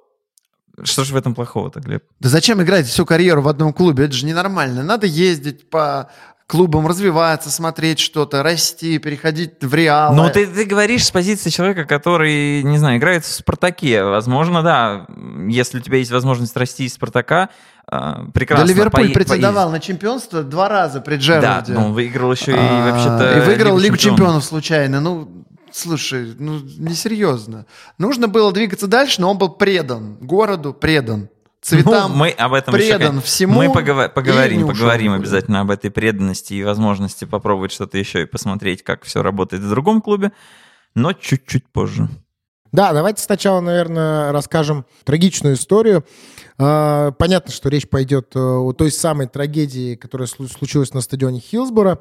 Что 0.83 1.05
же 1.05 1.13
в 1.13 1.17
этом 1.17 1.35
плохого-то, 1.35 1.81
Глеб? 1.81 2.05
Да 2.21 2.29
зачем 2.29 2.63
играть 2.63 2.87
всю 2.87 3.05
карьеру 3.05 3.43
в 3.43 3.49
одном 3.49 3.73
клубе? 3.73 4.05
Это 4.05 4.15
же 4.15 4.25
ненормально. 4.27 4.83
Надо 4.83 5.07
ездить 5.07 5.69
по 5.69 6.11
клубам, 6.51 6.89
развиваться, 6.89 7.49
смотреть 7.49 8.01
что-то, 8.01 8.43
расти, 8.43 8.99
переходить 8.99 9.63
в 9.63 9.73
Реал. 9.73 10.13
Ну, 10.15 10.29
ты, 10.31 10.49
ты 10.49 10.65
говоришь 10.65 11.05
с 11.05 11.11
позиции 11.13 11.49
человека, 11.49 11.85
который, 11.85 12.65
не 12.65 12.77
знаю, 12.77 12.99
играет 12.99 13.25
в 13.25 13.33
«Спартаке». 13.33 14.03
Возможно, 14.03 14.63
да, 14.65 15.07
если 15.49 15.79
у 15.79 15.81
тебя 15.81 15.99
есть 15.99 16.11
возможность 16.11 16.57
расти 16.57 16.87
из 16.87 16.95
«Спартака», 16.95 17.51
а, 17.87 18.25
прекрасно. 18.35 18.67
Да 18.67 18.73
Ливерпуль 18.73 19.11
пое- 19.11 19.15
претендовал 19.15 19.71
на 19.71 19.79
чемпионство 19.79 20.43
два 20.43 20.69
раза 20.69 21.01
при. 21.01 21.17
Джерарде. 21.17 21.73
Да, 21.73 21.81
ну, 21.81 21.87
он 21.87 21.93
выиграл 21.93 22.33
еще 22.33 22.51
и 22.51 22.57
А, 22.59 22.91
вообще-то 22.91 23.39
И 23.39 23.47
выиграл 23.47 23.79
Лигу 23.79 23.97
чемпионов 23.97 24.45
случайно. 24.45 25.01
Ну, 25.01 25.45
слушай, 25.71 26.35
ну, 26.37 26.59
несерьезно. 26.79 27.65
Нужно 27.97 28.27
было 28.27 28.53
двигаться 28.53 28.89
дальше, 28.89 29.21
но 29.21 29.31
он 29.31 29.39
был 29.39 29.51
предан 29.51 30.17
городу, 30.21 30.73
предан 30.73 31.29
цветам. 31.61 32.13
Ну, 32.13 32.17
мы 32.17 32.31
об 32.31 32.53
этом 32.55 32.75
предан 32.75 33.17
еще, 33.17 33.27
всему 33.27 33.55
Мы 33.55 33.67
и 33.67 33.69
поговорим, 33.69 34.65
ушел 34.65 34.69
поговорим 34.75 35.13
обязательно 35.13 35.61
об 35.61 35.71
этой 35.71 35.91
преданности 35.91 36.55
и 36.55 36.65
возможности 36.65 37.25
попробовать 37.25 37.73
что-то 37.73 37.99
еще 37.99 38.23
и 38.23 38.27
посмотреть, 38.27 38.83
как 38.83 39.05
все 39.05 39.23
работает 39.23 39.63
в 39.63 39.69
другом 39.69 40.01
клубе, 40.01 40.33
но 40.95 41.13
чуть-чуть 41.13 41.67
позже. 41.69 42.09
Да, 42.73 42.93
давайте 42.93 43.21
сначала, 43.23 43.61
наверное, 43.61 44.31
расскажем 44.33 44.87
трагичную 45.05 45.57
историю. 45.57 46.05
А, 46.57 47.11
Понятно, 47.13 47.53
что 47.53 47.69
речь 47.69 47.89
пойдет 47.89 48.37
э, 48.37 48.39
о 48.39 48.73
той 48.73 48.93
самой 48.93 49.27
трагедии, 49.27 49.97
которая 49.97 50.29
слу- 50.29 50.49
случилась 50.49 50.95
на 50.95 51.01
стадионе 51.01 51.41
Хиллсборо, 51.41 51.99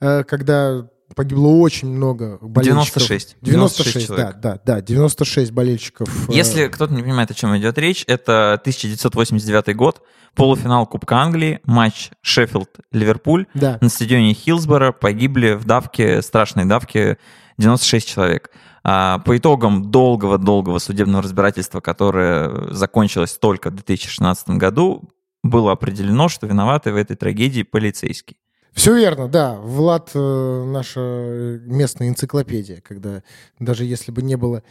э, 0.00 0.24
когда 0.24 0.88
погибло 1.14 1.48
очень 1.48 1.88
много 1.88 2.38
болельщиков. 2.40 3.02
96. 3.06 3.36
96, 3.42 3.96
96 3.96 4.08
да, 4.08 4.16
человек. 4.16 4.40
да, 4.40 4.60
да, 4.64 4.80
96 4.80 5.52
болельщиков. 5.52 6.28
э, 6.28 6.32
Если 6.32 6.68
кто-то 6.68 6.94
не 6.94 7.02
понимает, 7.02 7.30
о 7.30 7.34
чем 7.34 7.56
идет 7.56 7.78
речь, 7.78 8.04
это 8.06 8.54
1989 8.54 9.76
год, 9.76 10.02
полуфинал 10.34 10.86
Кубка 10.86 11.16
Англии, 11.16 11.60
матч 11.64 12.10
Шеффилд-Ливерпуль. 12.24 13.46
Да. 13.54 13.78
На 13.80 13.88
стадионе 13.88 14.34
Хиллсборо 14.34 14.92
погибли 14.92 15.52
в 15.52 15.64
давке, 15.64 16.22
страшной 16.22 16.64
давке, 16.64 17.18
96 17.58 18.08
человек. 18.08 18.50
А, 18.82 19.18
по 19.18 19.36
итогам 19.36 19.90
долгого-долгого 19.90 20.78
судебного 20.78 21.22
разбирательства, 21.22 21.80
которое 21.80 22.72
закончилось 22.72 23.36
только 23.38 23.70
в 23.70 23.74
2016 23.74 24.50
году, 24.50 25.10
было 25.42 25.72
определено, 25.72 26.28
что 26.28 26.46
виноваты 26.46 26.92
в 26.92 26.96
этой 26.96 27.16
трагедии 27.16 27.62
полицейские. 27.62 28.36
Все 28.72 28.94
верно, 28.94 29.28
да. 29.28 29.54
Влад 29.54 30.10
э, 30.14 30.64
наша 30.66 31.60
местная 31.64 32.08
энциклопедия, 32.08 32.80
когда 32.80 33.22
даже 33.58 33.84
если 33.84 34.12
бы 34.12 34.22
не 34.22 34.36
было 34.36 34.62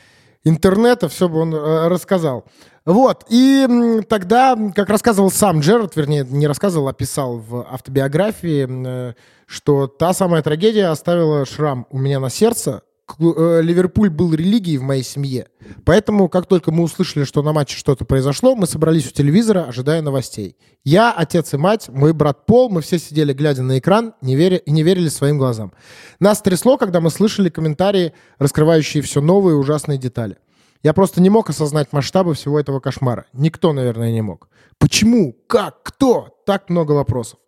интернета, 0.43 1.09
все 1.09 1.27
бы 1.27 1.39
он 1.39 1.53
э, 1.53 1.87
рассказал. 1.87 2.45
Вот, 2.85 3.25
и 3.29 4.01
тогда, 4.07 4.57
как 4.73 4.89
рассказывал 4.89 5.29
сам 5.29 5.59
Джерард, 5.59 5.95
вернее, 5.95 6.25
не 6.27 6.47
рассказывал, 6.47 6.87
а 6.87 6.93
писал 6.93 7.37
в 7.37 7.67
автобиографии, 7.71 8.67
э, 8.69 9.13
что 9.45 9.87
та 9.87 10.13
самая 10.13 10.41
трагедия 10.41 10.87
оставила 10.87 11.45
шрам 11.45 11.85
у 11.91 11.97
меня 11.97 12.19
на 12.19 12.29
сердце, 12.29 12.81
Э, 12.81 12.88
Ливерпуль 13.17 14.09
был 14.09 14.33
религией 14.33 14.77
в 14.77 14.83
моей 14.83 15.03
семье. 15.03 15.47
Поэтому, 15.85 16.29
как 16.29 16.45
только 16.45 16.71
мы 16.71 16.83
услышали, 16.83 17.23
что 17.23 17.41
на 17.41 17.53
матче 17.53 17.77
что-то 17.77 18.05
произошло, 18.05 18.55
мы 18.55 18.67
собрались 18.67 19.07
у 19.07 19.11
телевизора, 19.11 19.65
ожидая 19.65 20.01
новостей. 20.01 20.57
Я, 20.83 21.11
отец 21.11 21.53
и 21.53 21.57
мать, 21.57 21.89
мой 21.89 22.13
брат 22.13 22.45
Пол, 22.45 22.69
мы 22.69 22.81
все 22.81 22.99
сидели, 22.99 23.33
глядя 23.33 23.63
на 23.63 23.79
экран, 23.79 24.13
не 24.21 24.35
веря, 24.35 24.57
и 24.57 24.71
не 24.71 24.83
верили 24.83 25.09
своим 25.09 25.37
глазам. 25.37 25.73
Нас 26.19 26.41
трясло, 26.41 26.77
когда 26.77 27.01
мы 27.01 27.09
слышали 27.09 27.49
комментарии, 27.49 28.13
раскрывающие 28.37 29.01
все 29.01 29.21
новые 29.21 29.55
ужасные 29.55 29.97
детали. 29.97 30.37
Я 30.83 30.93
просто 30.93 31.21
не 31.21 31.29
мог 31.29 31.49
осознать 31.49 31.91
масштабы 31.91 32.33
всего 32.35 32.59
этого 32.59 32.79
кошмара. 32.79 33.25
Никто, 33.33 33.73
наверное, 33.73 34.11
не 34.11 34.21
мог. 34.21 34.47
Почему? 34.77 35.35
Как? 35.47 35.83
Кто? 35.83 36.41
Так 36.45 36.69
много 36.69 36.93
вопросов. 36.93 37.39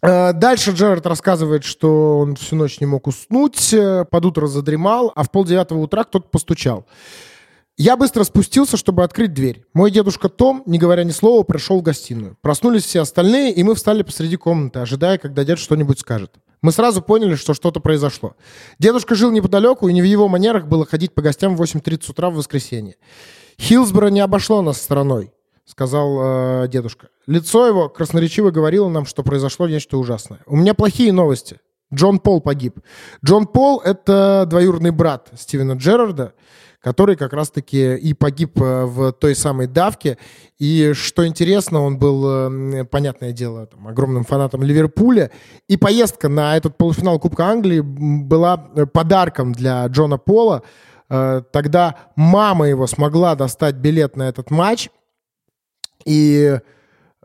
Э, 0.00 0.32
дальше 0.32 0.70
Джерард 0.72 1.06
рассказывает, 1.06 1.64
что 1.64 2.18
он 2.18 2.36
всю 2.36 2.56
ночь 2.56 2.80
не 2.80 2.86
мог 2.86 3.06
уснуть, 3.06 3.72
э, 3.72 4.04
под 4.04 4.24
утро 4.26 4.46
задремал, 4.46 5.12
а 5.14 5.24
в 5.24 5.30
полдевятого 5.30 5.78
утра 5.78 6.04
кто-то 6.04 6.28
постучал. 6.28 6.86
Я 7.76 7.96
быстро 7.96 8.24
спустился, 8.24 8.76
чтобы 8.76 9.04
открыть 9.04 9.32
дверь. 9.32 9.64
Мой 9.72 9.92
дедушка 9.92 10.28
Том, 10.28 10.64
не 10.66 10.78
говоря 10.78 11.04
ни 11.04 11.10
слова, 11.10 11.44
пришел 11.44 11.78
в 11.78 11.82
гостиную. 11.82 12.36
Проснулись 12.40 12.84
все 12.84 13.00
остальные, 13.00 13.52
и 13.52 13.62
мы 13.62 13.76
встали 13.76 14.02
посреди 14.02 14.36
комнаты, 14.36 14.80
ожидая, 14.80 15.16
когда 15.18 15.44
дед 15.44 15.60
что-нибудь 15.60 16.00
скажет. 16.00 16.34
Мы 16.60 16.72
сразу 16.72 17.02
поняли, 17.02 17.36
что 17.36 17.54
что-то 17.54 17.78
произошло. 17.78 18.34
Дедушка 18.80 19.14
жил 19.14 19.30
неподалеку, 19.30 19.88
и 19.88 19.92
не 19.92 20.02
в 20.02 20.06
его 20.06 20.26
манерах 20.26 20.66
было 20.66 20.86
ходить 20.86 21.14
по 21.14 21.22
гостям 21.22 21.56
в 21.56 21.62
8.30 21.62 22.10
утра 22.10 22.30
в 22.30 22.34
воскресенье. 22.34 22.96
Хилсборо 23.60 24.08
не 24.08 24.20
обошло 24.20 24.60
нас 24.60 24.82
стороной 24.82 25.32
сказал 25.68 26.64
э, 26.64 26.68
дедушка. 26.68 27.08
Лицо 27.26 27.66
его 27.66 27.88
красноречиво 27.88 28.50
говорило 28.50 28.88
нам, 28.88 29.04
что 29.04 29.22
произошло 29.22 29.68
нечто 29.68 29.98
ужасное. 29.98 30.40
У 30.46 30.56
меня 30.56 30.74
плохие 30.74 31.12
новости. 31.12 31.60
Джон 31.92 32.18
Пол 32.18 32.40
погиб. 32.40 32.80
Джон 33.24 33.46
Пол— 33.46 33.80
это 33.84 34.44
двоюродный 34.46 34.90
брат 34.90 35.28
Стивена 35.36 35.74
Джерарда, 35.74 36.34
который 36.80 37.16
как 37.16 37.32
раз-таки 37.32 37.96
и 37.96 38.14
погиб 38.14 38.60
э, 38.60 38.84
в 38.84 39.12
той 39.12 39.34
самой 39.34 39.66
давке. 39.66 40.16
И 40.58 40.92
что 40.94 41.26
интересно, 41.26 41.82
он 41.82 41.98
был, 41.98 42.24
э, 42.26 42.84
понятное 42.84 43.32
дело, 43.32 43.66
там, 43.66 43.88
огромным 43.88 44.24
фанатом 44.24 44.62
Ливерпуля. 44.62 45.30
И 45.66 45.76
поездка 45.76 46.28
на 46.28 46.56
этот 46.56 46.76
полуфинал 46.76 47.18
Кубка 47.18 47.46
Англии 47.46 47.80
была 47.80 48.70
э, 48.74 48.86
подарком 48.86 49.52
для 49.52 49.86
Джона 49.86 50.18
Пола. 50.18 50.62
Тогда 51.08 51.94
мама 52.16 52.68
его 52.68 52.86
смогла 52.86 53.34
достать 53.34 53.76
билет 53.76 54.14
на 54.14 54.24
этот 54.24 54.50
матч, 54.50 54.90
и 56.04 56.58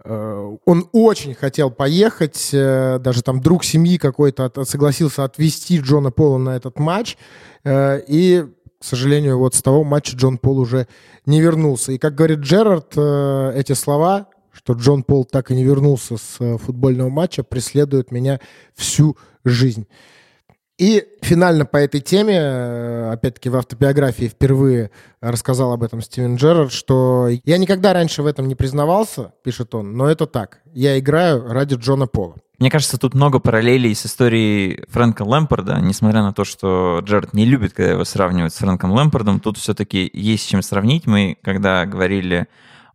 э, 0.03 0.57
он 0.65 0.89
очень 0.91 1.33
хотел 1.33 1.71
поехать, 1.71 2.49
э, 2.53 2.99
даже 2.99 3.21
там 3.21 3.41
друг 3.41 3.63
семьи 3.63 3.97
какой-то 3.97 4.51
согласился 4.65 5.23
отвезти 5.23 5.79
Джона 5.79 6.11
Пола 6.11 6.37
на 6.37 6.55
этот 6.55 6.79
матч, 6.79 7.17
э, 7.63 8.01
и, 8.07 8.45
к 8.79 8.83
сожалению, 8.83 9.37
вот 9.37 9.55
с 9.55 9.61
того 9.61 9.83
матча 9.83 10.15
Джон 10.15 10.37
Пол 10.37 10.59
уже 10.59 10.87
не 11.25 11.41
вернулся. 11.41 11.91
И, 11.91 11.97
как 11.97 12.15
говорит 12.15 12.39
Джерард, 12.39 12.97
эти 13.55 13.73
слова, 13.73 14.27
что 14.51 14.73
Джон 14.73 15.03
Пол 15.03 15.25
так 15.25 15.51
и 15.51 15.55
не 15.55 15.63
вернулся 15.63 16.17
с 16.17 16.57
футбольного 16.57 17.09
матча, 17.09 17.43
преследуют 17.43 18.11
меня 18.11 18.39
всю 18.75 19.17
жизнь. 19.45 19.87
И 20.79 21.05
финально 21.21 21.65
по 21.65 21.77
этой 21.77 22.01
теме, 22.01 22.35
э, 22.35 23.11
опять-таки 23.11 23.49
в 23.49 23.55
автобиографии 23.55 24.25
впервые 24.25 24.89
рассказал 25.21 25.71
об 25.71 25.83
этом 25.83 26.01
Стивен 26.01 26.35
Джерард, 26.35 26.71
что 26.71 27.29
я 27.43 27.57
никогда 27.59 27.93
раньше 27.93 28.23
в 28.23 28.25
этом 28.25 28.47
не 28.47 28.55
признавался, 28.55 29.33
пишет 29.43 29.75
он, 29.75 29.95
но 29.95 30.07
это 30.07 30.25
так. 30.25 30.61
Я 30.73 30.97
играю 30.97 31.47
ради 31.47 31.75
Джона 31.75 32.07
Пола. 32.07 32.37
Мне 32.57 32.71
кажется, 32.71 32.97
тут 32.97 33.13
много 33.13 33.39
параллелей 33.39 33.93
с 33.93 34.05
историей 34.07 34.83
Фрэнка 34.89 35.23
Лэмпорда, 35.23 35.79
несмотря 35.79 36.23
на 36.23 36.33
то, 36.33 36.43
что 36.43 37.01
Джерард 37.03 37.33
не 37.33 37.45
любит, 37.45 37.73
когда 37.73 37.91
его 37.91 38.03
сравнивают 38.03 38.53
с 38.53 38.57
Фрэнком 38.57 38.91
Лэмпордом, 38.91 39.39
тут 39.39 39.57
все-таки 39.57 40.09
есть 40.11 40.49
чем 40.49 40.63
сравнить. 40.63 41.05
Мы, 41.05 41.37
когда 41.43 41.85
говорили 41.85 42.47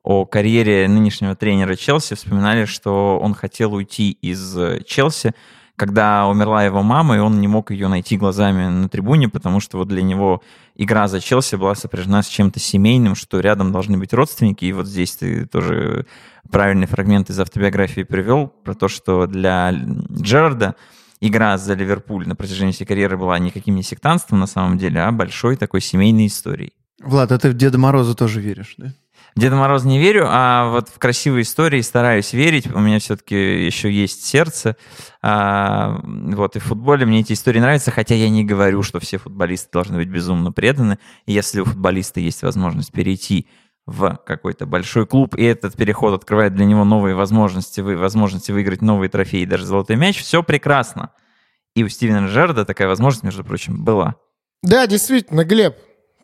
о 0.02 0.24
карьере 0.24 0.88
нынешнего 0.88 1.36
тренера 1.36 1.76
Челси, 1.76 2.14
вспоминали, 2.14 2.64
что 2.64 3.20
он 3.22 3.34
хотел 3.34 3.74
уйти 3.74 4.10
из 4.10 4.56
Челси, 4.86 5.34
когда 5.78 6.26
умерла 6.26 6.64
его 6.64 6.82
мама, 6.82 7.16
и 7.16 7.20
он 7.20 7.40
не 7.40 7.46
мог 7.46 7.70
ее 7.70 7.86
найти 7.86 8.16
глазами 8.16 8.68
на 8.68 8.88
трибуне, 8.88 9.28
потому 9.28 9.60
что 9.60 9.78
вот 9.78 9.86
для 9.86 10.02
него 10.02 10.42
игра 10.74 11.06
за 11.06 11.20
Челси 11.20 11.54
была 11.54 11.76
сопряжена 11.76 12.22
с 12.22 12.26
чем-то 12.26 12.58
семейным, 12.58 13.14
что 13.14 13.38
рядом 13.38 13.70
должны 13.70 13.96
быть 13.96 14.12
родственники. 14.12 14.64
И 14.64 14.72
вот 14.72 14.88
здесь 14.88 15.14
ты 15.14 15.46
тоже 15.46 16.06
правильный 16.50 16.88
фрагмент 16.88 17.30
из 17.30 17.38
автобиографии 17.38 18.02
привел 18.02 18.48
про 18.48 18.74
то, 18.74 18.88
что 18.88 19.26
для 19.28 19.70
Джерарда 19.70 20.74
игра 21.20 21.56
за 21.56 21.74
Ливерпуль 21.74 22.26
на 22.26 22.34
протяжении 22.34 22.72
всей 22.72 22.84
карьеры 22.84 23.16
была 23.16 23.38
никаким 23.38 23.76
не 23.76 23.84
сектантством 23.84 24.40
на 24.40 24.48
самом 24.48 24.78
деле, 24.78 25.00
а 25.00 25.12
большой 25.12 25.56
такой 25.56 25.80
семейной 25.80 26.26
историей. 26.26 26.72
Влад, 27.00 27.30
а 27.30 27.38
ты 27.38 27.50
в 27.50 27.54
Деда 27.54 27.78
Мороза 27.78 28.16
тоже 28.16 28.40
веришь, 28.40 28.74
да? 28.78 28.92
Деда 29.38 29.54
Мороз 29.54 29.84
не 29.84 30.00
верю, 30.00 30.26
а 30.28 30.68
вот 30.68 30.88
в 30.88 30.98
красивые 30.98 31.42
истории 31.42 31.80
стараюсь 31.80 32.32
верить. 32.32 32.66
У 32.66 32.80
меня 32.80 32.98
все-таки 32.98 33.36
еще 33.66 33.88
есть 33.88 34.26
сердце. 34.26 34.76
А, 35.22 36.00
вот, 36.02 36.56
и 36.56 36.58
в 36.58 36.64
футболе 36.64 37.06
мне 37.06 37.20
эти 37.20 37.34
истории 37.34 37.60
нравятся, 37.60 37.92
хотя 37.92 38.16
я 38.16 38.28
не 38.30 38.44
говорю, 38.44 38.82
что 38.82 38.98
все 38.98 39.16
футболисты 39.16 39.68
должны 39.72 39.98
быть 39.98 40.08
безумно 40.08 40.50
преданы. 40.50 40.98
Если 41.24 41.60
у 41.60 41.66
футболиста 41.66 42.18
есть 42.18 42.42
возможность 42.42 42.90
перейти 42.90 43.46
в 43.86 44.18
какой-то 44.26 44.66
большой 44.66 45.06
клуб, 45.06 45.36
и 45.36 45.44
этот 45.44 45.76
переход 45.76 46.14
открывает 46.14 46.56
для 46.56 46.64
него 46.64 46.82
новые 46.82 47.14
возможности, 47.14 47.80
возможности 47.80 48.50
выиграть 48.50 48.82
новые 48.82 49.08
трофеи, 49.08 49.44
даже 49.44 49.66
золотой 49.66 49.94
мяч, 49.94 50.20
все 50.20 50.42
прекрасно. 50.42 51.12
И 51.76 51.84
у 51.84 51.88
Стивена 51.88 52.26
Джерда 52.26 52.64
такая 52.64 52.88
возможность, 52.88 53.22
между 53.22 53.44
прочим, 53.44 53.84
была. 53.84 54.16
Да, 54.64 54.88
действительно, 54.88 55.44
Глеб, 55.44 55.76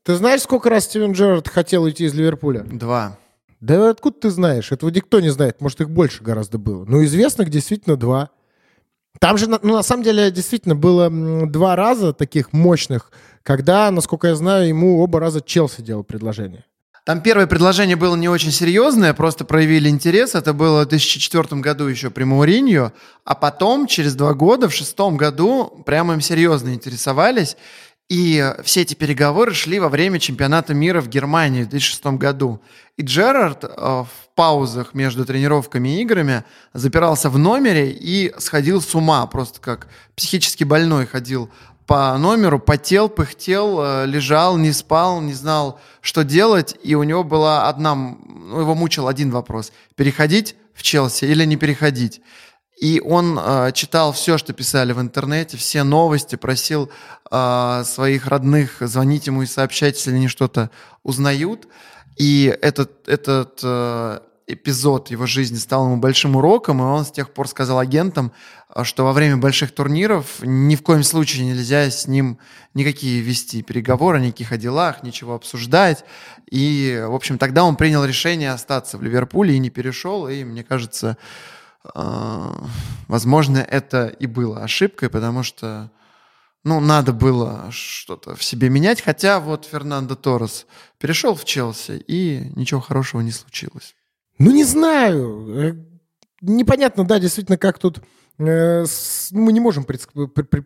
ты 0.04 0.14
знаешь, 0.16 0.42
сколько 0.42 0.68
раз 0.68 0.84
Стивен 0.84 1.12
Джерард 1.12 1.48
хотел 1.48 1.82
уйти 1.84 2.04
из 2.04 2.14
Ливерпуля? 2.14 2.60
Два. 2.60 3.18
Да 3.60 3.88
откуда 3.88 4.20
ты 4.20 4.30
знаешь? 4.30 4.70
Этого 4.70 4.90
никто 4.90 5.20
не 5.20 5.30
знает. 5.30 5.62
Может, 5.62 5.80
их 5.80 5.90
больше 5.90 6.22
гораздо 6.22 6.58
было. 6.58 6.84
Но 6.84 7.02
известных 7.04 7.48
действительно 7.48 7.96
два. 7.96 8.28
Там 9.18 9.38
же, 9.38 9.46
ну, 9.46 9.58
на 9.62 9.82
самом 9.82 10.02
деле, 10.02 10.30
действительно 10.30 10.74
было 10.74 11.08
два 11.46 11.74
раза 11.74 12.12
таких 12.12 12.52
мощных, 12.52 13.12
когда, 13.42 13.90
насколько 13.90 14.28
я 14.28 14.34
знаю, 14.34 14.68
ему 14.68 15.00
оба 15.00 15.20
раза 15.20 15.40
Челси 15.40 15.80
делал 15.80 16.04
предложение. 16.04 16.64
Там 17.06 17.20
первое 17.20 17.46
предложение 17.46 17.96
было 17.96 18.16
не 18.16 18.28
очень 18.28 18.50
серьезное, 18.50 19.12
просто 19.14 19.44
проявили 19.44 19.88
интерес. 19.88 20.34
Это 20.34 20.52
было 20.52 20.84
в 20.84 20.88
2004 20.88 21.60
году 21.60 21.86
еще 21.86 22.10
при 22.10 22.24
Мауриньо. 22.24 22.92
А 23.24 23.34
потом, 23.34 23.86
через 23.86 24.14
два 24.14 24.34
года, 24.34 24.68
в 24.68 24.74
шестом 24.74 25.16
году, 25.18 25.82
прямо 25.84 26.14
им 26.14 26.22
серьезно 26.22 26.74
интересовались. 26.74 27.56
И 28.10 28.52
все 28.62 28.82
эти 28.82 28.94
переговоры 28.94 29.54
шли 29.54 29.80
во 29.80 29.88
время 29.88 30.18
чемпионата 30.18 30.74
мира 30.74 31.00
в 31.00 31.08
Германии 31.08 31.62
в 31.62 31.68
2006 31.70 32.04
году. 32.18 32.60
И 32.98 33.02
Джерард 33.02 33.64
э, 33.64 33.68
в 33.68 34.08
паузах 34.34 34.92
между 34.92 35.24
тренировками 35.24 35.88
и 35.88 36.02
играми 36.02 36.44
запирался 36.74 37.30
в 37.30 37.38
номере 37.38 37.90
и 37.90 38.34
сходил 38.38 38.82
с 38.82 38.94
ума, 38.94 39.26
просто 39.26 39.60
как 39.60 39.88
психически 40.16 40.64
больной 40.64 41.06
ходил 41.06 41.50
по 41.86 42.16
номеру, 42.18 42.58
потел, 42.58 43.08
пыхтел, 43.08 43.80
э, 43.82 44.06
лежал, 44.06 44.58
не 44.58 44.72
спал, 44.72 45.22
не 45.22 45.32
знал, 45.32 45.80
что 46.02 46.24
делать. 46.24 46.76
И 46.82 46.94
у 46.94 47.04
него 47.04 47.24
была 47.24 47.68
одна, 47.68 47.94
ну, 47.94 48.60
его 48.60 48.74
мучил 48.74 49.08
один 49.08 49.30
вопрос. 49.30 49.72
Переходить 49.96 50.56
в 50.74 50.82
Челси 50.82 51.24
или 51.24 51.44
не 51.46 51.56
переходить? 51.56 52.20
И 52.80 53.00
он 53.00 53.38
э, 53.40 53.70
читал 53.72 54.12
все, 54.12 54.36
что 54.36 54.52
писали 54.52 54.92
в 54.92 55.00
интернете, 55.00 55.56
все 55.56 55.84
новости, 55.84 56.36
просил 56.36 56.90
э, 57.30 57.82
своих 57.86 58.26
родных 58.26 58.78
звонить 58.80 59.26
ему 59.26 59.42
и 59.42 59.46
сообщать, 59.46 59.96
если 59.96 60.10
они 60.10 60.28
что-то 60.28 60.70
узнают. 61.02 61.68
И 62.16 62.56
этот, 62.60 63.08
этот 63.08 63.60
э, 63.62 64.18
эпизод 64.46 65.10
его 65.10 65.26
жизни 65.26 65.56
стал 65.56 65.86
ему 65.86 65.96
большим 65.98 66.36
уроком, 66.36 66.80
и 66.80 66.84
он 66.84 67.04
с 67.04 67.10
тех 67.10 67.30
пор 67.30 67.48
сказал 67.48 67.78
агентам, 67.78 68.32
что 68.82 69.04
во 69.04 69.12
время 69.12 69.36
больших 69.36 69.72
турниров 69.72 70.42
ни 70.42 70.74
в 70.74 70.82
коем 70.82 71.04
случае 71.04 71.46
нельзя 71.46 71.90
с 71.90 72.08
ним 72.08 72.38
никакие 72.74 73.20
вести 73.20 73.62
переговоры, 73.62 74.20
никаких 74.20 74.50
о 74.50 74.56
делах, 74.56 75.02
ничего 75.04 75.34
обсуждать. 75.34 76.04
И, 76.50 77.02
в 77.06 77.14
общем, 77.14 77.38
тогда 77.38 77.64
он 77.64 77.76
принял 77.76 78.04
решение 78.04 78.50
остаться 78.50 78.98
в 78.98 79.02
Ливерпуле 79.02 79.54
и 79.54 79.60
не 79.60 79.70
перешел, 79.70 80.28
и, 80.28 80.42
мне 80.42 80.64
кажется, 80.64 81.16
возможно, 83.08 83.58
это 83.58 84.06
и 84.06 84.26
было 84.26 84.62
ошибкой, 84.62 85.10
потому 85.10 85.42
что 85.42 85.90
ну, 86.64 86.80
надо 86.80 87.12
было 87.12 87.66
что-то 87.70 88.34
в 88.34 88.42
себе 88.42 88.70
менять. 88.70 89.02
Хотя 89.02 89.38
вот 89.38 89.66
Фернандо 89.66 90.16
Торрес 90.16 90.66
перешел 90.98 91.34
в 91.34 91.44
Челси, 91.44 92.02
и 92.06 92.50
ничего 92.56 92.80
хорошего 92.80 93.20
не 93.20 93.32
случилось. 93.32 93.94
Ну, 94.38 94.50
не 94.50 94.64
знаю. 94.64 95.48
Э, 95.56 95.74
непонятно, 96.40 97.04
да, 97.04 97.18
действительно, 97.18 97.58
как 97.58 97.78
тут... 97.78 98.00
э, 98.38 98.86
мы 99.32 99.52
не 99.52 99.60
можем 99.60 99.86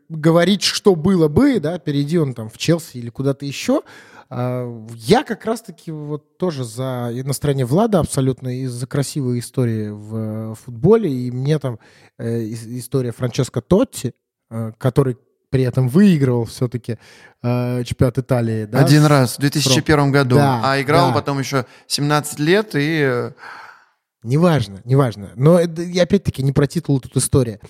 говорить, 0.09 0.63
что 0.63 0.95
было 0.95 1.27
бы, 1.27 1.59
да, 1.59 1.81
перейди 1.81 2.17
он 2.17 2.33
там 2.33 2.49
в 2.49 2.57
Челси 2.57 2.99
или 2.99 3.11
куда-то 3.11 3.45
еще. 3.45 3.83
А, 4.31 4.87
Я 4.95 5.25
как 5.25 5.45
раз-таки 5.45 5.91
вот 5.91 6.37
тоже 6.39 6.65
за 6.65 7.11
и 7.13 7.23
на 7.23 7.33
стороне 7.33 7.65
Влада 7.65 8.01
абсолютно 8.01 8.49
и 8.49 8.67
за 8.67 8.87
красивые 8.87 9.41
истории 9.41 9.89
в 9.89 10.17
э, 10.17 10.55
футболе. 10.55 11.11
И 11.11 11.31
мне 11.31 11.59
там 11.59 11.79
э, 12.19 12.41
ис- 12.43 12.79
история 12.79 13.13
Франческо 13.13 13.61
Тотти, 13.61 14.15
э, 14.51 14.73
который 14.79 15.17
при 15.51 15.63
этом 15.63 15.89
выигрывал 15.89 16.45
все-таки 16.45 16.99
чемпионат 17.43 18.19
Италии. 18.19 18.67
да, 18.67 18.85
Один 18.85 19.07
раз, 19.07 19.37
в 19.37 19.41
2001 19.41 20.13
году. 20.13 20.37
Да, 20.37 20.61
а 20.63 20.79
играл 20.83 21.09
да. 21.09 21.15
потом 21.15 21.39
еще 21.39 21.65
17 21.87 22.39
лет, 22.39 22.75
и 22.75 23.01
э, 23.03 23.33
Неважно, 24.23 24.81
неважно. 24.85 25.31
Но 25.37 25.59
это, 25.59 25.83
опять-таки 26.03 26.43
не 26.43 26.53
про 26.53 26.67
титул 26.67 27.01
тут 27.01 27.17
история. 27.17 27.61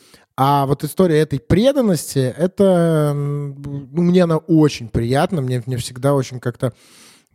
А 0.40 0.66
вот 0.66 0.84
история 0.84 1.18
этой 1.18 1.40
преданности, 1.40 2.20
это 2.20 3.12
ну, 3.12 4.02
мне 4.02 4.22
она 4.22 4.36
очень 4.36 4.88
приятна, 4.88 5.42
мне, 5.42 5.60
мне 5.66 5.76
всегда 5.78 6.14
очень 6.14 6.38
как-то 6.38 6.72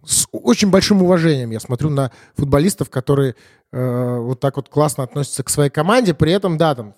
с 0.06 0.26
очень 0.32 0.70
большим 0.70 1.02
уважением 1.02 1.52
я 1.52 1.60
смотрю 1.60 1.90
на 1.90 2.12
футболистов, 2.38 2.90
которые 2.90 3.36
э, 3.74 4.18
вот 4.20 4.40
так 4.40 4.56
вот 4.56 4.70
классно 4.70 5.04
относятся 5.04 5.44
к 5.44 5.50
своей 5.50 5.70
команде, 5.70 6.14
при 6.14 6.32
этом, 6.32 6.58
да, 6.58 6.76
там 6.76 6.96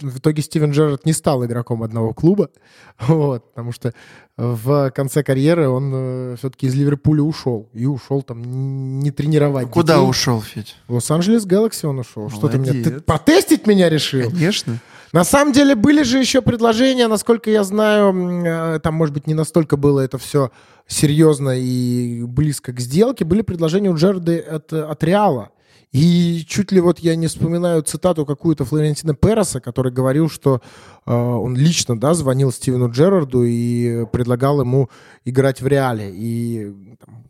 в 0.00 0.18
итоге 0.18 0.42
Стивен 0.42 0.72
Джерард 0.72 1.06
не 1.06 1.12
стал 1.12 1.44
игроком 1.44 1.82
одного 1.82 2.12
клуба, 2.14 2.50
вот, 3.00 3.50
потому 3.50 3.72
что 3.72 3.92
в 4.36 4.90
конце 4.90 5.22
карьеры 5.22 5.68
он 5.68 6.36
все-таки 6.36 6.66
из 6.66 6.74
Ливерпуля 6.74 7.22
ушел. 7.22 7.68
И 7.74 7.86
ушел 7.86 8.22
там 8.22 8.98
не 9.00 9.10
тренировать 9.10 9.70
куда 9.70 9.96
детей. 9.96 10.08
ушел, 10.08 10.40
Федь? 10.40 10.76
В 10.88 10.94
Лос-Анджелес 10.94 11.46
Galaxy 11.46 11.86
он 11.86 11.98
ушел. 11.98 12.30
Что 12.30 12.48
ты 12.48 12.58
меня... 12.58 12.72
Ты 12.72 12.78
Молодец. 12.78 13.02
потестить 13.04 13.66
меня 13.66 13.88
решил? 13.88 14.30
Конечно. 14.30 14.78
На 15.12 15.24
самом 15.24 15.52
деле 15.52 15.74
были 15.74 16.02
же 16.04 16.18
еще 16.18 16.40
предложения, 16.40 17.06
насколько 17.06 17.50
я 17.50 17.64
знаю, 17.64 18.14
э, 18.46 18.80
там, 18.80 18.94
может 18.94 19.12
быть, 19.12 19.26
не 19.26 19.34
настолько 19.34 19.76
было 19.76 20.00
это 20.00 20.16
все 20.16 20.50
серьезно 20.86 21.50
и 21.50 22.22
близко 22.22 22.72
к 22.72 22.80
сделке. 22.80 23.26
Были 23.26 23.42
предложения 23.42 23.90
у 23.90 23.96
Джерды 23.96 24.38
от, 24.38 24.72
от 24.72 25.04
Реала. 25.04 25.50
И 25.92 26.44
чуть 26.48 26.72
ли 26.72 26.80
вот 26.80 27.00
я 27.00 27.14
не 27.16 27.26
вспоминаю 27.26 27.82
цитату 27.82 28.24
какую-то 28.24 28.64
Флорентина 28.64 29.14
Переса, 29.14 29.60
который 29.60 29.92
говорил, 29.92 30.30
что 30.30 30.62
э, 31.04 31.14
он 31.14 31.54
лично, 31.54 32.00
да, 32.00 32.14
звонил 32.14 32.50
Стивену 32.50 32.90
Джерарду 32.90 33.44
и 33.44 34.06
предлагал 34.06 34.62
ему 34.62 34.88
играть 35.26 35.60
в 35.60 35.66
Реале. 35.66 36.10
И 36.10 36.96
там, 37.04 37.22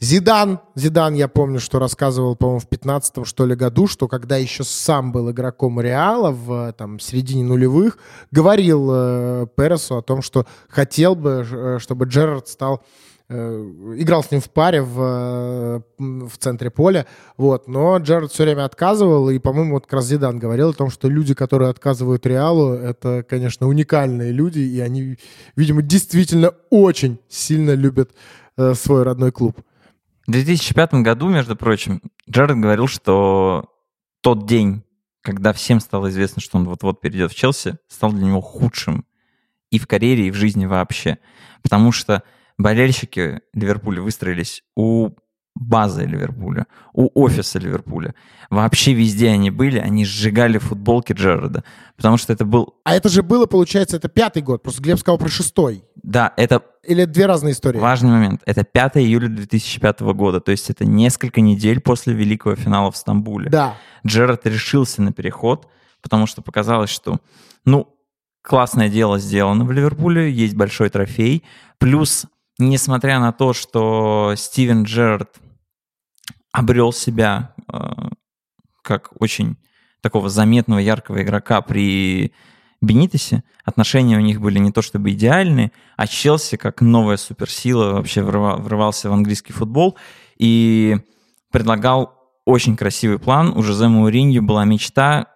Зидан, 0.00 0.60
Зидан, 0.74 1.14
я 1.14 1.28
помню, 1.28 1.60
что 1.60 1.78
рассказывал, 1.78 2.36
по-моему, 2.36 2.60
в 2.60 2.68
15 2.68 3.26
что 3.26 3.44
ли 3.44 3.54
году, 3.54 3.86
что 3.86 4.08
когда 4.08 4.38
еще 4.38 4.64
сам 4.64 5.12
был 5.12 5.30
игроком 5.30 5.78
Реала 5.78 6.30
в 6.30 6.72
там, 6.78 6.98
середине 7.00 7.44
нулевых, 7.44 7.98
говорил 8.30 8.88
э, 8.90 9.46
Пересу 9.56 9.98
о 9.98 10.02
том, 10.02 10.22
что 10.22 10.46
хотел 10.70 11.14
бы, 11.14 11.46
э, 11.50 11.78
чтобы 11.80 12.06
Джерард 12.06 12.48
стал 12.48 12.82
играл 13.30 14.24
с 14.24 14.30
ним 14.30 14.40
в 14.40 14.50
паре 14.50 14.82
в, 14.82 15.00
э, 15.00 15.80
в 15.98 16.36
центре 16.38 16.70
поля, 16.70 17.06
вот, 17.36 17.68
но 17.68 17.96
Джерард 17.98 18.32
все 18.32 18.42
время 18.42 18.64
отказывал, 18.64 19.30
и, 19.30 19.38
по-моему, 19.38 19.74
вот 19.74 19.84
как 19.84 19.94
раз 19.94 20.06
Зидан 20.06 20.38
говорил 20.38 20.70
о 20.70 20.74
том, 20.74 20.90
что 20.90 21.08
люди, 21.08 21.34
которые 21.34 21.70
отказывают 21.70 22.26
Реалу, 22.26 22.72
это, 22.72 23.24
конечно, 23.28 23.68
уникальные 23.68 24.32
люди, 24.32 24.58
и 24.58 24.80
они, 24.80 25.16
видимо, 25.54 25.82
действительно 25.82 26.54
очень 26.70 27.20
сильно 27.28 27.74
любят 27.74 28.10
э, 28.56 28.74
свой 28.74 29.04
родной 29.04 29.30
клуб. 29.30 29.60
В 30.26 30.32
2005 30.32 30.94
году, 30.94 31.28
между 31.28 31.56
прочим, 31.56 32.02
Джаред 32.28 32.58
говорил, 32.58 32.88
что 32.88 33.66
тот 34.22 34.46
день, 34.46 34.82
когда 35.22 35.52
всем 35.52 35.80
стало 35.80 36.08
известно, 36.10 36.42
что 36.42 36.58
он 36.58 36.64
вот-вот 36.64 37.00
перейдет 37.00 37.32
в 37.32 37.34
Челси, 37.36 37.78
стал 37.88 38.12
для 38.12 38.26
него 38.26 38.40
худшим 38.40 39.04
и 39.70 39.78
в 39.78 39.86
карьере, 39.86 40.26
и 40.26 40.30
в 40.30 40.34
жизни 40.34 40.66
вообще. 40.66 41.18
Потому 41.62 41.92
что 41.92 42.22
болельщики 42.62 43.40
Ливерпуля 43.54 44.02
выстроились 44.02 44.62
у 44.76 45.10
базы 45.54 46.04
Ливерпуля, 46.04 46.66
у 46.92 47.10
офиса 47.20 47.58
Ливерпуля. 47.58 48.14
Вообще 48.50 48.92
везде 48.94 49.30
они 49.30 49.50
были, 49.50 49.78
они 49.78 50.04
сжигали 50.04 50.58
футболки 50.58 51.12
Джерарда. 51.12 51.64
Потому 51.96 52.16
что 52.16 52.32
это 52.32 52.44
был... 52.44 52.74
А 52.84 52.94
это 52.94 53.08
же 53.08 53.22
было, 53.22 53.46
получается, 53.46 53.96
это 53.96 54.08
пятый 54.08 54.42
год. 54.42 54.62
Просто 54.62 54.82
Глеб 54.82 54.98
сказал 54.98 55.18
про 55.18 55.28
шестой. 55.28 55.84
Да, 56.02 56.32
это 56.36 56.62
Или 56.84 57.02
это 57.04 57.12
две 57.12 57.26
разные 57.26 57.52
истории? 57.52 57.78
Важный 57.78 58.10
момент. 58.10 58.42
Это 58.46 58.64
5 58.64 58.96
июля 58.98 59.28
2005 59.28 60.00
года, 60.00 60.40
то 60.40 60.50
есть 60.50 60.70
это 60.70 60.84
несколько 60.84 61.40
недель 61.40 61.80
после 61.80 62.14
великого 62.14 62.56
финала 62.56 62.90
в 62.90 62.96
Стамбуле. 62.96 63.50
Да. 63.50 63.76
Джерард 64.06 64.46
решился 64.46 65.02
на 65.02 65.12
переход, 65.12 65.68
потому 66.00 66.26
что 66.26 66.42
показалось, 66.42 66.90
что, 66.90 67.18
ну, 67.64 67.94
классное 68.42 68.88
дело 68.88 69.18
сделано 69.18 69.64
в 69.64 69.72
Ливерпуле, 69.72 70.32
есть 70.32 70.54
большой 70.54 70.88
трофей. 70.88 71.44
Плюс, 71.78 72.26
несмотря 72.60 73.18
на 73.18 73.32
то, 73.32 73.52
что 73.52 74.34
Стивен 74.36 74.84
Джерард 74.84 75.40
обрел 76.52 76.92
себя 76.92 77.54
э, 77.72 77.78
как 78.82 79.10
очень 79.20 79.56
такого 80.00 80.28
заметного, 80.28 80.78
яркого 80.78 81.22
игрока 81.22 81.60
при 81.60 82.32
Бенитесе, 82.80 83.44
отношения 83.64 84.16
у 84.16 84.20
них 84.20 84.40
были 84.40 84.58
не 84.58 84.72
то 84.72 84.80
чтобы 84.80 85.10
идеальные, 85.10 85.72
а 85.96 86.06
Челси 86.06 86.56
как 86.56 86.80
новая 86.80 87.18
суперсила 87.18 87.92
вообще 87.92 88.22
врыва- 88.22 88.56
врывался 88.56 89.10
в 89.10 89.12
английский 89.12 89.52
футбол 89.52 89.98
и 90.38 90.96
предлагал 91.50 92.14
очень 92.46 92.76
красивый 92.76 93.18
план. 93.18 93.56
У 93.56 93.62
Жозе 93.62 93.88
Мауриньо 93.88 94.42
была 94.42 94.64
мечта 94.64 95.26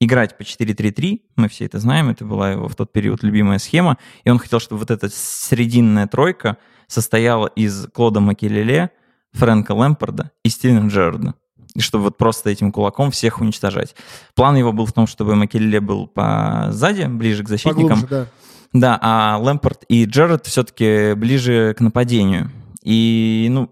играть 0.00 0.36
по 0.36 0.42
4-3-3, 0.42 1.22
мы 1.36 1.48
все 1.48 1.64
это 1.64 1.78
знаем, 1.78 2.08
это 2.08 2.24
была 2.24 2.52
его 2.52 2.68
в 2.68 2.76
тот 2.76 2.92
период 2.92 3.22
любимая 3.22 3.58
схема, 3.58 3.98
и 4.24 4.30
он 4.30 4.38
хотел, 4.38 4.60
чтобы 4.60 4.80
вот 4.80 4.90
эта 4.90 5.08
срединная 5.08 6.06
тройка 6.06 6.58
состояла 6.86 7.46
из 7.46 7.86
Клода 7.88 8.20
Макелеле, 8.20 8.90
Фрэнка 9.32 9.72
Лэмпорда 9.72 10.30
и 10.44 10.48
Стивена 10.48 10.88
Джерарда. 10.88 11.34
И 11.74 11.80
чтобы 11.80 12.04
вот 12.04 12.16
просто 12.16 12.50
этим 12.50 12.72
кулаком 12.72 13.10
всех 13.10 13.40
уничтожать. 13.40 13.94
План 14.34 14.56
его 14.56 14.72
был 14.72 14.86
в 14.86 14.92
том, 14.92 15.06
чтобы 15.06 15.36
Макелеле 15.36 15.80
был 15.80 16.06
по 16.06 16.68
сзади, 16.70 17.04
ближе 17.04 17.44
к 17.44 17.48
защитникам, 17.48 18.00
Поглубже, 18.00 18.06
да. 18.08 18.26
да, 18.72 18.98
а 19.00 19.38
Лэмпорт 19.38 19.84
и 19.88 20.04
Джерард 20.04 20.46
все-таки 20.46 21.14
ближе 21.14 21.74
к 21.76 21.80
нападению. 21.80 22.50
И, 22.82 23.48
ну, 23.50 23.70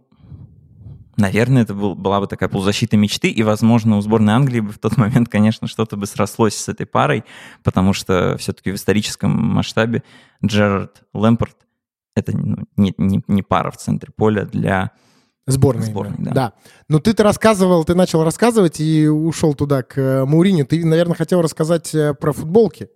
наверное, 1.16 1.62
это 1.62 1.74
был, 1.74 1.94
была 1.94 2.20
бы 2.20 2.26
такая 2.26 2.48
полузащита 2.48 2.96
мечты, 2.96 3.28
и, 3.28 3.42
возможно, 3.42 3.96
у 3.96 4.00
сборной 4.00 4.34
Англии 4.34 4.60
бы 4.60 4.72
в 4.72 4.78
тот 4.78 4.96
момент, 4.96 5.28
конечно, 5.28 5.66
что-то 5.66 5.96
бы 5.96 6.06
срослось 6.06 6.56
с 6.56 6.68
этой 6.68 6.86
парой, 6.86 7.24
потому 7.62 7.92
что 7.92 8.36
все-таки 8.38 8.70
в 8.70 8.76
историческом 8.76 9.30
масштабе 9.30 10.02
Джерард 10.44 11.02
Лэмпорт 11.12 11.56
это 12.16 12.36
ну, 12.36 12.64
не, 12.76 12.94
не, 12.96 13.22
не 13.28 13.42
пара 13.42 13.70
в 13.70 13.76
центре 13.76 14.10
поля 14.16 14.44
для... 14.44 14.90
Сборной. 15.48 15.84
Сборной, 15.84 16.16
именно. 16.16 16.34
да. 16.34 16.52
Ну, 16.88 16.98
ты-то 16.98 17.22
рассказывал, 17.22 17.84
ты 17.84 17.94
начал 17.94 18.24
рассказывать 18.24 18.80
и 18.80 19.06
ушел 19.06 19.54
туда, 19.54 19.84
к 19.84 19.96
э, 19.96 20.24
Мауриню. 20.24 20.66
Ты, 20.66 20.84
наверное, 20.84 21.14
хотел 21.14 21.40
рассказать 21.40 21.94
э, 21.94 22.14
про 22.14 22.32
футболки. 22.32 22.88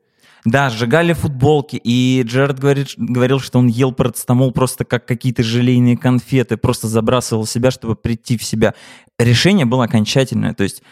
Да, 0.44 0.70
сжигали 0.70 1.12
футболки, 1.12 1.76
и 1.76 2.22
Джерард 2.24 2.58
говорит, 2.58 2.94
говорил, 2.96 3.40
что 3.40 3.58
он 3.58 3.66
ел 3.66 3.92
парацетамол 3.92 4.52
просто 4.52 4.84
как 4.84 5.06
какие-то 5.06 5.42
желейные 5.42 5.98
конфеты, 5.98 6.56
просто 6.56 6.88
забрасывал 6.88 7.46
себя, 7.46 7.70
чтобы 7.70 7.94
прийти 7.94 8.38
в 8.38 8.44
себя. 8.44 8.74
Решение 9.18 9.66
было 9.66 9.84
окончательное, 9.84 10.54
то 10.54 10.62
есть 10.62 10.82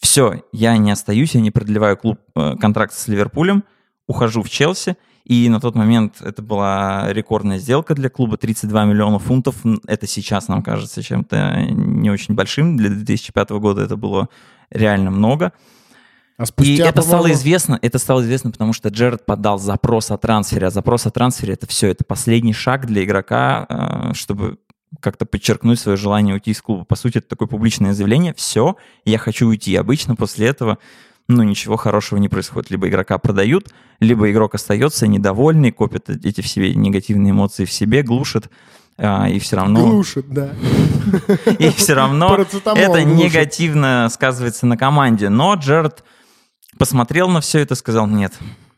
все, 0.00 0.42
я 0.52 0.76
не 0.76 0.90
остаюсь, 0.90 1.34
я 1.34 1.40
не 1.40 1.52
продлеваю 1.52 1.96
клуб, 1.96 2.18
э, 2.34 2.56
контракт 2.60 2.94
с 2.94 3.06
Ливерпулем, 3.06 3.62
ухожу 4.08 4.42
в 4.42 4.50
Челси, 4.50 4.96
и 5.24 5.48
на 5.48 5.60
тот 5.60 5.74
момент 5.74 6.20
это 6.20 6.40
была 6.40 7.12
рекордная 7.12 7.58
сделка 7.58 7.94
для 7.94 8.08
клуба, 8.08 8.36
32 8.36 8.84
миллиона 8.84 9.18
фунтов. 9.18 9.56
Это 9.88 10.06
сейчас 10.06 10.46
нам 10.46 10.62
кажется 10.62 11.02
чем-то 11.02 11.62
не 11.68 12.10
очень 12.10 12.34
большим. 12.34 12.76
Для 12.76 12.90
2005 12.90 13.50
года 13.50 13.82
это 13.82 13.96
было 13.96 14.28
реально 14.70 15.10
много. 15.10 15.52
А 16.38 16.42
И 16.42 16.46
спустя, 16.46 16.88
это 16.88 17.00
стало 17.00 17.32
известно, 17.32 17.78
это 17.80 17.98
стало 17.98 18.20
известно, 18.20 18.50
потому 18.50 18.72
что 18.74 18.90
Джерард 18.90 19.24
подал 19.24 19.58
запрос 19.58 20.10
о 20.10 20.18
трансфере, 20.18 20.66
а 20.66 20.70
запрос 20.70 21.06
о 21.06 21.10
трансфере 21.10 21.54
это 21.54 21.66
все, 21.66 21.88
это 21.88 22.04
последний 22.04 22.52
шаг 22.52 22.86
для 22.86 23.04
игрока, 23.04 23.66
э, 23.68 24.14
чтобы 24.14 24.58
как-то 25.00 25.24
подчеркнуть 25.24 25.80
свое 25.80 25.96
желание 25.96 26.34
уйти 26.34 26.50
из 26.50 26.60
клуба. 26.60 26.84
По 26.84 26.94
сути, 26.94 27.18
это 27.18 27.28
такое 27.28 27.48
публичное 27.48 27.94
заявление, 27.94 28.34
все, 28.34 28.76
я 29.04 29.18
хочу 29.18 29.48
уйти. 29.48 29.74
Обычно 29.76 30.14
после 30.14 30.46
этого, 30.46 30.78
ну, 31.28 31.42
ничего 31.42 31.76
хорошего 31.76 32.18
не 32.18 32.28
происходит. 32.28 32.70
Либо 32.70 32.88
игрока 32.88 33.18
продают, 33.18 33.72
либо 34.00 34.30
игрок 34.30 34.54
остается 34.54 35.06
недовольный, 35.06 35.72
копит 35.72 36.08
эти 36.10 36.40
все 36.42 36.74
негативные 36.74 37.32
эмоции 37.32 37.64
в 37.64 37.72
себе, 37.72 38.02
глушит, 38.02 38.50
а, 38.98 39.28
и 39.28 39.38
все 39.38 39.56
равно... 39.56 39.80
Глушит, 39.88 40.28
да. 40.28 40.50
И 41.58 41.68
все 41.70 41.94
равно 41.94 42.36
это 42.74 43.04
негативно 43.04 44.08
сказывается 44.10 44.66
на 44.66 44.76
команде. 44.76 45.28
Но 45.28 45.54
Джерард 45.54 46.02
посмотрел 46.78 47.28
на 47.28 47.40
все 47.40 47.60
это, 47.60 47.74
сказал, 47.74 48.06
нет, 48.06 48.32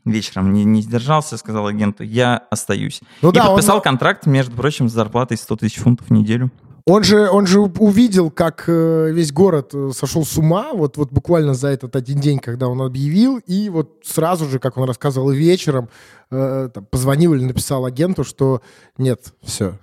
вечером 0.05 0.53
не, 0.53 0.65
не 0.65 0.83
сдержался, 0.83 1.37
сказал 1.37 1.67
агенту, 1.67 2.03
я 2.05 2.43
остаюсь. 2.51 3.01
Ну 3.23 3.31
и 3.31 3.33
да, 3.33 3.43
он- 3.49 3.57
подписал 3.57 3.81
контракт, 3.81 4.27
между 4.27 4.55
прочим, 4.57 4.89
с 4.89 4.93
зарплатой 4.93 5.37
100 5.37 5.57
тысяч 5.57 5.79
фунтов 5.79 6.09
в 6.09 6.13
неделю. 6.13 6.51
Он 6.87 7.05
же, 7.05 7.29
он 7.29 7.47
же 7.47 7.61
увидел, 7.61 8.31
как 8.31 8.65
э, 8.67 9.11
весь 9.13 9.31
город 9.31 9.73
э, 9.75 9.91
сошел 9.95 10.25
с 10.25 10.39
ума, 10.39 10.73
вот, 10.73 10.97
вот 10.97 11.13
буквально 11.13 11.53
за 11.53 11.69
этот 11.69 11.95
один 11.97 12.19
день, 12.19 12.39
когда 12.39 12.67
он 12.67 12.81
объявил, 12.81 13.37
и 13.47 13.69
вот 13.69 13.99
сразу 14.03 14.47
же, 14.49 14.59
как 14.59 14.79
он 14.79 14.85
рассказывал 14.89 15.31
вечером, 15.31 15.91
э, 16.31 16.71
там, 16.73 16.87
позвонил 16.87 17.35
или 17.35 17.45
написал 17.45 17.85
агенту, 17.85 18.25
что 18.25 18.63
нет, 18.97 19.35
все, 19.43 19.75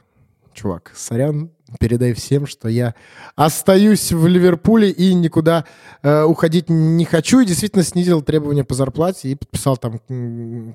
чувак, 0.52 0.94
сорян, 0.96 1.52
передай 1.80 2.14
всем, 2.14 2.48
что 2.48 2.68
я 2.68 2.96
остаюсь 3.36 4.12
в 4.12 4.26
Ливерпуле 4.28 4.90
и 4.90 5.14
никуда 5.14 5.66
э, 6.02 6.24
уходить 6.24 6.70
не 6.70 7.06
хочу, 7.06 7.40
и 7.40 7.46
действительно 7.46 7.84
снизил 7.84 8.22
требования 8.22 8.64
по 8.64 8.74
зарплате 8.74 9.30
и 9.30 9.36
подписал 9.36 9.78
там 9.78 10.00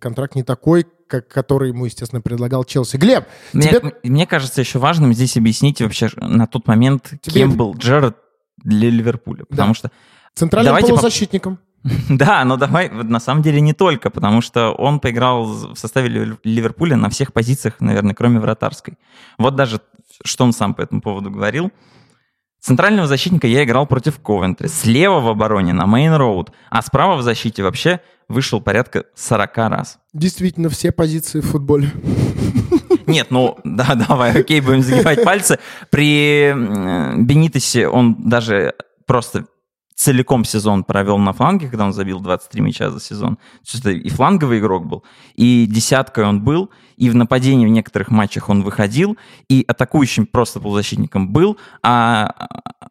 контракт 0.01 0.35
не 0.35 0.43
такой, 0.43 0.87
как, 1.07 1.29
который 1.29 1.71
ему, 1.71 1.87
естественно, 1.87 2.21
предлагал 2.21 2.65
Челси. 2.65 2.97
Глеб, 2.97 3.25
Мне, 3.53 3.69
тебе... 3.69 3.95
мне 4.05 4.27
кажется 4.27 4.61
еще 4.61 4.79
важным 4.79 5.13
здесь 5.13 5.37
объяснить 5.37 5.81
вообще 5.81 6.09
на 6.17 6.47
тот 6.47 6.67
момент, 6.67 7.13
Тебе- 7.23 7.41
кем 7.41 7.57
был 7.57 7.75
Джерард 7.75 8.17
для 8.63 8.91
Ливерпуля. 8.91 9.45
Потому 9.45 9.75
что 9.75 9.91
Центральным 10.35 10.71
Давайте 10.71 10.89
по- 10.89 10.95
полузащитником. 10.97 11.59
Да, 12.09 12.45
но 12.45 12.57
давай, 12.57 12.90
на 12.90 13.21
самом 13.21 13.43
деле 13.43 13.61
не 13.61 13.73
только, 13.73 14.11
потому 14.11 14.40
что 14.43 14.73
он 14.73 15.01
поиграл 15.01 15.45
в 15.45 15.77
составе 15.77 16.09
Ливер- 16.09 16.38
Ливерпуля 16.45 16.97
на 16.97 17.09
всех 17.09 17.33
позициях, 17.33 17.81
наверное, 17.81 18.14
кроме 18.14 18.38
вратарской. 18.40 18.95
Вот 19.38 19.57
даже, 19.57 19.81
что 20.25 20.45
он 20.45 20.53
сам 20.53 20.75
по 20.75 20.83
этому 20.83 21.01
поводу 21.01 21.31
говорил. 21.31 21.71
Центрального 22.61 23.09
защитника 23.09 23.47
я 23.47 23.64
играл 23.64 23.87
против 23.87 24.21
Ковентри, 24.21 24.66
слева 24.69 25.21
в 25.21 25.29
обороне 25.29 25.73
на 25.73 25.87
Мейн 25.87 26.12
Роуд, 26.12 26.53
а 26.69 26.83
справа 26.83 27.16
в 27.16 27.23
защите 27.23 27.62
вообще 27.62 28.01
вышел 28.29 28.61
порядка 28.61 29.05
40 29.14 29.57
раз. 29.57 29.99
Действительно, 30.12 30.69
все 30.69 30.93
позиции 30.93 31.40
в 31.40 31.47
футболе. 31.47 31.90
Нет, 33.07 33.29
ну 33.31 33.57
да, 33.64 33.95
давай, 34.09 34.38
окей, 34.38 34.61
будем 34.61 34.83
загибать 34.83 35.25
пальцы. 35.25 35.59
При 35.88 36.49
м, 36.51 37.27
Бенитосе 37.27 37.88
он 37.88 38.29
даже 38.29 38.75
просто 39.07 39.47
целиком 40.01 40.47
сезон 40.47 40.85
провел 40.85 41.19
на 41.19 41.35
фланге, 41.35 41.69
когда 41.69 41.85
он 41.85 41.93
забил 41.93 42.21
23 42.21 42.63
мяча 42.63 42.91
за 42.91 43.01
сезон. 43.01 43.37
То 43.37 43.43
есть 43.65 43.81
это 43.81 43.91
и 43.91 44.09
фланговый 44.09 44.59
игрок 44.59 44.87
был, 44.87 45.05
и 45.35 45.67
десяткой 45.67 46.25
он 46.25 46.43
был, 46.43 46.71
и 46.97 47.11
в 47.11 47.15
нападении 47.15 47.67
в 47.67 47.71
некоторых 47.71 48.11
матчах 48.11 48.49
он 48.49 48.63
выходил, 48.63 49.19
и 49.51 49.63
атакующим 49.69 50.27
просто 50.27 50.59
полузащитником 50.59 51.29
был, 51.29 51.59
а 51.83 52.35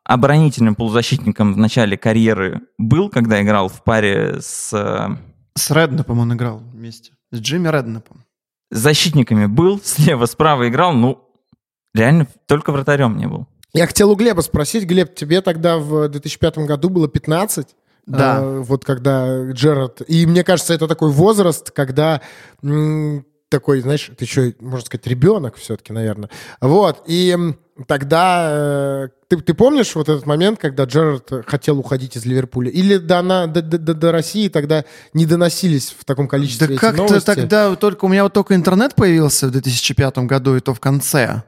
оборонительным 0.03 0.75
полузащитником 0.75 1.53
в 1.53 1.57
начале 1.57 1.97
карьеры 1.97 2.61
был, 2.77 3.09
когда 3.09 3.41
играл 3.41 3.69
в 3.69 3.83
паре 3.83 4.37
с 4.39 4.71
э, 4.71 5.17
С 5.55 5.71
Реднапом 5.71 6.19
он 6.19 6.33
играл 6.33 6.59
вместе. 6.59 7.13
С 7.31 7.39
Джимми 7.39 7.69
Реднапом. 7.69 8.23
защитниками 8.69 9.47
был, 9.47 9.81
слева, 9.83 10.27
справа 10.27 10.69
играл, 10.69 10.93
ну, 10.93 11.27
реально 11.95 12.27
только 12.47 12.71
вратарем 12.71 13.17
не 13.17 13.27
был. 13.27 13.47
Я 13.73 13.85
хотел 13.87 14.09
у 14.11 14.15
Глеба 14.15 14.41
спросить. 14.41 14.85
Глеб, 14.85 15.13
тебе 15.15 15.41
тогда 15.41 15.77
в 15.77 16.07
2005 16.09 16.59
году 16.59 16.89
было 16.89 17.07
15? 17.07 17.67
Да. 18.07 18.39
Э, 18.41 18.59
вот 18.59 18.83
когда 18.83 19.51
Джерард... 19.51 20.01
И 20.07 20.25
мне 20.25 20.43
кажется, 20.43 20.73
это 20.73 20.87
такой 20.87 21.11
возраст, 21.11 21.69
когда 21.69 22.21
м, 22.63 23.25
такой, 23.49 23.81
знаешь, 23.81 24.09
ты 24.17 24.25
еще, 24.25 24.55
можно 24.59 24.85
сказать, 24.85 25.05
ребенок 25.05 25.55
все-таки, 25.57 25.93
наверное. 25.93 26.29
Вот. 26.61 27.03
И 27.05 27.37
тогда... 27.85 28.47
э, 28.51 29.07
ты, 29.27 29.37
ты 29.37 29.53
помнишь 29.53 29.93
вот 29.93 30.09
этот 30.09 30.25
момент, 30.25 30.57
когда 30.59 30.85
Джерард 30.85 31.31
хотел 31.45 31.77
уходить 31.77 32.17
из 32.17 32.25
Ливерпуля? 32.25 32.71
Или 32.71 32.97
до, 32.97 33.21
на- 33.21 33.45
до, 33.45 33.61
до- 33.61 33.93
до- 33.93 34.11
России 34.11 34.47
тогда 34.49 34.85
не 35.13 35.27
доносились 35.27 35.95
в 35.97 36.03
таком 36.05 36.27
количестве 36.27 36.67
Да 36.67 36.73
как-то 36.77 37.19
тогда 37.21 37.75
только... 37.75 38.05
У 38.05 38.07
меня 38.07 38.23
вот 38.23 38.33
только 38.33 38.55
интернет 38.55 38.95
появился 38.95 39.47
в 39.47 39.51
2005 39.51 40.17
году, 40.19 40.55
и 40.55 40.59
то 40.59 40.73
в 40.73 40.79
конце. 40.79 41.43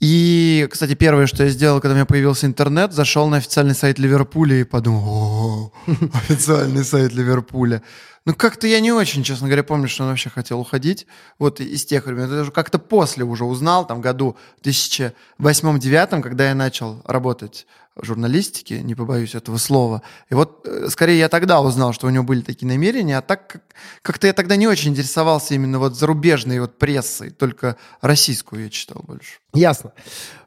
И, 0.00 0.68
кстати, 0.70 0.94
первое, 0.94 1.26
что 1.26 1.44
я 1.44 1.50
сделал, 1.50 1.80
когда 1.80 1.92
у 1.92 1.96
меня 1.96 2.06
появился 2.06 2.46
интернет, 2.46 2.92
зашел 2.92 3.28
на 3.28 3.38
официальный 3.38 3.74
сайт 3.74 3.98
Ливерпуля 3.98 4.60
и 4.60 4.64
подумал, 4.64 5.72
официальный 6.12 6.84
сайт 6.84 7.12
Ливерпуля. 7.12 7.82
Ну, 8.28 8.34
как-то 8.34 8.66
я 8.66 8.80
не 8.80 8.92
очень, 8.92 9.22
честно 9.22 9.46
говоря, 9.46 9.62
помню, 9.62 9.88
что 9.88 10.02
он 10.02 10.10
вообще 10.10 10.28
хотел 10.28 10.60
уходить. 10.60 11.06
Вот 11.38 11.60
из 11.60 11.86
тех 11.86 12.04
времен. 12.04 12.24
Это 12.24 12.36
даже 12.36 12.52
как-то 12.52 12.78
после 12.78 13.24
уже 13.24 13.46
узнал, 13.46 13.86
там, 13.86 14.02
году 14.02 14.36
в 14.60 14.66
2008-2009, 14.66 16.20
когда 16.20 16.50
я 16.50 16.54
начал 16.54 17.00
работать 17.06 17.66
в 17.96 18.04
журналистике, 18.04 18.82
не 18.82 18.94
побоюсь 18.94 19.34
этого 19.34 19.56
слова. 19.56 20.02
И 20.28 20.34
вот, 20.34 20.60
э, 20.66 20.88
скорее, 20.90 21.18
я 21.18 21.30
тогда 21.30 21.62
узнал, 21.62 21.94
что 21.94 22.06
у 22.06 22.10
него 22.10 22.22
были 22.22 22.42
такие 22.42 22.66
намерения, 22.68 23.16
а 23.16 23.22
так 23.22 23.48
как- 23.48 23.62
как-то 24.02 24.26
я 24.26 24.34
тогда 24.34 24.56
не 24.56 24.66
очень 24.68 24.90
интересовался 24.90 25.54
именно 25.54 25.78
вот 25.78 25.96
зарубежной 25.96 26.60
вот 26.60 26.78
прессой, 26.78 27.30
только 27.30 27.76
российскую 28.02 28.64
я 28.64 28.68
читал 28.68 29.02
больше. 29.06 29.38
Ясно. 29.54 29.92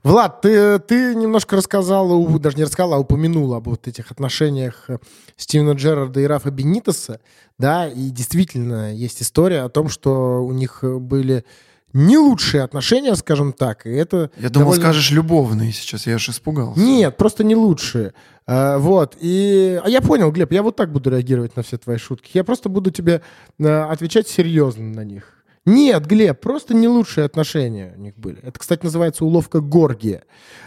Влад, 0.04 0.42
ты, 0.42 0.80
ты 0.80 1.14
немножко 1.14 1.56
рассказал, 1.56 2.28
даже 2.40 2.58
не 2.58 2.64
рассказал, 2.64 2.96
а 2.96 2.98
упомянул 2.98 3.54
об 3.54 3.68
вот 3.68 3.88
этих 3.88 4.10
отношениях 4.10 4.86
э, 4.88 4.98
Стивена 5.38 5.74
Джерарда 5.74 6.20
и 6.22 6.26
Рафа 6.26 6.50
Бенитеса, 6.50 7.20
да, 7.60 7.88
и 7.88 8.10
действительно 8.10 8.94
есть 8.94 9.22
история 9.22 9.62
о 9.62 9.70
том, 9.70 9.90
что 9.90 10.44
у 10.44 10.54
них 10.54 10.80
э, 10.82 10.98
были 10.98 11.46
не 11.94 12.18
лучшие 12.18 12.64
отношения, 12.64 13.16
скажем 13.16 13.54
так, 13.54 13.86
и 13.86 13.92
это... 13.92 14.32
Я 14.38 14.50
думал, 14.50 14.70
довольно- 14.72 14.82
скажешь 14.82 15.12
любовные 15.12 15.72
сейчас, 15.72 16.08
я 16.08 16.16
аж 16.16 16.30
испугался. 16.30 16.80
Нет, 16.80 17.18
просто 17.18 17.44
не 17.44 17.56
лучшие. 17.56 18.14
А, 18.48 18.80
вот, 18.80 19.18
и... 19.20 19.80
А 19.84 19.90
я 19.90 20.02
понял, 20.02 20.32
Глеб, 20.32 20.52
я 20.52 20.64
вот 20.64 20.76
так 20.76 20.92
буду 20.92 21.10
реагировать 21.12 21.56
на 21.56 21.64
все 21.64 21.78
твои 21.78 21.98
шутки. 21.98 22.32
Я 22.34 22.44
просто 22.44 22.70
буду 22.70 22.92
тебе 22.92 23.22
э, 23.60 23.82
отвечать 23.84 24.28
серьезно 24.28 24.86
на 24.86 25.04
них. 25.04 25.41
Нет, 25.66 26.06
Глеб, 26.08 26.42
просто 26.42 26.74
не 26.74 26.88
лучшие 26.88 27.26
отношения 27.26 27.94
у 27.96 28.00
них 28.00 28.18
были. 28.18 28.40
Это, 28.42 28.60
кстати, 28.60 28.84
называется 28.84 29.24
уловка 29.26 29.60
Горгия. 29.60 30.24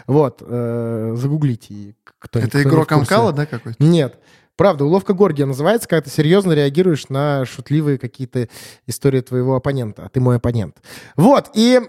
Вот, 0.07 0.41
э, 0.45 1.13
загуглите. 1.17 1.95
кто 2.17 2.39
Это 2.39 2.47
кто 2.47 2.61
игрок. 2.61 2.91
Амкала, 2.91 3.33
да, 3.33 3.45
какой-то? 3.45 3.83
Нет. 3.83 4.17
Правда, 4.55 4.85
уловка 4.85 5.13
Горгия 5.13 5.45
называется, 5.45 5.89
когда 5.89 6.03
ты 6.03 6.09
серьезно 6.09 6.53
реагируешь 6.53 7.09
на 7.09 7.45
шутливые 7.45 7.97
какие-то 7.97 8.47
истории 8.87 9.19
твоего 9.19 9.55
оппонента, 9.55 10.05
а 10.05 10.09
ты 10.09 10.21
мой 10.21 10.37
оппонент. 10.37 10.77
Вот, 11.17 11.49
и 11.55 11.81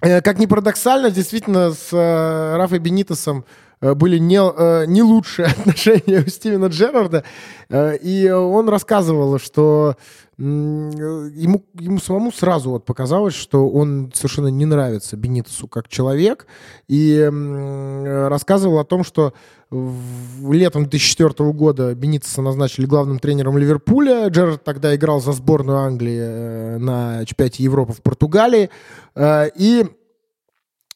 э, 0.00 0.20
как 0.22 0.40
ни 0.40 0.46
парадоксально, 0.46 1.12
действительно, 1.12 1.70
с 1.70 1.92
э, 1.92 2.56
Рафой 2.56 2.80
Бенитосом 2.80 3.44
были 3.82 4.18
не, 4.18 4.40
э, 4.40 4.86
не 4.86 5.02
лучшие 5.02 5.46
отношения 5.58 6.20
у 6.20 6.28
Стивена 6.28 6.68
Джерарда, 6.68 7.24
э, 7.68 7.96
и 7.96 8.30
он 8.30 8.68
рассказывал, 8.68 9.38
что 9.38 9.96
э, 10.38 10.42
ему, 10.42 11.64
ему 11.74 11.98
самому 11.98 12.32
сразу 12.32 12.70
вот 12.70 12.84
показалось, 12.84 13.34
что 13.34 13.68
он 13.68 14.12
совершенно 14.14 14.48
не 14.48 14.66
нравится 14.66 15.16
Бенитосу 15.16 15.66
как 15.66 15.88
человек, 15.88 16.46
и 16.88 17.16
э, 17.16 18.28
рассказывал 18.28 18.78
о 18.78 18.84
том, 18.84 19.04
что 19.04 19.34
летом 19.72 20.82
2004 20.82 21.50
года 21.52 21.94
Бенитеса 21.94 22.42
назначили 22.42 22.84
главным 22.84 23.18
тренером 23.18 23.56
Ливерпуля. 23.56 24.28
Джерард 24.28 24.62
тогда 24.64 24.94
играл 24.94 25.20
за 25.20 25.32
сборную 25.32 25.78
Англии 25.78 26.20
э, 26.20 26.78
на 26.78 27.24
чемпионате 27.24 27.62
Европы 27.62 27.92
в 27.94 28.02
Португалии. 28.02 28.68
Э, 29.14 29.48
И 29.56 29.86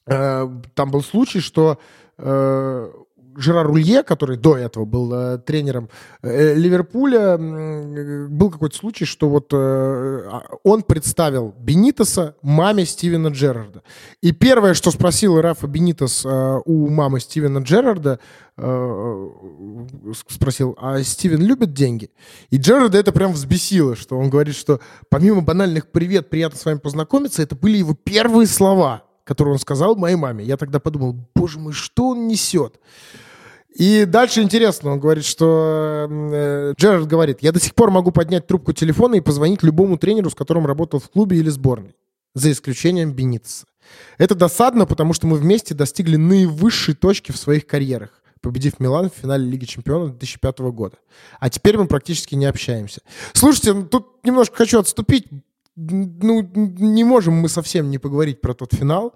э, 0.06 0.48
там 0.74 0.90
был 0.90 1.02
случай, 1.02 1.40
что 1.40 1.78
э, 2.18 2.90
Жерар 3.38 3.70
Улье, 3.70 4.02
который 4.02 4.36
до 4.36 4.56
этого 4.56 4.84
был 4.84 5.12
э, 5.12 5.38
тренером 5.38 5.88
э, 6.22 6.54
Ливерпуля, 6.54 7.34
м, 7.34 8.28
был 8.36 8.50
какой-то 8.50 8.76
случай, 8.76 9.04
что 9.04 9.28
вот 9.28 9.52
э, 9.52 9.56
а, 9.56 10.42
он 10.62 10.82
представил 10.82 11.54
Бенитеса 11.58 12.36
маме 12.42 12.86
Стивена 12.86 13.28
Джерарда. 13.30 13.82
И 14.22 14.32
первое, 14.32 14.74
что 14.74 14.90
спросил 14.90 15.40
Рафа 15.40 15.66
Бенитес 15.66 16.24
э, 16.24 16.60
у 16.64 16.88
мамы 16.88 17.20
Стивена 17.20 17.60
Джерарда, 17.60 18.20
э, 18.56 19.28
спросил, 20.28 20.76
а 20.80 21.02
Стивен 21.02 21.42
любит 21.42 21.72
деньги? 21.72 22.10
И 22.50 22.56
Джерарда 22.56 22.98
это 22.98 23.12
прям 23.12 23.32
взбесило, 23.32 23.96
что 23.96 24.18
он 24.18 24.30
говорит, 24.30 24.54
что 24.54 24.80
помимо 25.10 25.42
банальных 25.42 25.90
«привет, 25.90 26.30
приятно 26.30 26.58
с 26.58 26.64
вами 26.64 26.78
познакомиться», 26.78 27.42
это 27.42 27.54
были 27.54 27.78
его 27.78 27.94
первые 27.94 28.46
слова, 28.46 29.04
которые 29.26 29.54
он 29.54 29.58
сказал 29.58 29.96
моей 29.96 30.16
маме. 30.16 30.44
Я 30.44 30.56
тогда 30.56 30.78
подумал, 30.78 31.16
боже 31.34 31.58
мой, 31.58 31.72
что 31.72 32.10
он 32.10 32.28
несет? 32.28 32.80
И 33.74 34.06
дальше 34.06 34.40
интересно, 34.40 34.92
он 34.92 35.00
говорит, 35.00 35.24
что 35.24 36.06
э, 36.08 36.74
Джерард 36.78 37.06
говорит, 37.06 37.38
я 37.42 37.52
до 37.52 37.60
сих 37.60 37.74
пор 37.74 37.90
могу 37.90 38.10
поднять 38.10 38.46
трубку 38.46 38.72
телефона 38.72 39.16
и 39.16 39.20
позвонить 39.20 39.62
любому 39.62 39.98
тренеру, 39.98 40.30
с 40.30 40.34
которым 40.34 40.64
работал 40.64 40.98
в 40.98 41.10
клубе 41.10 41.36
или 41.38 41.50
сборной, 41.50 41.94
за 42.34 42.52
исключением 42.52 43.12
Бенитеса. 43.12 43.66
Это 44.16 44.34
досадно, 44.34 44.86
потому 44.86 45.12
что 45.12 45.26
мы 45.26 45.36
вместе 45.36 45.74
достигли 45.74 46.16
наивысшей 46.16 46.94
точки 46.94 47.32
в 47.32 47.36
своих 47.36 47.66
карьерах, 47.66 48.22
победив 48.40 48.80
Милан 48.80 49.10
в 49.10 49.20
финале 49.20 49.44
Лиги 49.44 49.66
Чемпионов 49.66 50.10
2005 50.10 50.58
года. 50.60 50.96
А 51.38 51.50
теперь 51.50 51.76
мы 51.76 51.86
практически 51.86 52.34
не 52.34 52.46
общаемся. 52.46 53.02
Слушайте, 53.34 53.74
ну, 53.74 53.84
тут 53.84 54.24
немножко 54.24 54.56
хочу 54.56 54.78
отступить. 54.78 55.26
Ну, 55.76 56.42
не 56.54 57.04
можем 57.04 57.34
мы 57.34 57.48
совсем 57.48 57.90
не 57.90 57.98
поговорить 57.98 58.40
про 58.40 58.54
тот 58.54 58.72
финал. 58.72 59.14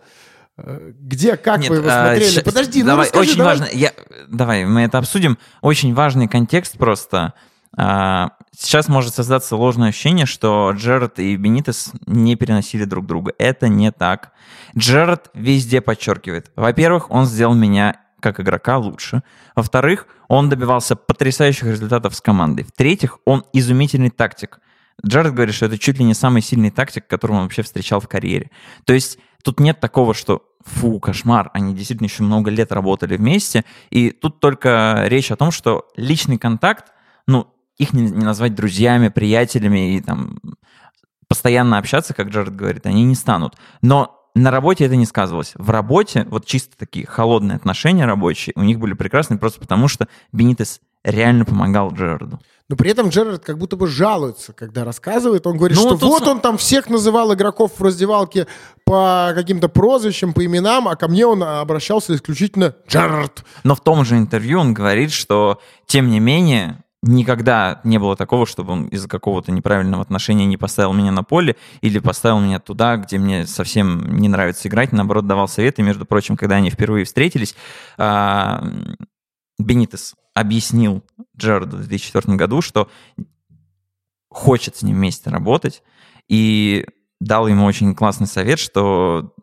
Э, 0.59 0.93
Где, 0.99 1.37
как 1.37 1.59
Нет, 1.61 1.71
вы 1.71 1.77
его 1.77 1.89
а, 1.89 2.09
смотрели? 2.09 2.31
ща- 2.31 2.43
Подожди, 2.43 2.83
ну 2.83 2.89
давай, 2.89 3.07
расскажи, 3.07 3.31
очень 3.31 3.39
давай. 3.39 3.59
важно. 3.59 3.77
Я, 3.77 3.93
давай, 4.29 4.65
мы 4.67 4.83
это 4.83 4.99
обсудим. 4.99 5.39
Очень 5.63 5.95
важный 5.95 6.29
контекст 6.29 6.77
просто. 6.77 7.33
А, 7.77 8.33
сейчас 8.57 8.89
может 8.89 9.15
создаться 9.15 9.57
ложное 9.57 9.89
ощущение, 9.89 10.27
что 10.27 10.73
Джерард 10.73 11.19
и 11.19 11.35
Бенитес 11.37 11.93
не 12.07 12.37
переносили 12.37 12.85
друг 12.85 13.07
друга. 13.07 13.33
Это 13.39 13.69
не 13.69 13.91
так. 13.91 14.33
Джерард 14.77 15.31
везде 15.35 15.81
подчеркивает. 15.81 16.51
Во-первых, 16.57 17.11
он 17.11 17.25
сделал 17.27 17.55
меня 17.55 18.01
как 18.21 18.39
игрока 18.39 18.77
лучше. 18.77 19.23
Во-вторых, 19.57 20.07
он 20.29 20.51
добивался 20.51 20.95
потрясающих 20.95 21.65
результатов 21.69 22.15
с 22.15 22.21
командой. 22.21 22.65
В-третьих, 22.65 23.19
он 23.25 23.45
изумительный 23.55 24.11
тактик. 24.11 24.61
Джаред 25.07 25.35
говорит, 25.35 25.55
что 25.55 25.67
это 25.67 25.79
чуть 25.79 25.99
ли 25.99 26.05
не 26.05 26.15
самый 26.15 26.43
сильный 26.43 26.71
тактик, 26.71 27.07
которого 27.07 27.37
он 27.37 27.43
вообще 27.45 27.63
встречал 27.63 28.01
в 28.01 28.09
карьере. 28.09 28.51
То 28.85 28.93
есть 28.93 29.19
тут 29.43 29.61
нет 29.61 29.81
такого, 29.81 30.15
что 30.15 30.43
фу, 30.65 31.01
кошмар, 31.01 31.51
они 31.55 31.75
действительно 31.75 32.07
еще 32.07 32.23
много 32.23 32.51
лет 32.51 32.73
работали 32.73 33.17
вместе, 33.17 33.65
и 33.91 34.11
тут 34.11 34.41
только 34.41 35.05
речь 35.07 35.31
о 35.31 35.37
том, 35.37 35.51
что 35.51 35.89
личный 35.97 36.39
контакт, 36.39 36.93
ну, 37.27 37.49
их 37.79 37.95
не, 37.95 38.03
не 38.03 38.25
назвать 38.25 38.55
друзьями, 38.55 39.09
приятелями 39.09 39.97
и 39.97 40.01
там 40.01 40.39
постоянно 41.29 41.79
общаться, 41.79 42.13
как 42.13 42.29
Джаред 42.29 42.55
говорит, 42.55 42.87
они 42.87 43.05
не 43.05 43.15
станут. 43.15 43.57
Но 43.81 44.21
на 44.35 44.51
работе 44.51 44.85
это 44.85 44.97
не 44.97 45.07
сказывалось. 45.07 45.53
В 45.55 45.71
работе 45.71 46.27
вот 46.29 46.45
чисто 46.45 46.77
такие 46.77 47.07
холодные 47.07 47.57
отношения 47.57 48.05
рабочие 48.05 48.53
у 48.57 48.63
них 48.63 48.79
были 48.79 48.93
прекрасные 48.93 49.39
просто 49.39 49.61
потому, 49.61 49.89
что 49.89 50.09
Бенитес 50.33 50.81
реально 51.05 51.45
помогал 51.45 51.93
Джерарду. 51.93 52.41
Но 52.69 52.77
при 52.77 52.91
этом 52.91 53.09
Джерард 53.09 53.45
как 53.45 53.59
будто 53.59 53.77
бы 53.77 53.89
жалуется, 53.89 54.53
когда 54.53 54.85
рассказывает. 54.85 55.47
Он 55.47 55.57
говорит, 55.57 55.77
Ну, 55.77 55.97
что 55.97 56.07
вот 56.09 56.23
с- 56.25 56.29
он 56.29 56.41
там 56.41 56.57
всех 56.57 56.89
называл 56.89 57.35
игроков 57.35 57.73
в 57.79 57.83
раздевалке 57.83 58.47
по 58.85 59.33
каким-то 59.35 59.69
прозвищам, 59.69 60.33
по 60.33 60.45
именам, 60.45 60.87
а 60.87 60.95
ко 60.95 61.09
мне 61.09 61.27
он 61.27 61.43
обращался 61.43 62.15
исключительно 62.15 62.75
Джерард. 62.89 63.45
Но 63.65 63.75
в 63.75 63.81
том 63.81 64.05
же 64.05 64.17
интервью 64.19 64.61
он 64.61 64.73
говорит, 64.73 65.11
что 65.11 65.61
тем 65.87 66.11
не 66.11 66.21
менее 66.21 66.85
никогда 67.03 67.81
не 67.83 67.99
было 67.99 68.15
такого, 68.15 68.47
чтобы 68.47 68.73
он 68.75 68.85
из-за 68.89 69.09
какого-то 69.09 69.51
неправильного 69.51 70.03
отношения 70.03 70.45
не 70.47 70.59
поставил 70.59 70.93
меня 70.93 71.11
на 71.11 71.25
поле 71.25 71.57
или 71.81 71.99
поставил 71.99 72.39
меня 72.41 72.61
туда, 72.61 72.97
где 72.99 73.19
мне 73.19 73.47
совсем 73.47 74.19
не 74.19 74.29
нравится 74.29 74.69
играть, 74.69 74.93
наоборот, 74.93 75.27
давал 75.27 75.49
советы. 75.49 75.83
Между 75.83 76.05
прочим, 76.05 76.37
когда 76.37 76.57
они 76.57 76.71
впервые 76.71 77.05
встретились, 77.07 77.55
а, 77.99 78.63
Бенитес 79.59 80.15
объяснил 80.35 81.05
Джерарду 81.37 81.77
в 81.77 81.87
2004 81.87 82.37
году, 82.37 82.61
что 82.63 82.91
хочет 84.29 84.77
с 84.77 84.83
ним 84.83 84.97
вместе 84.97 85.31
работать, 85.31 85.83
и 86.29 86.87
дал 87.21 87.49
ему 87.49 87.65
очень 87.65 87.95
классный 87.95 88.27
совет, 88.27 88.59
что 88.59 89.35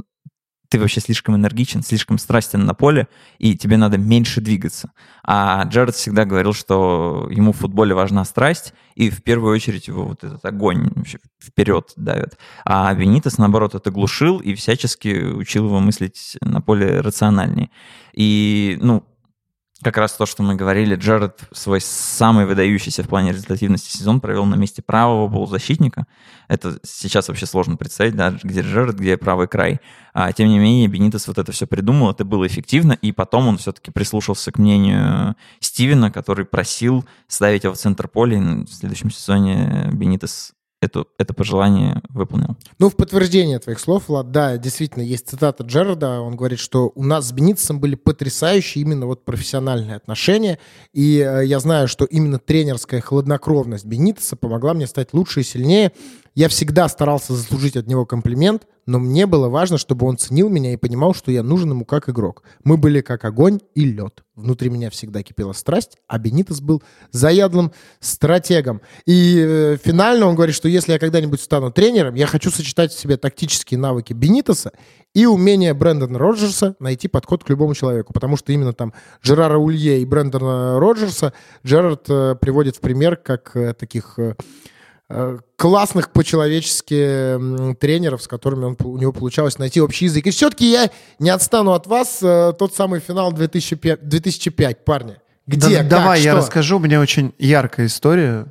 ты 0.69 0.79
вообще 0.79 0.99
слишком 0.99 1.35
энергичен, 1.35 1.81
слишком 1.81 2.17
страстен 2.17 2.65
на 2.65 2.73
поле, 2.73 3.07
и 3.37 3.55
тебе 3.55 3.77
надо 3.77 3.97
меньше 3.97 4.41
двигаться. 4.41 4.91
А 5.23 5.63
Джаред 5.63 5.95
всегда 5.95 6.25
говорил, 6.25 6.53
что 6.53 7.27
ему 7.31 7.53
в 7.53 7.57
футболе 7.57 7.95
важна 7.95 8.25
страсть, 8.25 8.73
и 8.95 9.09
в 9.09 9.23
первую 9.23 9.53
очередь 9.53 9.87
его 9.87 10.03
вот 10.05 10.23
этот 10.23 10.43
огонь 10.43 10.91
вообще 10.95 11.19
вперед 11.41 11.93
давит. 11.95 12.37
А 12.65 12.93
Бенитес, 12.93 13.37
наоборот, 13.37 13.75
это 13.75 13.91
глушил 13.91 14.39
и 14.39 14.55
всячески 14.55 15.31
учил 15.31 15.65
его 15.65 15.79
мыслить 15.79 16.37
на 16.41 16.61
поле 16.61 16.99
рациональнее. 16.99 17.69
И, 18.13 18.77
ну, 18.81 19.05
как 19.83 19.97
раз 19.97 20.13
то, 20.13 20.25
что 20.25 20.43
мы 20.43 20.55
говорили, 20.55 20.95
Джаред 20.95 21.39
свой 21.51 21.81
самый 21.81 22.45
выдающийся 22.45 23.03
в 23.03 23.07
плане 23.07 23.31
результативности 23.31 23.95
сезон 23.95 24.19
провел 24.19 24.45
на 24.45 24.55
месте 24.55 24.81
правого 24.81 25.29
полузащитника. 25.29 26.07
Это 26.47 26.79
сейчас 26.83 27.27
вообще 27.27 27.45
сложно 27.45 27.77
представить, 27.77 28.15
да, 28.15 28.31
где 28.31 28.61
Джаред, 28.61 28.95
где 28.95 29.17
правый 29.17 29.47
край. 29.47 29.79
А, 30.13 30.31
тем 30.33 30.49
не 30.49 30.57
менее, 30.57 30.87
Бенитес 30.87 31.27
вот 31.27 31.37
это 31.37 31.51
все 31.51 31.67
придумал, 31.67 32.11
это 32.11 32.25
было 32.25 32.47
эффективно, 32.47 32.93
и 32.93 33.11
потом 33.11 33.47
он 33.47 33.57
все-таки 33.57 33.91
прислушался 33.91 34.51
к 34.51 34.57
мнению 34.57 35.35
Стивена, 35.59 36.09
который 36.09 36.45
просил 36.45 37.05
ставить 37.27 37.63
его 37.63 37.75
в 37.75 37.77
центр 37.77 38.07
поля, 38.07 38.37
и 38.37 38.65
в 38.65 38.69
следующем 38.69 39.11
сезоне 39.11 39.89
Бенитес 39.93 40.53
это, 40.79 41.05
это 41.17 41.33
пожелание 41.33 42.01
выполнил. 42.09 42.55
Ну, 42.77 42.89
в 42.89 42.95
подтверждение 42.95 43.57
твоих 43.59 43.79
слов, 43.79 44.07
Влад, 44.07 44.31
да, 44.31 44.57
действительно, 44.57 45.01
есть 45.01 45.27
цитата 45.27 45.63
Джерарда. 45.63 46.21
Он 46.21 46.35
говорит, 46.35 46.59
что 46.59 46.91
у 46.93 47.03
нас 47.03 47.27
с 47.27 47.31
Бенитосом 47.31 47.79
были 47.79 47.95
потрясающие 47.95 48.83
именно 48.83 49.07
вот 49.07 49.25
профессиональные 49.25 49.95
отношения. 49.95 50.59
И 50.93 51.17
э, 51.19 51.45
я 51.45 51.59
знаю, 51.59 51.87
что 51.87 52.05
именно 52.05 52.37
тренерская 52.37 53.01
хладнокровность 53.01 53.85
Бенитоса 53.85 54.35
помогла 54.35 54.73
мне 54.73 54.85
стать 54.85 55.13
лучше 55.13 55.41
и 55.41 55.43
сильнее. 55.43 55.91
Я 56.37 56.49
всегда 56.49 56.87
старался 56.87 57.33
заслужить 57.33 57.77
от 57.77 57.87
него 57.87 58.05
комплимент, 58.05 58.67
но 58.85 58.99
мне 58.99 59.25
было 59.25 59.49
важно, 59.49 59.79
чтобы 59.79 60.05
он 60.05 60.19
ценил 60.19 60.49
меня 60.49 60.71
и 60.71 60.77
понимал, 60.77 61.15
что 61.15 61.31
я 61.31 61.41
нужен 61.41 61.71
ему 61.71 61.83
как 61.83 62.09
игрок. 62.09 62.43
Мы 62.63 62.77
были 62.77 63.01
как 63.01 63.25
огонь 63.25 63.59
и 63.73 63.85
лед. 63.85 64.23
Внутри 64.35 64.69
меня 64.69 64.91
всегда 64.91 65.23
кипела 65.23 65.53
страсть, 65.53 65.97
а 66.07 66.19
Бенитос 66.19 66.61
был 66.61 66.83
заядлым 67.09 67.71
стратегом. 68.01 68.81
И 69.07 69.43
э, 69.43 69.77
финально 69.83 70.27
он 70.27 70.35
говорит, 70.35 70.53
что 70.53 70.69
если 70.69 70.91
я 70.91 70.99
когда-нибудь 70.99 71.41
стану 71.41 71.71
тренером, 71.71 72.13
я 72.13 72.27
хочу 72.27 72.51
сочетать 72.51 72.91
в 72.91 72.99
себе 72.99 73.17
тактические 73.17 73.79
навыки 73.79 74.13
Бенитоса 74.13 74.73
и 75.15 75.25
умение 75.25 75.73
Брэндона 75.73 76.19
Роджерса 76.19 76.75
найти 76.79 77.07
подход 77.07 77.43
к 77.43 77.49
любому 77.49 77.73
человеку. 77.73 78.13
Потому 78.13 78.37
что 78.37 78.53
именно 78.53 78.73
там 78.73 78.93
Жерара 79.23 79.57
Улье 79.57 80.03
и 80.03 80.05
Брэндона 80.05 80.79
Роджерса 80.79 81.33
Джерард 81.65 82.07
э, 82.09 82.35
приводит 82.39 82.75
в 82.75 82.81
пример 82.81 83.15
как 83.15 83.55
э, 83.55 83.73
таких 83.73 84.19
э, 84.19 84.35
классных 85.55 86.11
по-человечески 86.11 87.73
тренеров, 87.75 88.21
с 88.23 88.27
которыми 88.27 88.65
он, 88.65 88.77
у 88.83 88.97
него 88.97 89.13
получалось 89.13 89.57
найти 89.57 89.79
общий 89.81 90.05
язык. 90.05 90.25
И 90.27 90.31
все-таки 90.31 90.69
я 90.69 90.89
не 91.19 91.29
отстану 91.29 91.71
от 91.73 91.87
вас. 91.87 92.19
э, 92.21 92.53
Тот 92.57 92.75
самый 92.75 92.99
финал 92.99 93.31
2005, 93.31 94.07
2005 94.07 94.83
парни. 94.83 95.15
Где? 95.47 95.69
Да- 95.69 95.77
Как? 95.77 95.87
давай 95.87 96.21
я 96.21 96.31
Что? 96.31 96.41
расскажу. 96.41 96.75
У 96.77 96.79
меня 96.79 96.99
очень 96.99 97.33
яркая 97.39 97.85
история. 97.85 98.47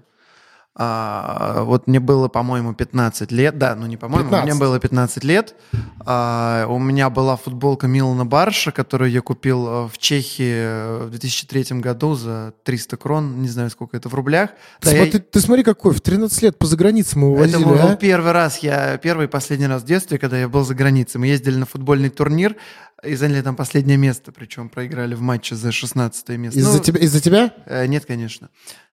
А, 0.78 1.62
вот 1.62 1.86
мне 1.86 2.00
было, 2.00 2.28
по-моему, 2.28 2.74
15 2.74 3.32
лет. 3.32 3.56
Да, 3.56 3.74
ну 3.74 3.86
не 3.86 3.96
по-моему, 3.96 4.28
15. 4.28 4.44
мне 4.52 4.60
было 4.60 4.78
15 4.78 5.24
лет. 5.24 5.54
А, 6.00 6.66
у 6.68 6.78
меня 6.78 7.08
была 7.08 7.36
футболка 7.36 7.86
Милана 7.86 8.26
Барша, 8.26 8.72
которую 8.72 9.10
я 9.10 9.22
купил 9.22 9.66
э, 9.66 9.88
в 9.88 9.96
Чехии 9.96 10.52
э, 10.54 11.04
в 11.06 11.10
2003 11.10 11.80
году 11.80 12.14
за 12.14 12.52
300 12.64 12.96
крон. 12.98 13.40
Не 13.40 13.48
знаю, 13.48 13.70
сколько 13.70 13.96
это 13.96 14.10
в 14.10 14.14
рублях. 14.14 14.50
Да, 14.82 14.90
я- 14.90 15.02
Смотри, 15.04 15.20
ты 15.20 15.40
смотри, 15.40 15.64
какой. 15.64 15.94
В 15.94 16.00
13 16.02 16.42
лет 16.42 16.58
по 16.58 16.66
заграницам 16.66 17.22
мы 17.22 17.28
это 17.38 17.58
увозили, 17.58 17.64
был 17.64 17.88
а? 17.92 17.96
первый 17.96 18.32
раз, 18.32 18.58
я 18.58 18.98
первый 18.98 19.24
и 19.26 19.28
последний 19.28 19.66
раз 19.66 19.82
в 19.82 19.86
детстве, 19.86 20.18
когда 20.18 20.36
я 20.38 20.46
был 20.48 20.64
за 20.64 20.74
границей. 20.74 21.18
Мы 21.18 21.28
ездили 21.28 21.56
на 21.56 21.64
футбольный 21.64 22.10
турнир 22.10 22.54
и 23.02 23.14
заняли 23.14 23.40
там 23.42 23.56
последнее 23.56 23.96
место, 23.96 24.30
причем 24.32 24.68
проиграли 24.68 25.14
в 25.14 25.20
матче 25.22 25.54
за 25.54 25.72
16 25.72 26.28
место. 26.30 26.58
Из-за 26.58 26.76
Ну, 26.78 26.82
тебя, 26.82 27.00
из-за 27.00 27.20
тебя? 27.20 27.52
э, 27.66 27.86
нет, 27.86 28.04
конечно. 28.04 28.48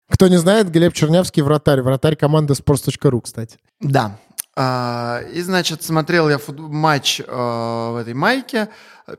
Кто 0.09 0.27
не 0.27 0.37
знает, 0.37 0.69
Глеб 0.69 0.93
Чернявский 0.93 1.41
вратарь. 1.41 1.81
Вратарь 1.81 2.15
команды 2.15 2.53
sports.ru, 2.53 3.21
кстати. 3.21 3.57
Да. 3.79 4.17
А, 4.55 5.21
и, 5.33 5.41
значит, 5.41 5.81
смотрел 5.81 6.29
я 6.29 6.39
матч 6.57 7.19
э, 7.19 7.25
в 7.25 7.97
этой 7.99 8.13
майке. 8.13 8.69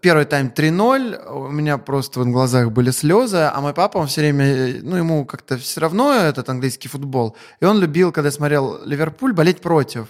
Первый 0.00 0.24
тайм 0.26 0.52
3-0. 0.54 1.28
У 1.28 1.48
меня 1.48 1.78
просто 1.78 2.20
в 2.20 2.30
глазах 2.30 2.70
были 2.70 2.90
слезы. 2.90 3.50
А 3.52 3.60
мой 3.60 3.74
папа, 3.74 3.98
он 3.98 4.06
все 4.06 4.20
время, 4.20 4.80
ну, 4.82 4.96
ему 4.96 5.24
как-то 5.24 5.58
все 5.58 5.80
равно 5.80 6.12
этот 6.12 6.48
английский 6.48 6.88
футбол. 6.88 7.36
И 7.60 7.64
он 7.64 7.80
любил, 7.80 8.12
когда 8.12 8.30
смотрел 8.30 8.80
Ливерпуль, 8.84 9.32
болеть 9.32 9.60
против. 9.60 10.08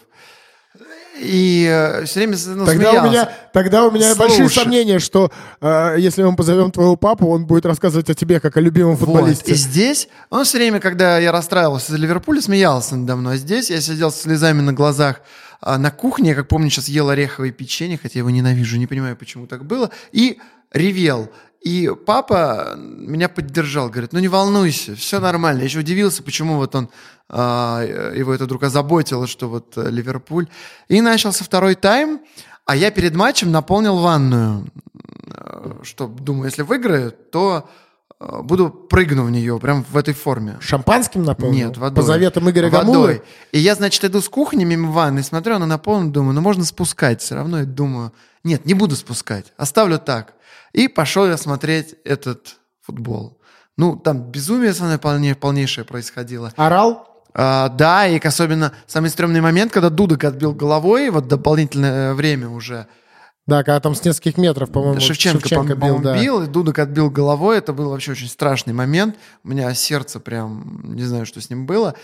И 1.19 2.01
все 2.07 2.21
время 2.21 2.37
ну, 2.47 2.67
Тогда 2.67 2.91
у 2.91 2.93
смеялся. 2.93 3.09
меня, 3.09 3.33
тогда 3.53 3.85
у 3.87 3.91
меня 3.91 4.15
большие 4.17 4.49
Слушай. 4.49 4.65
сомнения, 4.65 4.99
что 4.99 5.31
э, 5.61 5.95
если 5.99 6.23
мы 6.23 6.35
позовем 6.35 6.73
твоего 6.73 6.97
папу, 6.97 7.29
он 7.29 7.47
будет 7.47 7.67
рассказывать 7.67 8.11
о 8.11 8.15
тебе 8.15 8.41
как 8.41 8.57
о 8.57 8.61
любимом 8.61 8.97
Вот. 8.97 9.07
футболисте. 9.07 9.53
И 9.53 9.55
здесь 9.55 10.09
он 10.31 10.45
все 10.45 10.59
время, 10.59 10.81
когда 10.81 11.19
я 11.19 11.31
расстраивался 11.31 11.93
за 11.93 11.99
Ливерпуль, 11.99 12.43
смеялся 12.43 12.97
надо 12.97 13.17
мной. 13.17 13.35
А 13.35 13.37
здесь 13.37 13.71
я 13.71 13.81
сидел 13.81 14.11
с 14.11 14.21
слезами 14.23 14.61
на 14.61 14.73
глазах 14.73 15.21
а, 15.61 15.79
на 15.79 15.91
кухне. 15.91 16.31
Я, 16.31 16.35
как 16.35 16.49
помню, 16.49 16.69
сейчас 16.69 16.89
ел 16.89 17.09
ореховое 17.09 17.53
печенье, 17.53 17.97
хотя 18.01 18.15
я 18.15 18.21
его 18.21 18.31
ненавижу, 18.31 18.77
не 18.77 18.87
понимаю, 18.87 19.17
почему 19.17 19.47
так 19.47 19.65
было. 19.65 19.91
И 20.13 20.39
ревел. 20.73 21.31
И 21.65 21.91
папа 22.07 22.75
меня 22.77 23.31
поддержал, 23.31 23.89
говорит, 23.89 24.13
ну 24.13 24.19
не 24.19 24.29
волнуйся, 24.29 24.95
все 24.95 25.19
нормально. 25.19 25.61
Я 25.61 25.65
еще 25.65 25.79
удивился, 25.79 26.23
почему 26.23 26.57
вот 26.57 26.75
он, 26.75 26.91
а, 27.31 27.83
его 28.15 28.35
это 28.35 28.45
вдруг 28.45 28.65
озаботило, 28.65 29.27
что 29.27 29.49
вот 29.49 29.73
э, 29.77 29.89
Ливерпуль. 29.89 30.47
И 30.89 31.01
начался 31.01 31.43
второй 31.43 31.75
тайм, 31.75 32.21
а 32.67 32.77
я 32.77 32.91
перед 32.91 33.15
матчем 33.15 33.51
наполнил 33.51 33.97
ванную. 33.97 34.67
Э, 35.27 35.73
Что, 35.83 36.07
думаю, 36.07 36.47
если 36.47 36.61
выиграю, 36.61 37.13
то 37.13 37.67
э, 38.21 38.43
буду 38.43 38.69
прыгну 38.69 39.25
в 39.25 39.31
нее, 39.31 39.59
прям 39.59 39.87
в 39.91 39.97
этой 39.97 40.13
форме. 40.13 40.59
Шампанским 40.61 41.25
наполнил? 41.25 41.69
Нет, 41.69 41.79
водой. 41.79 41.97
По 41.97 42.03
заветам 42.03 42.51
Игоря 42.51 42.69
Водой. 42.69 42.85
Гамулы? 42.85 43.23
И 43.53 43.59
я, 43.59 43.75
значит, 43.75 44.05
иду 44.05 44.21
с 44.21 44.29
кухни 44.29 44.65
мимо 44.65 44.93
ванны, 44.93 45.23
смотрю, 45.23 45.57
она 45.57 45.65
наполнена, 45.65 46.13
думаю, 46.13 46.35
ну 46.35 46.43
можно 46.43 46.67
спускать. 46.67 47.23
Все 47.23 47.37
равно 47.37 47.61
я 47.61 47.65
думаю, 47.65 48.13
нет, 48.43 48.67
не 48.67 48.75
буду 48.75 48.97
спускать, 48.97 49.55
оставлю 49.57 49.99
так. 49.99 50.35
И 50.75 50.89
пошел 50.89 51.27
я 51.27 51.39
смотреть 51.39 51.95
этот 52.05 52.57
футбол. 52.83 53.41
Ну, 53.79 53.97
там 53.97 54.31
безумие 54.31 54.73
полне- 54.99 55.35
полнейшее 55.35 55.85
происходило. 55.85 56.53
Орал? 56.57 57.09
А, 57.33 57.69
да, 57.69 58.07
и 58.07 58.19
особенно 58.21 58.73
самый 58.87 59.11
стрёмный 59.11 59.41
момент, 59.41 59.73
когда 59.73 59.89
Дудок 59.89 60.23
отбил 60.25 60.53
головой, 60.53 61.11
вот 61.11 61.27
дополнительное 61.27 62.15
время 62.15 62.49
уже. 62.49 62.87
Да, 63.47 63.63
когда 63.63 63.79
там 63.81 63.95
с 63.95 64.05
нескольких 64.05 64.39
метров, 64.39 64.71
по-моему, 64.71 65.01
Шевченко, 65.01 65.41
Шевченко 65.49 65.75
бил, 65.75 65.99
да. 65.99 66.19
бил, 66.19 66.43
и 66.43 66.47
Дудок 66.47 66.79
отбил 66.79 67.11
головой. 67.11 67.59
Это 67.59 67.73
был 67.73 67.91
вообще 67.91 68.13
очень 68.13 68.29
страшный 68.29 68.73
момент. 68.73 69.17
У 69.43 69.49
меня 69.49 69.75
сердце 69.75 70.19
прям, 70.19 70.95
не 70.95 71.03
знаю, 71.03 71.27
что 71.27 71.41
с 71.41 71.51
ним 71.51 71.67
было. 71.67 71.95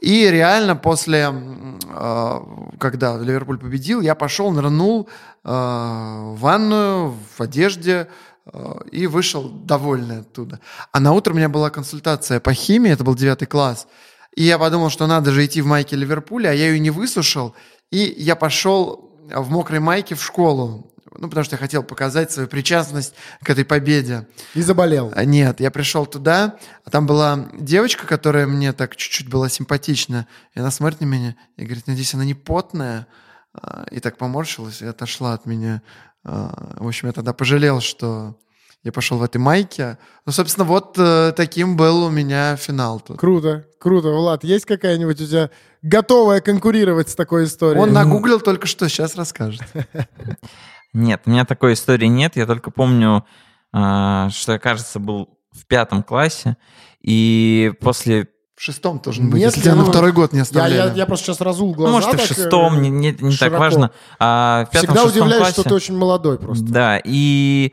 И 0.00 0.30
реально 0.30 0.76
после, 0.76 1.32
э, 1.32 2.40
когда 2.78 3.18
Ливерпуль 3.18 3.58
победил, 3.58 4.00
я 4.00 4.14
пошел, 4.14 4.52
нырнул 4.52 5.08
э, 5.44 5.48
в 5.50 6.36
ванную, 6.38 7.16
в 7.36 7.40
одежде, 7.40 8.08
э, 8.46 8.74
и 8.92 9.08
вышел 9.08 9.48
довольный 9.48 10.20
оттуда. 10.20 10.60
А 10.92 11.00
на 11.00 11.12
утро 11.12 11.32
у 11.32 11.36
меня 11.36 11.48
была 11.48 11.70
консультация 11.70 12.38
по 12.38 12.52
химии, 12.52 12.92
это 12.92 13.02
был 13.02 13.16
девятый 13.16 13.48
класс. 13.48 13.88
И 14.36 14.44
я 14.44 14.56
подумал, 14.58 14.88
что 14.88 15.08
надо 15.08 15.32
же 15.32 15.44
идти 15.44 15.60
в 15.60 15.66
майке 15.66 15.96
Ливерпуля, 15.96 16.50
а 16.50 16.52
я 16.52 16.68
ее 16.68 16.78
не 16.78 16.90
высушил. 16.90 17.56
И 17.90 18.14
я 18.18 18.36
пошел 18.36 19.12
в 19.34 19.50
мокрой 19.50 19.80
майке 19.80 20.14
в 20.14 20.22
школу. 20.22 20.92
Ну, 21.16 21.28
потому 21.28 21.44
что 21.44 21.54
я 21.54 21.58
хотел 21.58 21.82
показать 21.82 22.30
свою 22.30 22.48
причастность 22.48 23.14
к 23.42 23.50
этой 23.50 23.64
победе. 23.64 24.26
И 24.54 24.62
заболел. 24.62 25.12
А, 25.14 25.24
Нет, 25.24 25.60
я 25.60 25.70
пришел 25.70 26.06
туда, 26.06 26.56
а 26.84 26.90
там 26.90 27.06
была 27.06 27.48
девочка, 27.58 28.06
которая 28.06 28.46
мне 28.46 28.72
так 28.72 28.96
чуть-чуть 28.96 29.28
была 29.28 29.48
симпатична. 29.48 30.26
И 30.54 30.60
она 30.60 30.70
смотрит 30.70 31.00
на 31.00 31.06
меня 31.06 31.36
и 31.56 31.64
говорит, 31.64 31.86
надеюсь, 31.86 32.14
она 32.14 32.24
не 32.24 32.34
потная. 32.34 33.06
А, 33.54 33.86
И 33.90 34.00
так 34.00 34.18
поморщилась 34.18 34.82
и 34.82 34.86
отошла 34.86 35.32
от 35.34 35.46
меня. 35.46 35.82
А, 36.24 36.76
В 36.78 36.86
общем, 36.86 37.08
я 37.08 37.12
тогда 37.12 37.32
пожалел, 37.32 37.80
что 37.80 38.36
я 38.84 38.92
пошел 38.92 39.18
в 39.18 39.22
этой 39.22 39.38
майке. 39.38 39.98
Ну, 40.24 40.32
собственно, 40.32 40.64
вот 40.64 40.94
э, 40.98 41.32
таким 41.36 41.76
был 41.76 42.04
у 42.04 42.10
меня 42.10 42.56
финал 42.56 43.00
тут. 43.00 43.18
Круто, 43.18 43.66
круто. 43.80 44.08
Влад, 44.08 44.44
есть 44.44 44.66
какая-нибудь 44.66 45.20
у 45.20 45.26
тебя 45.26 45.50
готовая 45.82 46.40
конкурировать 46.40 47.08
с 47.08 47.14
такой 47.16 47.44
историей? 47.44 47.82
Он 47.82 47.92
нагуглил 47.92 48.40
только 48.40 48.66
что, 48.66 48.88
сейчас 48.88 49.16
расскажет. 49.16 49.62
Нет, 50.92 51.22
у 51.26 51.30
меня 51.30 51.44
такой 51.44 51.74
истории 51.74 52.06
нет. 52.06 52.36
Я 52.36 52.46
только 52.46 52.70
помню, 52.70 53.24
а, 53.72 54.30
что 54.30 54.52
я, 54.52 54.58
кажется, 54.58 54.98
был 54.98 55.38
в 55.52 55.66
пятом 55.66 56.02
классе. 56.02 56.56
И 57.02 57.72
после... 57.80 58.28
В 58.56 58.62
шестом 58.62 58.98
должен 58.98 59.30
быть, 59.30 59.40
если 59.40 59.60
тебя 59.60 59.70
я- 59.72 59.76
на 59.76 59.84
второй 59.84 60.12
год 60.12 60.32
не 60.32 60.38
Я, 60.38 60.42
оставляли. 60.42 60.74
я, 60.88 60.92
я 60.92 61.06
просто 61.06 61.26
сейчас 61.26 61.40
разул 61.40 61.68
Ну, 61.70 61.74
глаза. 61.74 61.92
может, 61.92 62.12
и 62.14 62.16
в 62.16 62.18
так, 62.18 62.26
шестом, 62.26 62.74
э, 62.74 62.80
не, 62.80 62.88
не- 62.90 63.16
не 63.20 63.36
так 63.36 63.52
важно. 63.52 63.92
А 64.18 64.64
в 64.66 64.70
пятом, 64.72 64.88
Всегда 64.96 65.04
удивляюсь, 65.04 65.38
классе... 65.38 65.52
что 65.60 65.62
ты 65.64 65.74
очень 65.74 65.96
молодой 65.96 66.38
просто. 66.40 66.64
Да, 66.64 67.00
и 67.04 67.72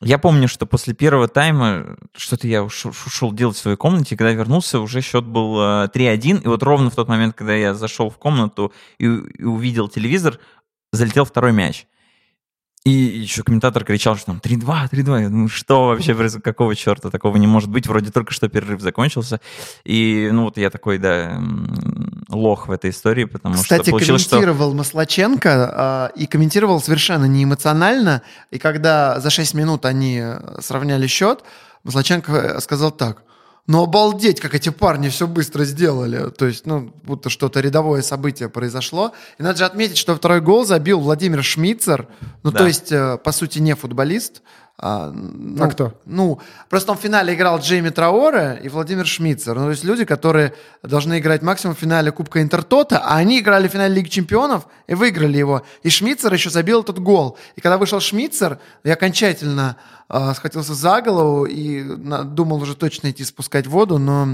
я 0.00 0.18
помню, 0.18 0.48
что 0.48 0.66
после 0.66 0.94
первого 0.94 1.28
тайма 1.28 1.96
что-то 2.16 2.48
я 2.48 2.64
ушел, 2.64 2.90
ушел 2.90 3.32
делать 3.32 3.56
в 3.56 3.60
своей 3.60 3.76
комнате, 3.76 4.16
и 4.16 4.18
когда 4.18 4.32
вернулся, 4.32 4.80
уже 4.80 5.02
счет 5.02 5.24
был 5.24 5.56
э, 5.60 5.88
3-1, 5.94 6.42
и 6.42 6.48
вот 6.48 6.64
ровно 6.64 6.90
в 6.90 6.96
тот 6.96 7.06
момент, 7.06 7.36
когда 7.36 7.54
я 7.54 7.72
зашел 7.74 8.10
в 8.10 8.16
комнату 8.18 8.72
и, 8.98 9.04
и 9.04 9.44
увидел 9.44 9.88
телевизор, 9.88 10.40
залетел 10.90 11.24
второй 11.24 11.52
мяч. 11.52 11.86
И 12.84 12.90
еще 12.90 13.44
комментатор 13.44 13.84
кричал, 13.84 14.16
что 14.16 14.26
там 14.26 14.40
3-2, 14.42 14.90
3-2. 14.90 15.22
Я 15.22 15.28
думаю, 15.28 15.48
что 15.48 15.86
вообще? 15.86 16.14
Какого 16.42 16.74
черта? 16.74 17.10
Такого 17.10 17.36
не 17.36 17.46
может 17.46 17.70
быть. 17.70 17.86
Вроде 17.86 18.10
только 18.10 18.32
что 18.32 18.48
перерыв 18.48 18.80
закончился. 18.80 19.40
И, 19.84 20.28
ну, 20.32 20.44
вот 20.44 20.56
я 20.56 20.68
такой, 20.68 20.98
да, 20.98 21.40
лох 22.28 22.66
в 22.66 22.72
этой 22.72 22.90
истории, 22.90 23.24
потому 23.24 23.54
Кстати, 23.54 23.82
что 23.82 23.90
получилось, 23.92 24.22
что... 24.22 24.30
комментировал 24.30 24.74
Маслаченко 24.74 25.72
а, 25.74 26.12
и 26.16 26.26
комментировал 26.26 26.80
совершенно 26.80 27.26
не 27.26 27.44
эмоционально. 27.44 28.22
И 28.50 28.58
когда 28.58 29.20
за 29.20 29.30
6 29.30 29.54
минут 29.54 29.84
они 29.84 30.18
э, 30.20 30.60
сравняли 30.60 31.06
счет, 31.06 31.44
Маслаченко 31.84 32.32
э, 32.32 32.60
сказал 32.60 32.90
так. 32.90 33.22
Ну, 33.68 33.82
обалдеть, 33.84 34.40
как 34.40 34.54
эти 34.56 34.70
парни 34.70 35.08
все 35.08 35.28
быстро 35.28 35.64
сделали. 35.64 36.30
То 36.30 36.46
есть, 36.46 36.66
ну, 36.66 36.92
будто 37.04 37.30
что-то 37.30 37.60
рядовое 37.60 38.02
событие 38.02 38.48
произошло. 38.48 39.12
И 39.38 39.42
надо 39.42 39.58
же 39.58 39.64
отметить, 39.64 39.98
что 39.98 40.16
второй 40.16 40.40
гол 40.40 40.64
забил 40.64 40.98
Владимир 40.98 41.44
Шмицер. 41.44 42.08
Ну, 42.42 42.50
Да. 42.50 42.58
то 42.58 42.66
есть, 42.66 42.90
э, 42.90 43.18
по 43.18 43.30
сути, 43.30 43.60
не 43.60 43.74
футболист. 43.76 44.42
А, 44.84 45.12
ну, 45.14 45.62
А 45.64 45.68
кто? 45.68 45.94
Ну, 46.06 46.40
просто 46.68 46.90
он 46.90 46.98
в 46.98 47.00
финале 47.00 47.34
играл 47.34 47.60
Джейми 47.60 47.90
Траоре 47.90 48.60
и 48.64 48.68
Владимир 48.68 49.06
Шмицер. 49.06 49.54
Ну, 49.54 49.66
то 49.66 49.70
есть 49.70 49.84
люди, 49.84 50.04
которые 50.04 50.54
должны 50.82 51.20
играть 51.20 51.40
максимум 51.42 51.76
в 51.76 51.78
финале 51.78 52.10
Кубка 52.10 52.42
Интертота, 52.42 52.98
а 52.98 53.14
они 53.16 53.38
играли 53.38 53.68
в 53.68 53.70
финале 53.70 53.94
Лиги 53.94 54.08
Чемпионов 54.08 54.66
и 54.88 54.94
выиграли 54.94 55.38
его. 55.38 55.62
И 55.84 55.88
Шмицер 55.90 56.32
еще 56.34 56.50
забил 56.50 56.80
этот 56.80 56.98
гол. 56.98 57.38
И 57.54 57.60
когда 57.60 57.78
вышел 57.78 58.00
Шмицер, 58.00 58.58
я 58.82 58.94
окончательно 58.94 59.76
э, 60.08 60.32
схватился 60.34 60.74
за 60.74 61.00
голову 61.00 61.44
и 61.44 61.82
на- 61.84 62.24
думал 62.24 62.60
уже 62.60 62.74
точно 62.74 63.12
идти 63.12 63.22
спускать 63.24 63.68
воду, 63.68 63.98
но 63.98 64.26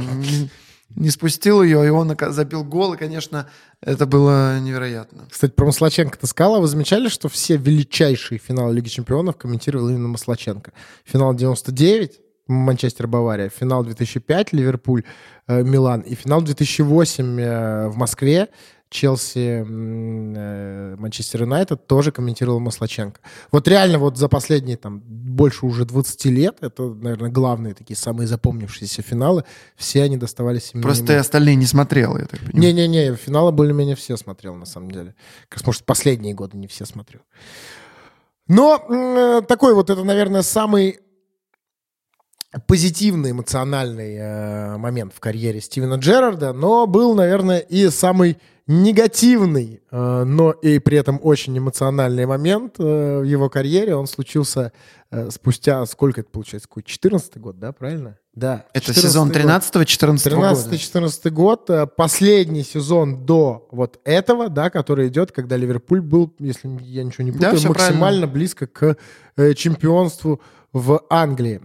не, 0.95 1.11
спустил 1.11 1.63
ее, 1.63 1.87
и 1.87 1.91
он 1.91 2.17
забил 2.31 2.65
гол, 2.65 2.95
и, 2.95 2.97
конечно, 2.97 3.49
это 3.81 4.07
было 4.07 4.59
невероятно. 4.59 5.27
Кстати, 5.31 5.53
про 5.53 5.67
Маслаченко 5.67 6.19
ты 6.19 6.27
сказал, 6.27 6.57
а 6.57 6.61
вы 6.61 6.67
замечали, 6.67 7.09
что 7.09 7.29
все 7.29 7.57
величайшие 7.57 8.39
финалы 8.39 8.75
Лиги 8.75 8.89
Чемпионов 8.89 9.37
комментировал 9.37 9.89
именно 9.89 10.09
Маслаченко? 10.09 10.73
Финал 11.05 11.35
99, 11.35 12.21
Манчестер 12.49 13.07
Бавария, 13.07 13.51
финал 13.51 13.85
2005, 13.85 14.53
Ливерпуль, 14.53 15.05
э, 15.47 15.63
Милан, 15.63 16.01
и 16.01 16.15
финал 16.15 16.41
2008 16.41 17.41
э, 17.41 17.89
в 17.89 17.97
Москве, 17.97 18.49
Челси, 18.91 19.65
э, 19.69 20.97
Манчестер 20.97 21.43
Юнайтед 21.43 21.87
тоже 21.87 22.11
комментировал 22.11 22.59
Маслаченко. 22.61 23.21
Вот 23.53 23.69
реально 23.69 23.99
вот 23.99 24.17
за 24.17 24.29
последние 24.29 24.77
там 24.77 25.01
больше 25.01 25.67
уже 25.67 25.85
20 25.85 26.25
лет, 26.27 26.57
это, 26.63 26.85
наверное, 26.85 27.31
главные 27.31 27.75
такие 27.75 27.97
самые 27.97 28.27
запомнившиеся 28.27 29.03
финалы, 29.03 29.45
все 29.77 30.03
они 30.03 30.17
доставались 30.17 30.71
именно 30.73 30.85
Просто 30.85 31.13
ему. 31.13 31.21
остальные 31.21 31.57
не 31.57 31.67
смотрел, 31.67 32.17
я 32.17 32.25
так 32.25 32.41
понимаю. 32.41 32.75
Не-не-не, 32.75 33.15
финалы 33.17 33.53
более-менее 33.53 33.97
все 33.97 34.17
смотрел, 34.17 34.55
на 34.55 34.67
самом 34.67 34.91
деле. 34.91 35.15
Как 35.49 35.59
раз, 35.61 35.67
может, 35.67 35.85
последние 35.85 36.35
годы 36.35 36.57
не 36.57 36.67
все 36.67 36.87
смотрел. 36.87 37.21
Но 38.47 38.83
м, 38.89 39.45
такой 39.45 39.75
вот 39.75 39.91
это, 39.91 40.03
наверное, 40.05 40.41
самый 40.43 41.01
позитивный 42.67 43.33
эмоциональный 43.33 44.17
э, 44.17 44.77
момент 44.79 45.13
в 45.15 45.21
карьере 45.21 45.61
Стивена 45.61 45.97
Джерарда, 45.97 46.55
но 46.55 46.87
был, 46.87 47.15
наверное, 47.15 47.59
и 47.59 47.91
самый 47.91 48.39
негативный, 48.69 49.81
э, 49.91 50.25
но 50.25 50.53
и 50.53 50.79
при 50.79 50.99
этом 50.99 51.19
очень 51.23 51.57
эмоциональный 51.57 52.27
момент 52.27 52.75
э, 52.79 53.19
в 53.21 53.23
его 53.23 53.49
карьере. 53.49 53.97
Он 53.97 54.07
случился 54.07 54.73
э, 55.11 55.31
спустя, 55.31 55.85
сколько 55.87 56.21
это 56.21 56.31
получается, 56.31 56.69
какой 56.69 56.83
14 56.83 57.39
год, 57.39 57.59
да, 57.59 57.73
правильно? 57.73 58.19
Да. 58.35 58.67
Это 58.75 58.93
14-й 58.93 59.01
сезон 59.01 59.29
год. 59.29 59.37
13-14 59.39 60.35
года. 60.35 60.51
13-14 60.53 61.31
год, 61.31 61.71
последний 61.97 62.63
сезон 62.63 63.25
до 63.25 63.67
вот 63.73 64.01
этого, 64.05 64.51
да, 64.51 64.69
который 64.69 65.09
идет, 65.09 65.33
когда 65.33 65.57
Ливерпуль 65.57 66.03
был, 66.03 66.35
если 66.39 66.69
я 66.83 67.05
ничего 67.05 67.25
не 67.25 67.31
Да, 67.33 67.37
путаю, 67.39 67.57
всё 67.57 67.69
максимально 67.69 68.27
близко 68.27 68.67
к 68.67 68.97
чемпионству 69.57 70.43
в 70.75 71.03
Англии. 71.09 71.63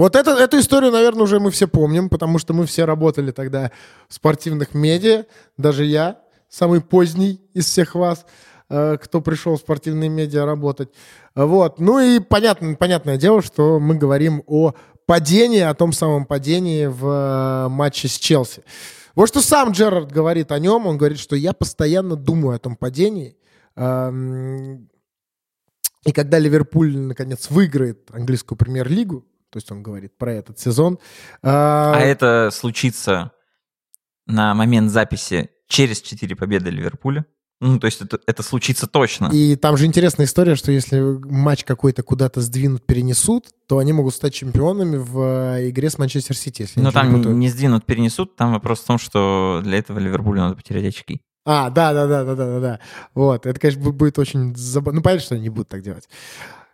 Вот 0.00 0.16
это, 0.16 0.30
эту 0.30 0.58
историю, 0.58 0.92
наверное, 0.92 1.24
уже 1.24 1.40
мы 1.40 1.50
все 1.50 1.68
помним, 1.68 2.08
потому 2.08 2.38
что 2.38 2.54
мы 2.54 2.64
все 2.64 2.86
работали 2.86 3.32
тогда 3.32 3.70
в 4.08 4.14
спортивных 4.14 4.72
медиа, 4.72 5.26
даже 5.58 5.84
я, 5.84 6.22
самый 6.48 6.80
поздний 6.80 7.38
из 7.52 7.66
всех 7.66 7.94
вас, 7.94 8.24
э, 8.70 8.96
кто 8.96 9.20
пришел 9.20 9.56
в 9.56 9.60
спортивные 9.60 10.08
медиа 10.08 10.46
работать. 10.46 10.88
Вот. 11.34 11.78
Ну 11.80 12.00
и 12.00 12.18
понятно, 12.18 12.76
понятное 12.76 13.18
дело, 13.18 13.42
что 13.42 13.78
мы 13.78 13.94
говорим 13.94 14.42
о 14.46 14.72
падении, 15.04 15.60
о 15.60 15.74
том 15.74 15.92
самом 15.92 16.24
падении 16.24 16.86
в 16.86 17.06
э, 17.06 17.68
матче 17.68 18.08
с 18.08 18.16
Челси. 18.18 18.62
Вот 19.14 19.28
что 19.28 19.42
сам 19.42 19.72
Джерард 19.72 20.10
говорит 20.10 20.50
о 20.50 20.58
нем. 20.58 20.86
Он 20.86 20.96
говорит, 20.96 21.18
что 21.18 21.36
я 21.36 21.52
постоянно 21.52 22.16
думаю 22.16 22.56
о 22.56 22.58
том 22.58 22.74
падении. 22.74 23.36
Эм, 23.76 24.88
И 26.06 26.12
когда 26.12 26.38
Ливерпуль, 26.38 26.96
наконец, 26.96 27.50
выиграет 27.50 28.08
английскую 28.14 28.56
премьер-лигу, 28.56 29.26
то 29.50 29.56
есть 29.56 29.70
он 29.70 29.82
говорит 29.82 30.16
про 30.16 30.32
этот 30.32 30.58
сезон. 30.58 30.98
А 31.42 31.98
э, 32.00 32.04
это 32.04 32.50
случится 32.52 33.32
на 34.26 34.54
момент 34.54 34.90
записи 34.90 35.50
через 35.68 36.00
4 36.00 36.36
победы 36.36 36.70
Ливерпуля. 36.70 37.24
Ну, 37.62 37.78
то 37.78 37.86
есть 37.86 38.00
это, 38.00 38.18
это 38.26 38.42
случится 38.42 38.86
точно. 38.86 39.28
И 39.32 39.54
там 39.54 39.76
же 39.76 39.84
интересная 39.84 40.24
история, 40.24 40.54
что 40.54 40.72
если 40.72 40.98
матч 40.98 41.64
какой-то 41.64 42.02
куда-то 42.02 42.40
сдвинут, 42.40 42.86
перенесут, 42.86 43.48
то 43.68 43.76
они 43.78 43.92
могут 43.92 44.14
стать 44.14 44.32
чемпионами 44.32 44.96
в 44.96 45.56
э, 45.58 45.68
игре 45.68 45.90
с 45.90 45.98
Манчестер 45.98 46.34
Сити. 46.36 46.62
ничего 46.62 46.90
там 46.90 47.20
не 47.20 47.26
не 47.34 47.48
сдвинут, 47.50 47.84
перенесут. 47.84 48.34
Там 48.36 48.52
вопрос 48.52 48.80
в 48.80 48.86
том, 48.86 48.98
что 48.98 49.60
для 49.62 49.76
этого 49.78 49.98
Ливерпулю 49.98 50.40
надо 50.40 50.56
потерять 50.56 50.86
очки. 50.86 51.20
А, 51.44 51.68
да, 51.68 51.92
да, 51.92 52.06
да, 52.06 52.24
да, 52.24 52.34
да, 52.34 52.46
да, 52.46 52.60
да. 52.60 52.80
Вот, 53.14 53.44
это, 53.44 53.60
конечно, 53.60 53.82
бу- 53.82 53.92
будет 53.92 54.18
очень 54.18 54.54
забавно. 54.56 54.98
Ну, 54.98 55.02
понятно, 55.02 55.24
что 55.24 55.34
они 55.34 55.44
не 55.44 55.50
будут 55.50 55.68
так 55.68 55.82
делать. 55.82 56.08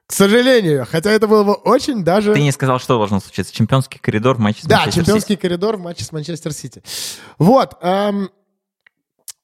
К 0.07 0.13
сожалению, 0.13 0.87
хотя 0.89 1.11
это 1.11 1.27
было 1.27 1.43
бы 1.43 1.55
очень 1.55 2.05
даже... 2.05 2.33
Ты 2.33 2.43
не 2.43 2.53
сказал, 2.53 2.79
что 2.79 2.97
должно 2.97 3.19
случиться. 3.19 3.53
Чемпионский 3.53 3.99
коридор 3.99 4.37
в 4.37 4.39
матче 4.39 4.63
с 4.63 4.65
Да, 4.65 4.79
Манчестер 4.79 5.05
чемпионский 5.05 5.37
коридор 5.37 5.77
в 5.77 5.81
матче 5.81 6.05
с 6.05 6.13
Манчестер 6.13 6.53
Сити. 6.53 6.81
Вот. 7.39 7.75
эм, 7.83 8.31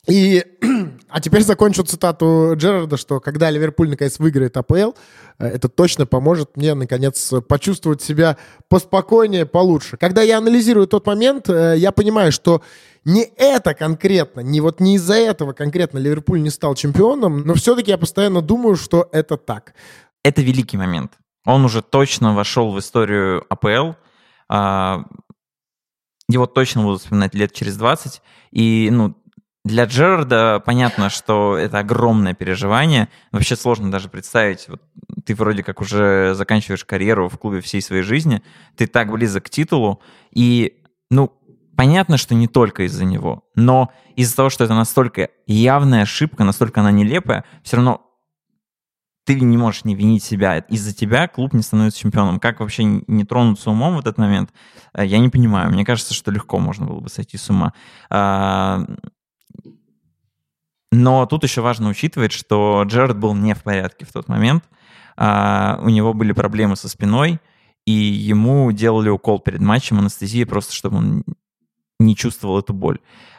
И, 0.06 0.44
а 1.08 1.20
теперь 1.20 1.42
закончу 1.42 1.82
цитату 1.82 2.52
Джерарда, 2.54 2.96
что 2.96 3.18
когда 3.18 3.50
Ливерпуль 3.50 3.90
наконец 3.90 4.20
выиграет 4.20 4.56
АПЛ, 4.56 4.92
э, 5.40 5.46
это 5.48 5.68
точно 5.68 6.06
поможет 6.06 6.56
мне 6.56 6.74
наконец 6.74 7.32
почувствовать 7.48 8.00
себя 8.00 8.36
поспокойнее, 8.68 9.46
получше. 9.46 9.96
Когда 9.96 10.22
я 10.22 10.38
анализирую 10.38 10.86
тот 10.86 11.04
момент, 11.08 11.48
э, 11.48 11.74
я 11.76 11.90
понимаю, 11.90 12.30
что 12.30 12.62
не 13.04 13.24
это 13.36 13.74
конкретно, 13.74 14.40
не 14.40 14.60
вот 14.60 14.78
не 14.78 14.94
из-за 14.94 15.14
этого 15.14 15.54
конкретно 15.54 15.98
Ливерпуль 15.98 16.40
не 16.40 16.50
стал 16.50 16.76
чемпионом, 16.76 17.42
но 17.44 17.54
все-таки 17.54 17.90
я 17.90 17.98
постоянно 17.98 18.42
думаю, 18.42 18.76
что 18.76 19.08
это 19.10 19.36
так. 19.36 19.74
Это 20.22 20.42
великий 20.42 20.76
момент. 20.76 21.18
Он 21.44 21.64
уже 21.64 21.82
точно 21.82 22.34
вошел 22.34 22.72
в 22.72 22.78
историю 22.78 23.44
АПЛ. 23.48 23.96
А, 24.48 25.04
его 26.28 26.46
точно 26.46 26.82
будут 26.82 27.00
вспоминать 27.00 27.34
лет 27.34 27.52
через 27.52 27.76
20. 27.76 28.22
И, 28.52 28.88
ну, 28.92 29.16
для 29.64 29.84
Джерарда 29.84 30.60
понятно, 30.64 31.08
что 31.08 31.56
это 31.56 31.78
огромное 31.78 32.34
переживание. 32.34 33.08
Вообще 33.30 33.56
сложно 33.56 33.90
даже 33.90 34.08
представить, 34.08 34.68
вот 34.68 34.82
ты 35.24 35.34
вроде 35.34 35.62
как 35.62 35.80
уже 35.80 36.34
заканчиваешь 36.34 36.84
карьеру 36.84 37.28
в 37.28 37.38
клубе 37.38 37.60
всей 37.60 37.80
своей 37.80 38.02
жизни, 38.02 38.42
ты 38.76 38.86
так 38.86 39.10
близок 39.10 39.44
к 39.44 39.50
титулу, 39.50 40.00
и, 40.32 40.82
ну, 41.10 41.32
понятно, 41.76 42.16
что 42.16 42.34
не 42.34 42.48
только 42.48 42.84
из-за 42.84 43.04
него, 43.04 43.44
но 43.54 43.92
из-за 44.16 44.34
того, 44.34 44.50
что 44.50 44.64
это 44.64 44.74
настолько 44.74 45.28
явная 45.46 46.02
ошибка, 46.02 46.42
настолько 46.42 46.80
она 46.80 46.90
нелепая, 46.90 47.44
все 47.62 47.76
равно 47.76 48.11
ты 49.24 49.40
не 49.40 49.56
можешь 49.56 49.84
не 49.84 49.94
винить 49.94 50.24
себя. 50.24 50.58
Из-за 50.58 50.94
тебя 50.94 51.28
клуб 51.28 51.52
не 51.52 51.62
становится 51.62 52.00
чемпионом. 52.00 52.40
Как 52.40 52.60
вообще 52.60 52.84
не 52.84 53.24
тронуться 53.24 53.70
умом 53.70 53.96
в 53.96 54.00
этот 54.00 54.18
момент, 54.18 54.50
э, 54.94 55.06
я 55.06 55.18
не 55.18 55.28
понимаю. 55.28 55.70
Мне 55.70 55.84
кажется, 55.84 56.14
что 56.14 56.30
легко 56.30 56.58
можно 56.58 56.86
было 56.86 57.00
бы 57.00 57.08
сойти 57.08 57.36
с 57.36 57.48
ума. 57.48 57.72
А, 58.10 58.84
но 60.90 61.26
тут 61.26 61.44
еще 61.44 61.60
важно 61.60 61.88
учитывать, 61.88 62.32
что 62.32 62.82
Джерард 62.84 63.18
был 63.18 63.34
не 63.34 63.54
в 63.54 63.62
порядке 63.62 64.04
в 64.04 64.12
тот 64.12 64.28
момент. 64.28 64.64
А, 65.16 65.78
у 65.82 65.88
него 65.88 66.12
были 66.14 66.32
проблемы 66.32 66.76
со 66.76 66.88
спиной, 66.88 67.40
и 67.86 67.92
ему 67.92 68.70
делали 68.72 69.08
укол 69.08 69.38
перед 69.38 69.60
матчем 69.60 69.98
анестезии, 69.98 70.44
просто 70.44 70.74
чтобы 70.74 70.98
он 70.98 71.24
не 71.98 72.16
чувствовал 72.16 72.58
эту 72.58 72.72
боль. 72.72 72.98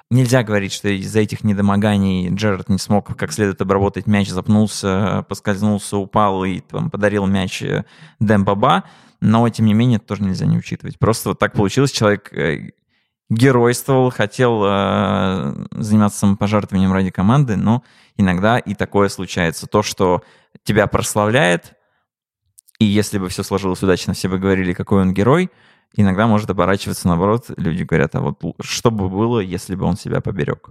Нельзя 0.09 0.43
говорить, 0.43 0.73
что 0.73 0.89
из-за 0.89 1.21
этих 1.21 1.43
недомоганий 1.43 2.29
Джерард 2.29 2.69
не 2.69 2.77
смог 2.77 3.15
как 3.17 3.31
следует 3.31 3.61
обработать 3.61 4.05
мяч, 4.05 4.29
запнулся, 4.29 5.25
поскользнулся, 5.27 5.97
упал 5.97 6.43
и 6.43 6.59
там, 6.59 6.91
подарил 6.91 7.25
мяч 7.25 7.63
э, 7.63 7.85
Дембаба, 8.19 8.83
но, 9.21 9.47
тем 9.49 9.65
не 9.65 9.73
менее, 9.73 9.97
это 9.97 10.07
тоже 10.07 10.23
нельзя 10.23 10.45
не 10.45 10.57
учитывать. 10.57 10.99
Просто 10.99 11.29
вот 11.29 11.39
так 11.39 11.53
получилось, 11.53 11.91
человек 11.91 12.31
э, 12.33 12.73
геройствовал, 13.29 14.11
хотел 14.11 14.61
э, 14.65 15.65
заниматься 15.71 16.19
самопожертвованием 16.19 16.93
ради 16.93 17.09
команды, 17.09 17.55
но 17.55 17.83
иногда 18.17 18.59
и 18.59 18.75
такое 18.75 19.09
случается. 19.09 19.65
То, 19.67 19.81
что 19.81 20.23
тебя 20.63 20.87
прославляет, 20.87 21.73
и 22.79 22.85
если 22.85 23.17
бы 23.17 23.29
все 23.29 23.43
сложилось 23.43 23.81
удачно, 23.81 24.13
все 24.13 24.27
бы 24.27 24.39
говорили, 24.39 24.73
какой 24.73 25.01
он 25.01 25.13
герой, 25.13 25.49
иногда 25.95 26.27
может 26.27 26.49
оборачиваться 26.49 27.07
наоборот. 27.07 27.45
Люди 27.57 27.83
говорят, 27.83 28.15
а 28.15 28.21
вот 28.21 28.39
что 28.61 28.91
бы 28.91 29.09
было, 29.09 29.39
если 29.39 29.75
бы 29.75 29.85
он 29.85 29.97
себя 29.97 30.21
поберег? 30.21 30.69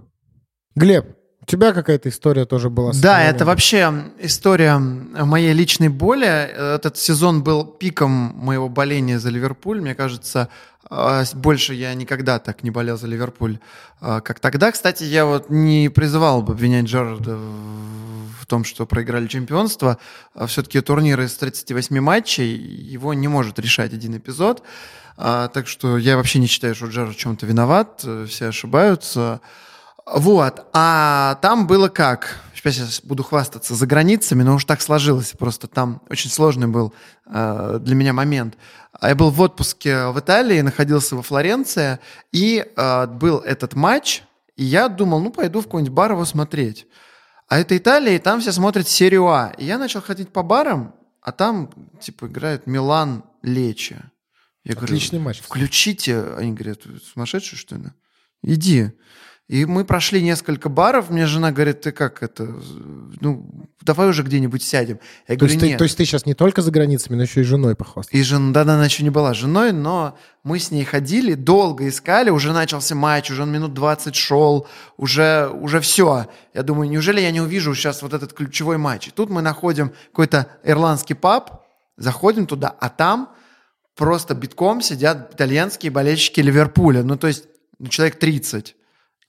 Глеб, 0.75 1.05
у 1.43 1.45
тебя 1.45 1.73
какая-то 1.73 2.07
история 2.07 2.45
тоже 2.45 2.69
была? 2.69 2.93
Да, 3.01 3.21
это 3.21 3.45
вообще 3.45 3.93
история 4.19 4.77
моей 4.77 5.51
личной 5.51 5.89
боли. 5.89 6.25
Этот 6.25 6.97
сезон 6.97 7.43
был 7.43 7.65
пиком 7.65 8.09
моего 8.09 8.69
боления 8.69 9.19
за 9.19 9.29
Ливерпуль. 9.29 9.81
Мне 9.81 9.93
кажется, 9.93 10.47
а, 10.89 11.23
больше 11.33 11.73
я 11.73 11.93
никогда 11.95 12.39
так 12.39 12.63
не 12.63 12.71
болел 12.71 12.97
за 12.97 13.07
Ливерпуль, 13.07 13.59
а, 13.99 14.21
как 14.21 14.39
тогда. 14.39 14.71
Кстати, 14.71 15.03
я 15.03 15.25
вот 15.25 15.49
не 15.49 15.89
призывал 15.89 16.43
бы 16.43 16.53
обвинять 16.53 16.85
Джерарда 16.85 17.35
в 17.35 18.45
том, 18.47 18.63
что 18.63 18.85
проиграли 18.85 19.27
чемпионство. 19.27 19.97
А 20.33 20.47
Все-таки 20.47 20.79
турниры 20.79 21.25
из 21.25 21.35
38 21.35 21.99
матчей, 21.99 22.55
его 22.55 23.13
не 23.13 23.27
может 23.27 23.59
решать 23.59 23.93
один 23.93 24.17
эпизод. 24.17 24.63
Так 25.15 25.67
что 25.67 25.97
я 25.97 26.17
вообще 26.17 26.39
не 26.39 26.47
считаю, 26.47 26.75
что 26.75 26.87
Джерард 26.87 27.15
в 27.15 27.19
чем-то 27.19 27.45
виноват. 27.45 28.05
Все 28.27 28.47
ошибаются. 28.47 29.41
Вот. 30.05 30.65
А 30.73 31.35
там 31.41 31.67
было 31.67 31.87
как? 31.89 32.39
Сейчас 32.55 33.01
буду 33.01 33.23
хвастаться 33.23 33.75
за 33.75 33.85
границами, 33.85 34.41
но 34.41 34.55
уж 34.55 34.63
так 34.63 34.81
сложилось. 34.81 35.33
Просто 35.37 35.67
там 35.67 36.01
очень 36.09 36.29
сложный 36.29 36.67
был 36.67 36.93
э, 37.25 37.79
для 37.81 37.93
меня 37.93 38.13
момент. 38.13 38.57
Я 39.01 39.15
был 39.15 39.31
в 39.31 39.41
отпуске 39.41 40.07
в 40.07 40.19
Италии, 40.19 40.61
находился 40.61 41.17
во 41.17 41.23
Флоренции, 41.23 41.99
и 42.31 42.65
э, 42.65 43.07
был 43.07 43.39
этот 43.39 43.73
матч, 43.73 44.23
и 44.55 44.63
я 44.63 44.87
думал, 44.87 45.19
ну, 45.19 45.29
пойду 45.29 45.59
в 45.59 45.65
какой-нибудь 45.65 45.93
бар 45.93 46.13
его 46.13 46.23
смотреть. 46.23 46.87
А 47.49 47.59
это 47.59 47.75
Италия, 47.75 48.15
и 48.15 48.19
там 48.19 48.39
все 48.39 48.53
смотрят 48.53 48.87
серию 48.87 49.27
А. 49.27 49.51
И 49.57 49.65
я 49.65 49.77
начал 49.77 50.01
ходить 50.01 50.29
по 50.29 50.41
барам, 50.41 50.95
а 51.21 51.33
там, 51.33 51.69
типа, 51.99 52.27
играет 52.27 52.65
Милан 52.65 53.25
Лечи. 53.41 53.97
Я 54.63 54.73
Отличный 54.73 55.19
говорю, 55.19 55.25
матч. 55.25 55.41
Включите. 55.41 56.23
Они 56.37 56.53
говорят, 56.53 56.81
сумасшедший, 57.13 57.57
что 57.57 57.75
ли? 57.75 57.91
Иди. 58.43 58.91
И 59.49 59.65
мы 59.65 59.83
прошли 59.83 60.21
несколько 60.21 60.69
баров, 60.69 61.09
мне 61.09 61.25
жена 61.25 61.51
говорит, 61.51 61.81
ты 61.81 61.91
как 61.91 62.23
это, 62.23 62.45
ну, 63.19 63.67
давай 63.81 64.07
уже 64.07 64.23
где-нибудь 64.23 64.63
сядем. 64.63 64.99
Я 65.27 65.35
то, 65.35 65.39
говорю, 65.39 65.53
есть 65.53 65.71
ты, 65.71 65.77
то 65.77 65.83
есть 65.83 65.97
ты 65.97 66.05
сейчас 66.05 66.25
не 66.25 66.33
только 66.33 66.61
за 66.61 66.71
границами, 66.71 67.17
но 67.17 67.23
еще 67.23 67.41
и 67.41 67.43
женой 67.43 67.75
похвастался? 67.75 68.17
И 68.17 68.23
жена, 68.23 68.53
да, 68.53 68.61
она 68.61 68.85
еще 68.85 69.03
не 69.03 69.09
была 69.09 69.33
женой, 69.33 69.73
но 69.73 70.17
мы 70.43 70.59
с 70.59 70.71
ней 70.71 70.85
ходили, 70.85 71.33
долго 71.33 71.89
искали, 71.89 72.29
уже 72.29 72.53
начался 72.53 72.95
матч, 72.95 73.31
уже 73.31 73.43
он 73.43 73.51
минут 73.51 73.73
20 73.73 74.15
шел, 74.15 74.65
уже, 74.95 75.49
уже 75.49 75.81
все. 75.81 76.27
Я 76.53 76.63
думаю, 76.63 76.89
неужели 76.89 77.19
я 77.19 77.31
не 77.31 77.41
увижу 77.41 77.75
сейчас 77.75 78.01
вот 78.01 78.13
этот 78.13 78.31
ключевой 78.31 78.77
матч? 78.77 79.09
И 79.09 79.11
тут 79.11 79.29
мы 79.29 79.41
находим 79.41 79.91
какой-то 80.11 80.47
ирландский 80.63 81.15
паб, 81.15 81.65
заходим 81.97 82.47
туда, 82.47 82.73
а 82.79 82.87
там 82.87 83.29
просто 83.95 84.33
битком 84.33 84.81
сидят 84.81 85.33
итальянские 85.33 85.91
болельщики 85.91 86.39
Ливерпуля, 86.39 87.03
ну, 87.03 87.17
то 87.17 87.27
есть 87.27 87.45
ну, 87.79 87.87
человек 87.87 88.17
30. 88.17 88.75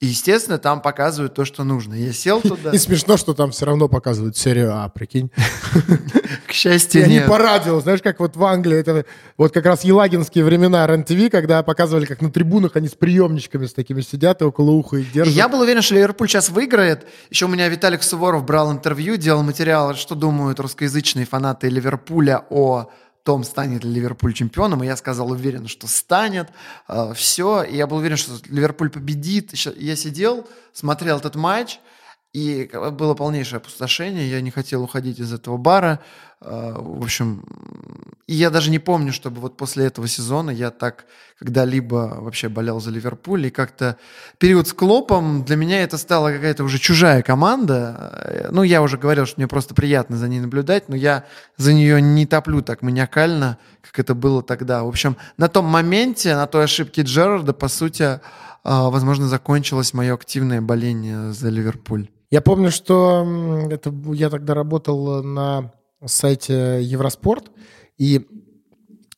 И, 0.00 0.06
естественно, 0.06 0.58
там 0.58 0.82
показывают 0.82 1.34
то, 1.34 1.44
что 1.44 1.64
нужно. 1.64 1.94
Я 1.94 2.12
сел 2.12 2.40
туда. 2.40 2.72
И 2.72 2.78
смешно, 2.78 3.16
что 3.16 3.32
там 3.32 3.52
все 3.52 3.64
равно 3.64 3.88
показывают 3.88 4.36
серию 4.36 4.72
А, 4.74 4.88
прикинь. 4.88 5.30
К 6.46 6.52
счастью, 6.52 7.02
Я 7.02 7.06
не 7.06 7.20
по 7.22 7.38
радио, 7.38 7.80
знаешь, 7.80 8.02
как 8.02 8.20
вот 8.20 8.36
в 8.36 8.44
Англии, 8.44 8.76
это 8.76 9.06
вот 9.38 9.52
как 9.54 9.64
раз 9.64 9.82
елагинские 9.82 10.44
времена 10.44 10.86
РЕН-ТВ, 10.86 11.30
когда 11.30 11.62
показывали, 11.62 12.04
как 12.04 12.20
на 12.20 12.30
трибунах 12.30 12.76
они 12.76 12.88
с 12.88 12.94
приемничками 12.94 13.66
с 13.66 13.72
такими 13.72 14.02
сидят 14.02 14.42
и 14.42 14.44
около 14.44 14.72
уха 14.72 14.98
их 14.98 15.10
держат. 15.12 15.32
Я 15.32 15.48
был 15.48 15.60
уверен, 15.60 15.80
что 15.80 15.94
Ливерпуль 15.94 16.28
сейчас 16.28 16.50
выиграет. 16.50 17.06
Еще 17.30 17.46
у 17.46 17.48
меня 17.48 17.68
Виталик 17.68 18.02
Суворов 18.02 18.44
брал 18.44 18.72
интервью, 18.72 19.16
делал 19.16 19.42
материал, 19.42 19.94
что 19.94 20.14
думают 20.14 20.60
русскоязычные 20.60 21.24
фанаты 21.24 21.68
Ливерпуля 21.68 22.44
о 22.50 22.90
том, 23.24 23.42
станет 23.42 23.84
ли 23.84 23.90
Ливерпуль 23.90 24.34
чемпионом, 24.34 24.84
и 24.84 24.86
я 24.86 24.96
сказал 24.96 25.30
уверен, 25.30 25.66
что 25.66 25.88
станет, 25.88 26.50
э, 26.88 27.12
все, 27.14 27.62
и 27.62 27.74
я 27.74 27.86
был 27.86 27.96
уверен, 27.96 28.18
что 28.18 28.32
Ливерпуль 28.48 28.90
победит. 28.90 29.54
Я 29.76 29.96
сидел, 29.96 30.46
смотрел 30.74 31.16
этот 31.16 31.34
матч, 31.34 31.80
и 32.34 32.68
было 32.90 33.14
полнейшее 33.14 33.58
опустошение, 33.58 34.28
я 34.28 34.40
не 34.40 34.50
хотел 34.50 34.82
уходить 34.82 35.20
из 35.20 35.32
этого 35.32 35.56
бара. 35.56 36.00
А, 36.40 36.74
в 36.76 37.04
общем, 37.04 37.44
и 38.26 38.34
я 38.34 38.50
даже 38.50 38.72
не 38.72 38.80
помню, 38.80 39.12
чтобы 39.12 39.40
вот 39.40 39.56
после 39.56 39.86
этого 39.86 40.08
сезона 40.08 40.50
я 40.50 40.72
так 40.72 41.06
когда-либо 41.38 42.18
вообще 42.20 42.48
болел 42.48 42.80
за 42.80 42.90
Ливерпуль. 42.90 43.46
И 43.46 43.50
как-то 43.50 43.98
период 44.38 44.66
с 44.66 44.72
Клопом 44.72 45.44
для 45.44 45.54
меня 45.54 45.84
это 45.84 45.96
стала 45.96 46.32
какая-то 46.32 46.64
уже 46.64 46.80
чужая 46.80 47.22
команда. 47.22 48.48
Ну, 48.50 48.64
я 48.64 48.82
уже 48.82 48.98
говорил, 48.98 49.26
что 49.26 49.38
мне 49.38 49.46
просто 49.46 49.72
приятно 49.72 50.16
за 50.16 50.26
ней 50.26 50.40
наблюдать, 50.40 50.88
но 50.88 50.96
я 50.96 51.26
за 51.56 51.72
нее 51.72 52.02
не 52.02 52.26
топлю 52.26 52.62
так 52.62 52.82
маниакально, 52.82 53.58
как 53.80 54.00
это 54.00 54.16
было 54.16 54.42
тогда. 54.42 54.82
В 54.82 54.88
общем, 54.88 55.16
на 55.36 55.46
том 55.46 55.66
моменте, 55.66 56.34
на 56.34 56.48
той 56.48 56.64
ошибке 56.64 57.02
Джерарда, 57.02 57.52
по 57.52 57.68
сути, 57.68 58.18
а, 58.64 58.90
возможно, 58.90 59.28
закончилось 59.28 59.94
мое 59.94 60.14
активное 60.14 60.60
боление 60.60 61.32
за 61.32 61.48
Ливерпуль. 61.48 62.08
Я 62.34 62.40
помню, 62.40 62.72
что 62.72 63.24
это, 63.70 63.94
я 64.12 64.28
тогда 64.28 64.54
работал 64.54 65.22
на 65.22 65.70
сайте 66.04 66.82
Евроспорт, 66.82 67.52
и 67.96 68.26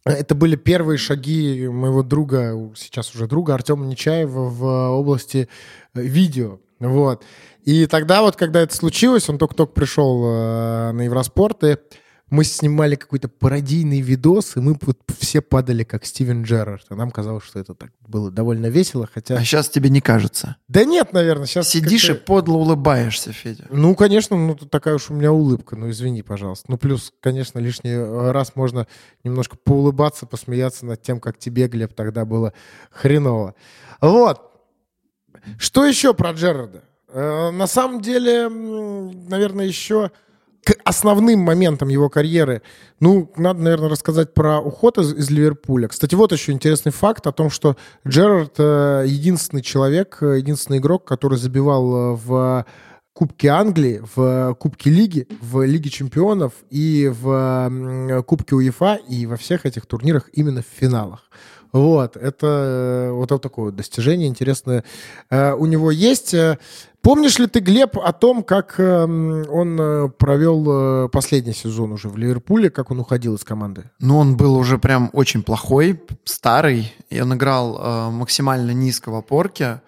это 0.04 0.34
были 0.34 0.54
первые 0.56 0.98
шаги 0.98 1.66
моего 1.66 2.02
друга, 2.02 2.70
сейчас 2.76 3.14
уже 3.14 3.26
друга 3.26 3.54
Артема 3.54 3.86
Нечаева 3.86 4.50
в 4.50 4.90
области 4.90 5.48
э, 5.94 6.02
видео. 6.02 6.60
Вот. 6.78 7.24
И 7.64 7.86
тогда 7.86 8.20
вот, 8.20 8.36
когда 8.36 8.60
это 8.60 8.76
случилось, 8.76 9.30
он 9.30 9.38
только-только 9.38 9.72
пришел 9.72 10.22
э, 10.22 10.92
на 10.92 11.00
Евроспорт, 11.00 11.64
и 11.64 11.78
мы 12.28 12.42
снимали 12.42 12.96
какой-то 12.96 13.28
пародийный 13.28 14.00
видос, 14.00 14.56
и 14.56 14.60
мы 14.60 14.76
вот 14.80 14.98
все 15.18 15.40
падали 15.40 15.84
как 15.84 16.04
Стивен 16.04 16.42
Джерард. 16.42 16.84
А 16.88 16.96
нам 16.96 17.12
казалось, 17.12 17.44
что 17.44 17.60
это 17.60 17.74
так 17.74 17.92
было 18.00 18.32
довольно 18.32 18.66
весело, 18.66 19.08
хотя... 19.12 19.36
А 19.36 19.44
сейчас 19.44 19.68
тебе 19.68 19.90
не 19.90 20.00
кажется? 20.00 20.56
Да 20.66 20.84
нет, 20.84 21.12
наверное. 21.12 21.46
Сейчас 21.46 21.68
Сидишь 21.68 22.10
и 22.10 22.14
подло 22.14 22.56
улыбаешься, 22.56 23.32
Федя. 23.32 23.66
Ну, 23.70 23.94
конечно, 23.94 24.36
ну 24.36 24.56
такая 24.56 24.96
уж 24.96 25.10
у 25.10 25.14
меня 25.14 25.30
улыбка, 25.32 25.76
ну 25.76 25.88
извини, 25.90 26.22
пожалуйста. 26.22 26.66
Ну, 26.68 26.78
плюс, 26.78 27.12
конечно, 27.20 27.60
лишний 27.60 27.96
раз 27.96 28.56
можно 28.56 28.88
немножко 29.22 29.56
поулыбаться, 29.56 30.26
посмеяться 30.26 30.84
над 30.84 31.02
тем, 31.02 31.20
как 31.20 31.38
тебе, 31.38 31.68
Глеб, 31.68 31.94
тогда 31.94 32.24
было 32.24 32.52
хреново. 32.90 33.54
Вот. 34.00 34.40
Что 35.58 35.84
еще 35.86 36.12
про 36.12 36.32
Джерарда? 36.32 36.82
Э, 37.08 37.50
На 37.52 37.68
самом 37.68 38.00
деле, 38.00 38.48
наверное, 38.48 39.66
еще 39.66 40.10
к 40.66 40.74
основным 40.82 41.38
моментам 41.38 41.88
его 41.90 42.08
карьеры, 42.08 42.60
ну, 42.98 43.30
надо, 43.36 43.60
наверное, 43.60 43.88
рассказать 43.88 44.34
про 44.34 44.58
уход 44.58 44.98
из, 44.98 45.14
из 45.14 45.30
Ливерпуля. 45.30 45.86
Кстати, 45.86 46.16
вот 46.16 46.32
еще 46.32 46.50
интересный 46.50 46.90
факт 46.90 47.24
о 47.28 47.32
том, 47.32 47.50
что 47.50 47.76
Джерард 48.04 48.54
э, 48.58 49.04
единственный 49.06 49.62
человек, 49.62 50.18
э, 50.22 50.38
единственный 50.38 50.78
игрок, 50.78 51.04
который 51.04 51.38
забивал 51.38 51.94
э, 51.94 52.16
в 52.16 52.66
Кубке 53.12 53.50
Англии, 53.50 54.02
в 54.16 54.56
Кубке 54.58 54.90
Лиги, 54.90 55.28
в 55.40 55.64
Лиге 55.64 55.88
Чемпионов 55.88 56.52
и 56.68 57.12
в 57.14 58.22
Кубке 58.26 58.56
УЕФА, 58.56 58.98
и 59.08 59.26
во 59.26 59.36
всех 59.36 59.66
этих 59.66 59.86
турнирах 59.86 60.28
именно 60.32 60.62
в 60.62 60.80
финалах. 60.80 61.30
Вот, 61.76 62.16
это 62.16 62.46
э, 62.46 63.10
вот 63.10 63.42
такое 63.42 63.70
достижение 63.70 64.28
интересное 64.28 64.82
э, 65.28 65.52
у 65.52 65.66
него 65.66 65.90
есть. 65.90 66.32
Э, 66.32 66.58
Помнишь 67.02 67.38
ли 67.38 67.46
ты, 67.46 67.60
Глеб, 67.60 67.98
о 67.98 68.12
том, 68.12 68.42
как 68.42 68.80
эм, 68.80 69.44
он 69.48 70.10
провел 70.18 71.08
последний 71.08 71.52
сезон 71.52 71.92
уже 71.92 72.08
в 72.08 72.16
Ливерпуле, 72.16 72.68
как 72.68 72.90
он 72.90 72.98
уходил 72.98 73.36
из 73.36 73.44
команды? 73.44 73.84
Ну, 74.00 74.18
он 74.18 74.36
был 74.36 74.56
уже 74.56 74.76
прям 74.78 75.10
очень 75.12 75.44
плохой, 75.44 76.02
старый, 76.24 76.92
и 77.08 77.20
он 77.20 77.32
играл 77.32 78.10
максимально 78.10 78.72
низко 78.72 79.10
в 79.10 79.14
опорке. 79.14 79.82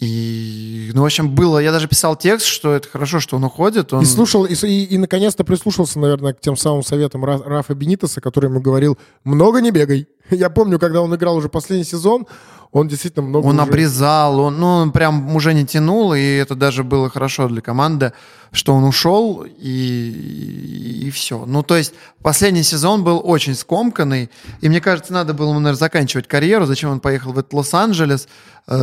И, 0.00 0.90
ну, 0.94 1.02
в 1.02 1.04
общем, 1.04 1.34
было... 1.34 1.58
Я 1.58 1.72
даже 1.72 1.88
писал 1.88 2.16
текст, 2.16 2.46
что 2.46 2.74
это 2.74 2.88
хорошо, 2.88 3.18
что 3.20 3.36
он 3.36 3.44
уходит. 3.44 3.92
Он... 3.92 4.02
И 4.02 4.04
слушал, 4.06 4.44
и, 4.44 4.54
и- 4.54 4.84
и 4.84 4.98
наконец-то 4.98 5.42
прислушался, 5.44 5.98
наверное, 5.98 6.34
к 6.34 6.40
тем 6.40 6.56
самым 6.56 6.82
советам 6.82 7.24
Ра- 7.24 7.42
Рафа 7.42 7.74
Бенитеса, 7.74 8.20
который 8.20 8.46
ему 8.50 8.60
говорил, 8.60 8.98
много 9.24 9.60
не 9.60 9.70
бегай. 9.70 10.06
Я 10.30 10.50
помню, 10.50 10.78
когда 10.78 11.00
он 11.00 11.14
играл 11.14 11.36
уже 11.36 11.48
последний 11.48 11.84
сезон, 11.84 12.26
он 12.72 12.88
действительно 12.88 13.26
много 13.26 13.46
Он 13.46 13.58
уже- 13.60 13.68
обрезал, 13.68 14.40
он, 14.40 14.58
ну, 14.58 14.66
он 14.66 14.92
прям 14.92 15.34
уже 15.34 15.54
не 15.54 15.64
тянул, 15.66 16.12
и 16.14 16.20
это 16.20 16.54
даже 16.54 16.84
было 16.84 17.08
хорошо 17.08 17.48
для 17.48 17.60
команды, 17.62 18.12
что 18.52 18.74
он 18.74 18.84
ушел, 18.84 19.44
и, 19.46 21.02
и 21.06 21.10
все. 21.10 21.44
Ну, 21.46 21.62
то 21.62 21.76
есть 21.76 21.94
последний 22.22 22.62
сезон 22.62 23.02
был 23.04 23.20
очень 23.24 23.54
скомканный, 23.54 24.30
и 24.60 24.68
мне 24.68 24.80
кажется, 24.80 25.12
надо 25.12 25.34
было 25.34 25.50
ему, 25.50 25.60
наверное, 25.60 25.78
заканчивать 25.78 26.26
карьеру, 26.28 26.66
зачем 26.66 26.90
он 26.90 27.00
поехал 27.00 27.32
в 27.32 27.38
этот 27.38 27.52
Лос-Анджелес. 27.52 28.28
Э, 28.68 28.76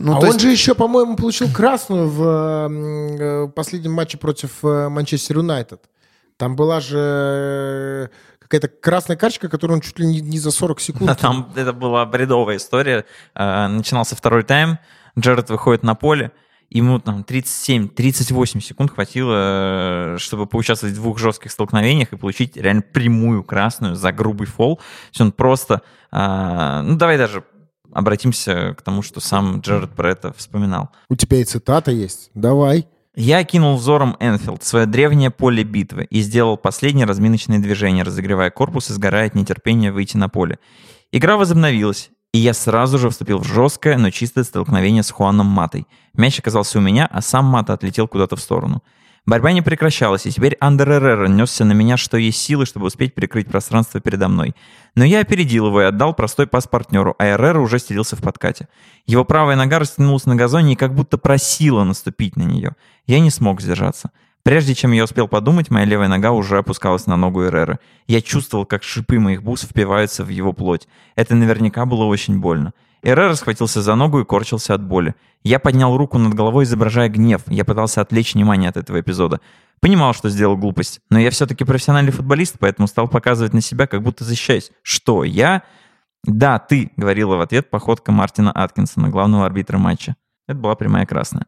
ну, 0.00 0.14
а 0.14 0.18
он 0.18 0.26
есть- 0.26 0.40
же 0.40 0.50
еще, 0.50 0.74
по-моему, 0.74 1.16
получил 1.16 1.48
красную 1.52 2.08
в 2.08 2.68
э, 2.70 3.48
последнем 3.54 3.92
матче 3.92 4.18
против 4.18 4.50
э, 4.62 4.88
Манчестер 4.88 5.38
Юнайтед. 5.38 5.80
Там 6.38 6.56
была 6.56 6.80
же 6.80 8.10
какая-то 8.52 8.68
красная 8.68 9.16
карточка, 9.16 9.48
которую 9.48 9.76
он 9.76 9.80
чуть 9.80 9.98
ли 9.98 10.06
не, 10.06 10.20
не 10.20 10.38
за 10.38 10.50
40 10.50 10.80
секунд. 10.88 11.10
А 11.10 11.14
Там 11.14 11.50
это 11.56 11.72
была 11.72 12.04
бредовая 12.06 12.56
история. 12.58 13.04
Э, 13.34 13.66
Начинался 13.68 14.14
второй 14.14 14.42
тайм, 14.42 14.78
Джеред 15.18 15.48
выходит 15.50 15.82
на 15.82 15.94
поле, 15.94 16.32
ему 16.70 16.98
там 16.98 17.24
37-38 17.28 18.60
секунд 18.60 18.92
хватило, 18.92 20.14
э, 20.14 20.18
чтобы 20.18 20.46
поучаствовать 20.46 20.94
в 20.94 20.98
двух 20.98 21.18
жестких 21.18 21.50
столкновениях 21.50 22.12
и 22.12 22.16
получить 22.16 22.56
реально 22.56 22.82
прямую 22.82 23.42
красную 23.44 23.94
за 23.96 24.12
грубый 24.12 24.46
фол. 24.46 24.76
То 24.76 24.82
есть 25.10 25.20
он 25.20 25.32
просто... 25.32 25.80
э, 26.12 26.82
Ну, 26.84 26.96
давай 26.96 27.16
даже 27.18 27.44
обратимся 27.92 28.74
к 28.74 28.82
тому, 28.82 29.02
что 29.02 29.20
сам 29.20 29.60
Джеред 29.60 29.90
про 29.94 30.10
это 30.10 30.32
вспоминал. 30.32 30.90
У 31.10 31.16
тебя 31.16 31.38
и 31.38 31.44
цитата 31.44 31.90
есть. 31.90 32.30
Давай. 32.34 32.86
Я 33.14 33.44
кинул 33.44 33.76
взором 33.76 34.16
Энфилд, 34.20 34.62
свое 34.62 34.86
древнее 34.86 35.30
поле 35.30 35.64
битвы, 35.64 36.04
и 36.04 36.22
сделал 36.22 36.56
последние 36.56 37.04
разминочные 37.04 37.58
движения, 37.58 38.04
разогревая 38.04 38.50
корпус 38.50 38.88
и 38.88 38.94
сгорая 38.94 39.26
от 39.26 39.34
нетерпения 39.34 39.92
выйти 39.92 40.16
на 40.16 40.30
поле. 40.30 40.58
Игра 41.12 41.36
возобновилась, 41.36 42.10
и 42.32 42.38
я 42.38 42.54
сразу 42.54 42.98
же 42.98 43.10
вступил 43.10 43.38
в 43.38 43.46
жесткое, 43.46 43.98
но 43.98 44.08
чистое 44.08 44.44
столкновение 44.44 45.02
с 45.02 45.10
Хуаном 45.10 45.46
Матой. 45.46 45.86
Мяч 46.14 46.38
оказался 46.38 46.78
у 46.78 46.80
меня, 46.80 47.06
а 47.06 47.20
сам 47.20 47.44
Мата 47.44 47.74
отлетел 47.74 48.08
куда-то 48.08 48.36
в 48.36 48.40
сторону. 48.40 48.82
Борьба 49.24 49.52
не 49.52 49.62
прекращалась, 49.62 50.26
и 50.26 50.32
теперь 50.32 50.56
Андер 50.58 50.90
Эррера 50.90 51.28
несся 51.28 51.64
на 51.64 51.72
меня, 51.72 51.96
что 51.96 52.16
есть 52.16 52.38
силы, 52.42 52.66
чтобы 52.66 52.86
успеть 52.86 53.14
прикрыть 53.14 53.46
пространство 53.46 54.00
передо 54.00 54.26
мной. 54.26 54.56
Но 54.96 55.04
я 55.04 55.20
опередил 55.20 55.68
его 55.68 55.80
и 55.80 55.84
отдал 55.84 56.12
простой 56.12 56.48
пас 56.48 56.66
партнеру, 56.66 57.14
а 57.18 57.28
Эррера 57.28 57.60
уже 57.60 57.78
стелился 57.78 58.16
в 58.16 58.20
подкате. 58.20 58.68
Его 59.06 59.24
правая 59.24 59.54
нога 59.54 59.78
растянулась 59.78 60.26
на 60.26 60.34
газоне 60.34 60.72
и 60.72 60.76
как 60.76 60.94
будто 60.94 61.18
просила 61.18 61.84
наступить 61.84 62.34
на 62.34 62.42
нее. 62.42 62.74
Я 63.06 63.20
не 63.20 63.30
смог 63.30 63.60
сдержаться. 63.60 64.10
Прежде 64.42 64.74
чем 64.74 64.90
я 64.90 65.04
успел 65.04 65.28
подумать, 65.28 65.70
моя 65.70 65.84
левая 65.84 66.08
нога 66.08 66.32
уже 66.32 66.58
опускалась 66.58 67.06
на 67.06 67.16
ногу 67.16 67.44
Эрреры. 67.44 67.78
Я 68.08 68.20
чувствовал, 68.20 68.66
как 68.66 68.82
шипы 68.82 69.20
моих 69.20 69.44
бус 69.44 69.62
впиваются 69.62 70.24
в 70.24 70.30
его 70.30 70.52
плоть. 70.52 70.88
Это 71.14 71.36
наверняка 71.36 71.86
было 71.86 72.04
очень 72.04 72.40
больно. 72.40 72.72
Эррера 73.02 73.34
схватился 73.34 73.82
за 73.82 73.94
ногу 73.94 74.20
и 74.20 74.24
корчился 74.24 74.74
от 74.74 74.82
боли. 74.82 75.14
Я 75.42 75.58
поднял 75.58 75.96
руку 75.96 76.18
над 76.18 76.34
головой, 76.34 76.64
изображая 76.64 77.08
гнев. 77.08 77.42
Я 77.48 77.64
пытался 77.64 78.00
отвлечь 78.00 78.34
внимание 78.34 78.68
от 78.68 78.76
этого 78.76 79.00
эпизода. 79.00 79.40
Понимал, 79.80 80.14
что 80.14 80.28
сделал 80.28 80.56
глупость, 80.56 81.00
но 81.10 81.18
я 81.18 81.30
все-таки 81.30 81.64
профессиональный 81.64 82.12
футболист, 82.12 82.56
поэтому 82.60 82.86
стал 82.86 83.08
показывать 83.08 83.52
на 83.52 83.60
себя, 83.60 83.88
как 83.88 84.02
будто 84.02 84.22
защищаюсь. 84.22 84.70
Что, 84.82 85.24
я? 85.24 85.64
Да, 86.22 86.60
ты, 86.60 86.92
говорила 86.96 87.34
в 87.34 87.40
ответ 87.40 87.68
походка 87.68 88.12
Мартина 88.12 88.52
Аткинсона, 88.52 89.08
главного 89.08 89.46
арбитра 89.46 89.78
матча. 89.78 90.14
Это 90.46 90.58
была 90.58 90.76
прямая 90.76 91.04
красная. 91.04 91.46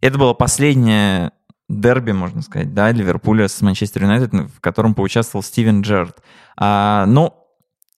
Это 0.00 0.18
было 0.18 0.34
последнее 0.34 1.30
дерби, 1.68 2.10
можно 2.10 2.42
сказать, 2.42 2.74
да, 2.74 2.90
Ливерпуля 2.90 3.46
с 3.46 3.60
Манчестер 3.60 4.02
Юнайтед, 4.02 4.32
в 4.32 4.60
котором 4.60 4.94
поучаствовал 4.94 5.44
Стивен 5.44 5.82
Джерард. 5.82 6.20
А, 6.56 7.06
ну, 7.06 7.34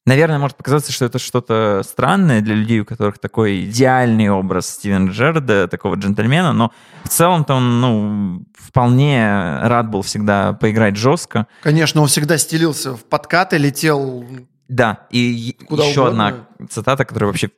наверное, 0.06 0.38
может 0.38 0.56
показаться, 0.56 0.92
что 0.92 1.04
это 1.04 1.18
что-то 1.18 1.82
странное 1.84 2.40
для 2.40 2.54
людей, 2.54 2.80
у 2.80 2.84
которых 2.84 3.18
такой 3.18 3.64
идеальный 3.64 4.28
образ 4.30 4.68
Стивена 4.68 5.10
Джерарда, 5.10 5.68
такого 5.68 5.94
джентльмена, 5.96 6.52
но 6.52 6.72
в 7.04 7.08
целом-то 7.08 7.54
он, 7.54 7.80
ну, 7.80 8.44
вполне 8.56 9.58
рад 9.62 9.90
был 9.90 10.02
всегда 10.02 10.52
поиграть 10.52 10.96
жестко. 10.96 11.46
Конечно, 11.62 12.00
он 12.00 12.08
всегда 12.08 12.38
стелился 12.38 12.96
в 12.96 13.04
подкаты, 13.04 13.58
летел... 13.58 14.24
Да, 14.68 15.06
и 15.10 15.56
Куда 15.66 15.84
еще 15.84 16.02
угодно. 16.02 16.28
одна 16.28 16.68
цитата, 16.68 17.04
которая 17.04 17.28
вообще 17.28 17.50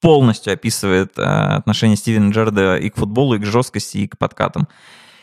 полностью 0.00 0.52
описывает 0.52 1.18
э, 1.18 1.22
отношение 1.22 1.96
Стивена 1.96 2.30
Джерда 2.30 2.76
и 2.76 2.90
к 2.90 2.96
футболу, 2.96 3.34
и 3.34 3.38
к 3.38 3.46
жесткости, 3.46 3.98
и 3.98 4.08
к 4.08 4.18
подкатам. 4.18 4.68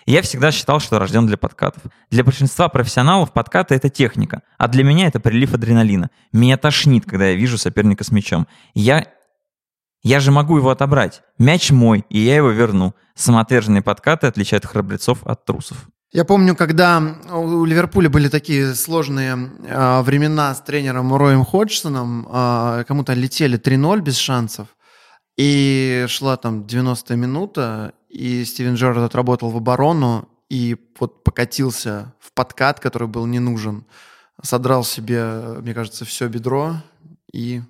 Я 0.08 0.22
всегда 0.22 0.54
считал, 0.54 0.80
что 0.80 1.00
рожден 1.00 1.28
для 1.28 1.36
подкатов. 1.36 1.84
Для 2.10 2.24
большинства 2.24 2.70
профессионалов 2.70 3.34
подкаты— 3.34 3.76
это 3.76 3.90
техника, 3.90 4.42
а 4.58 4.70
для 4.70 4.86
меня 4.86 5.08
это 5.08 5.20
прилив 5.20 5.54
адреналина. 5.54 6.10
Меня 6.32 6.56
тошнит, 6.58 7.06
когда 7.06 7.28
я 7.28 7.36
вижу 7.36 7.58
соперника 7.58 8.06
с 8.06 8.12
мячом. 8.12 8.48
Я... 8.74 9.06
Я 10.04 10.22
же 10.22 10.32
могу 10.32 10.58
его 10.58 10.70
отобрать. 10.70 11.24
Мяч 11.38 11.72
мой, 11.72 12.06
и 12.10 12.20
я 12.20 12.38
его 12.38 12.52
верну. 12.52 12.96
Самоотверженные 13.16 13.82
подкаты 13.82 14.28
отличают 14.28 14.66
храбрецов 14.66 15.26
от 15.26 15.44
трусов. 15.44 15.90
Я 16.14 16.24
помню, 16.24 16.56
когда 16.56 17.04
у 17.30 17.66
Ливерпуля 17.66 18.10
были 18.10 18.30
такие 18.30 18.76
сложные 18.76 19.52
э, 19.66 20.02
времена 20.04 20.56
с 20.56 20.62
тренером 20.62 21.14
Роем 21.14 21.44
Ходжсоном, 21.44 22.26
э, 22.32 22.86
кому-то 22.88 23.12
летели 23.14 23.60
3-0 23.60 24.00
без 24.00 24.16
шансов, 24.16 24.70
и 25.36 26.06
шла 26.08 26.38
там 26.38 26.62
90-я 26.62 27.18
минута, 27.18 27.94
и 28.10 28.46
Стивен 28.46 28.76
Джерард 28.76 29.00
отработал 29.00 29.50
в 29.50 29.58
оборону, 29.58 30.30
и 30.50 30.78
вот 31.00 31.24
покатился 31.24 32.14
в 32.20 32.32
подкат, 32.34 32.80
который 32.80 33.08
был 33.08 33.26
не 33.26 33.40
нужен, 33.40 33.86
содрал 34.42 34.84
себе, 34.84 35.60
мне 35.62 35.74
кажется, 35.74 36.06
все 36.06 36.28
бедро 36.28 36.76
и 37.32 37.62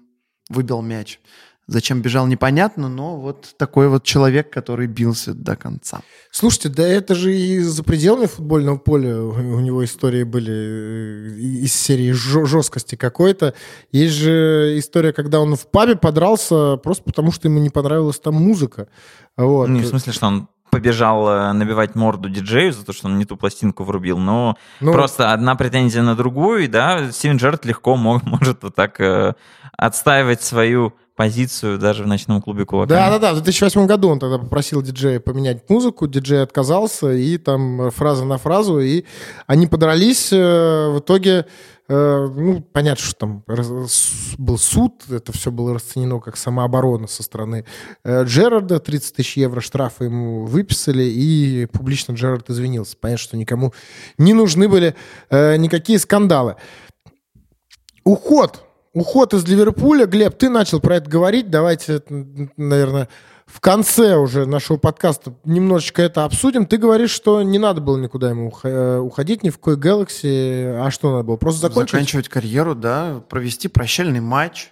выбил 0.49 0.81
мяч. 0.81 1.19
Зачем 1.67 2.01
бежал, 2.01 2.27
непонятно, 2.27 2.87
но 2.87 3.19
вот 3.19 3.53
такой 3.57 3.89
вот 3.89 4.03
человек, 4.03 4.49
который 4.49 4.87
бился 4.87 5.33
до 5.33 5.57
конца. 5.57 6.01
Слушайте, 6.31 6.69
да 6.69 6.87
это 6.87 7.13
же 7.13 7.35
и 7.35 7.59
за 7.59 7.83
пределами 7.83 8.25
футбольного 8.25 8.77
поля 8.77 9.19
у 9.21 9.59
него 9.59 9.83
истории 9.83 10.23
были 10.23 10.53
э, 10.53 11.39
из 11.39 11.73
серии 11.73 12.13
жесткости 12.13 12.95
какой-то. 12.95 13.53
Есть 13.91 14.15
же 14.15 14.75
история, 14.77 15.11
когда 15.11 15.41
он 15.41 15.57
в 15.57 15.67
пабе 15.67 15.97
подрался 15.97 16.77
просто 16.77 17.03
потому, 17.03 17.33
что 17.33 17.49
ему 17.49 17.59
не 17.59 17.69
понравилась 17.69 18.19
там 18.19 18.35
музыка. 18.35 18.87
Вот. 19.35 19.67
Ну, 19.67 19.75
не 19.75 19.81
в 19.83 19.87
смысле, 19.87 20.13
что 20.13 20.27
он 20.27 20.47
побежал 20.69 21.29
э, 21.29 21.53
набивать 21.53 21.95
морду 21.95 22.29
диджею 22.29 22.73
за 22.73 22.85
то, 22.85 22.93
что 22.93 23.07
он 23.07 23.17
не 23.17 23.25
ту 23.25 23.37
пластинку 23.37 23.83
врубил, 23.83 24.17
но 24.17 24.57
Ну, 24.79 24.91
просто 24.91 25.31
одна 25.33 25.55
претензия 25.55 26.03
на 26.03 26.15
другую, 26.15 26.65
и 26.65 26.67
да, 26.67 27.11
Стивен 27.11 27.37
Джерард 27.37 27.65
легко 27.65 27.95
мог, 27.95 28.23
может 28.25 28.63
вот 28.63 28.75
так 28.75 28.99
э, 28.99 29.33
отстаивать 29.77 30.41
свою 30.41 30.93
позицию 31.15 31.79
даже 31.79 32.03
в 32.03 32.07
ночном 32.07 32.41
клубе 32.41 32.65
кулака. 32.65 32.89
Да-да-да, 32.89 33.31
в 33.31 33.41
2008 33.41 33.87
году 33.87 34.09
он 34.09 34.19
тогда 34.19 34.37
попросил 34.37 34.83
диджея 34.83 35.19
поменять 35.19 35.67
музыку, 35.67 36.07
диджей 36.07 36.43
отказался, 36.43 37.11
и 37.11 37.37
там 37.39 37.89
фраза 37.89 38.23
на 38.23 38.37
фразу, 38.37 38.79
и 38.79 39.03
они 39.47 39.65
подрались, 39.65 40.31
э, 40.31 40.89
в 40.91 40.99
итоге, 40.99 41.47
ну, 41.89 42.61
понятно, 42.73 43.03
что 43.03 43.15
там 43.15 43.43
был 44.37 44.57
суд, 44.57 45.09
это 45.09 45.31
все 45.31 45.51
было 45.51 45.73
расценено 45.73 46.19
как 46.19 46.35
самооборона 46.35 47.07
со 47.07 47.23
стороны 47.23 47.65
э, 48.03 48.23
Джерарда, 48.25 48.79
30 48.79 49.15
тысяч 49.15 49.37
евро 49.37 49.61
штрафа 49.61 50.03
ему 50.03 50.45
выписали, 50.45 51.03
и 51.03 51.65
публично 51.67 52.13
Джерард 52.13 52.49
извинился. 52.49 52.97
Понятно, 52.99 53.23
что 53.23 53.37
никому 53.37 53.73
не 54.17 54.33
нужны 54.33 54.67
были 54.67 54.95
э, 55.29 55.55
никакие 55.55 55.97
скандалы. 55.99 56.57
Уход. 58.03 58.63
Уход 58.93 59.33
из 59.33 59.45
Ливерпуля. 59.45 60.07
Глеб, 60.07 60.37
ты 60.37 60.49
начал 60.49 60.79
про 60.79 60.97
это 60.97 61.09
говорить. 61.09 61.49
Давайте, 61.49 62.01
наверное, 62.57 63.07
в 63.47 63.61
конце 63.61 64.17
уже 64.17 64.45
нашего 64.45 64.77
подкаста 64.77 65.33
немножечко 65.45 66.01
это 66.01 66.25
обсудим. 66.25 66.65
Ты 66.65 66.77
говоришь, 66.77 67.11
что 67.11 67.41
не 67.41 67.57
надо 67.57 67.79
было 67.79 67.97
никуда 67.97 68.29
ему 68.29 68.49
уха- 68.49 68.99
уходить, 68.99 69.41
ни 69.41 69.49
в 69.49 69.57
какой 69.57 69.77
Galaxy. 69.77 70.77
А 70.79 70.91
что 70.91 71.11
надо 71.11 71.23
было? 71.23 71.37
Просто 71.37 71.61
закончить? 71.61 71.91
Заканчивать 71.91 72.27
карьеру, 72.27 72.75
да, 72.75 73.23
провести 73.29 73.69
прощальный 73.69 74.19
матч, 74.19 74.71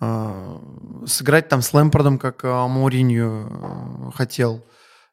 э, 0.00 0.58
сыграть 1.06 1.48
там 1.48 1.60
с 1.60 1.74
Лэмпардом, 1.74 2.18
как 2.18 2.44
э, 2.44 2.48
Мауринью 2.48 3.48
э, 3.50 4.16
хотел. 4.16 4.64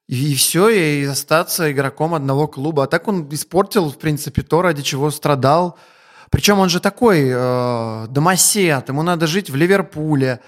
И 0.07 0.35
все, 0.35 0.69
и 0.69 1.03
остаться 1.05 1.71
игроком 1.71 2.13
одного 2.13 2.47
клуба. 2.47 2.83
А 2.83 2.87
так 2.87 3.07
он 3.07 3.27
испортил, 3.31 3.89
в 3.89 3.97
принципе, 3.97 4.43
то, 4.43 4.61
ради 4.61 4.83
чего 4.83 5.09
страдал. 5.09 5.79
Причем 6.29 6.59
он 6.59 6.69
же 6.69 6.79
такой 6.79 7.31
э, 7.33 8.07
домосед, 8.09 8.87
ему 8.89 9.01
надо 9.01 9.25
жить 9.25 9.49
в 9.49 9.55
Ливерпуле. 9.55 10.41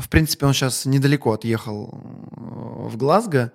В 0.00 0.08
принципе, 0.08 0.46
он 0.46 0.52
сейчас 0.54 0.84
недалеко 0.86 1.32
отъехал 1.32 1.90
э, 1.92 2.88
в 2.88 2.96
Глазго. 2.96 3.52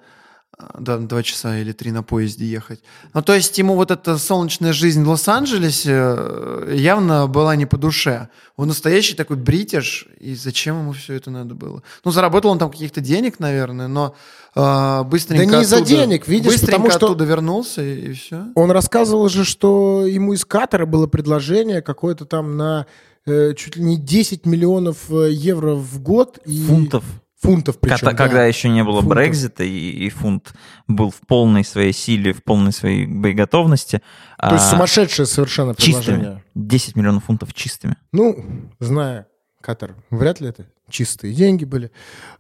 э, 0.57 0.63
Да, 0.79 0.97
два 0.97 1.21
часа 1.23 1.57
или 1.59 1.71
три 1.73 1.91
на 1.91 2.03
поезде 2.03 2.45
ехать. 2.45 2.81
Ну, 3.13 3.21
то 3.21 3.33
есть 3.33 3.57
ему 3.57 3.75
вот 3.75 3.91
эта 3.91 4.17
солнечная 4.17 4.71
жизнь 4.73 5.03
в 5.03 5.09
Лос-Анджелесе 5.09 5.91
э, 5.93 6.73
явно 6.77 7.27
была 7.27 7.55
не 7.57 7.65
по 7.65 7.77
душе. 7.77 8.29
Он 8.55 8.67
настоящий 8.69 9.15
такой 9.15 9.35
бритиш, 9.37 10.07
и 10.19 10.33
зачем 10.35 10.79
ему 10.79 10.91
все 10.93 11.13
это 11.15 11.29
надо 11.31 11.55
было? 11.55 11.81
Ну, 12.05 12.11
заработал 12.11 12.51
он 12.51 12.59
там 12.59 12.69
каких-то 12.71 13.01
денег, 13.01 13.39
наверное, 13.39 13.87
но 13.89 14.15
э, 14.55 15.03
быстренько 15.03 15.45
Да 15.45 15.57
не 15.57 15.63
из-за 15.63 15.81
денег, 15.81 16.27
видишь, 16.27 16.51
быстренько 16.53 16.71
потому 16.77 16.89
что- 16.91 17.05
оттуда 17.07 17.25
вернулся, 17.25 17.81
и, 17.81 18.13
все. 18.13 18.45
Он 18.55 18.71
рассказывал 18.71 19.27
же, 19.27 19.43
что 19.43 20.05
ему 20.07 20.31
из 20.33 20.45
Катара 20.45 20.85
было 20.85 21.07
предложение 21.07 21.81
какое-то 21.81 22.23
там 22.25 22.55
на 22.55 22.85
э, 23.25 23.53
чуть 23.55 23.75
ли 23.75 23.83
не 23.83 23.97
10 23.97 24.45
миллионов 24.45 25.09
э, 25.11 25.31
евро 25.31 25.75
в 25.75 26.01
год. 26.01 26.39
И... 26.45 26.63
Фунтов. 26.65 27.03
Фунтов 27.41 27.79
причем, 27.79 27.97
Когда, 27.97 28.11
да. 28.11 28.17
когда 28.17 28.45
еще 28.45 28.69
не 28.69 28.83
было 28.83 29.01
Фунтов. 29.01 29.17
Брекзита, 29.17 29.63
и, 29.63 29.69
и 29.69 30.09
фунт 30.09 30.53
был 30.87 31.11
в 31.11 31.19
полной 31.27 31.63
своей 31.63 31.93
силе, 31.93 32.33
в 32.33 32.43
полной 32.43 32.71
своей 32.71 33.05
боеготовности. 33.05 34.01
То 34.39 34.53
есть 34.53 34.65
а, 34.65 34.71
сумасшедшее 34.71 35.25
совершенно 35.27 35.75
предложение. 35.75 36.41
чистыми. 36.55 36.67
10 36.67 36.95
миллионов 36.95 37.25
фунтов 37.25 37.53
чистыми. 37.53 37.97
Ну, 38.11 38.43
зная 38.79 39.27
Катар, 39.61 39.95
вряд 40.09 40.41
ли 40.41 40.47
это 40.49 40.65
чистые 40.89 41.33
деньги 41.33 41.65
были. 41.65 41.91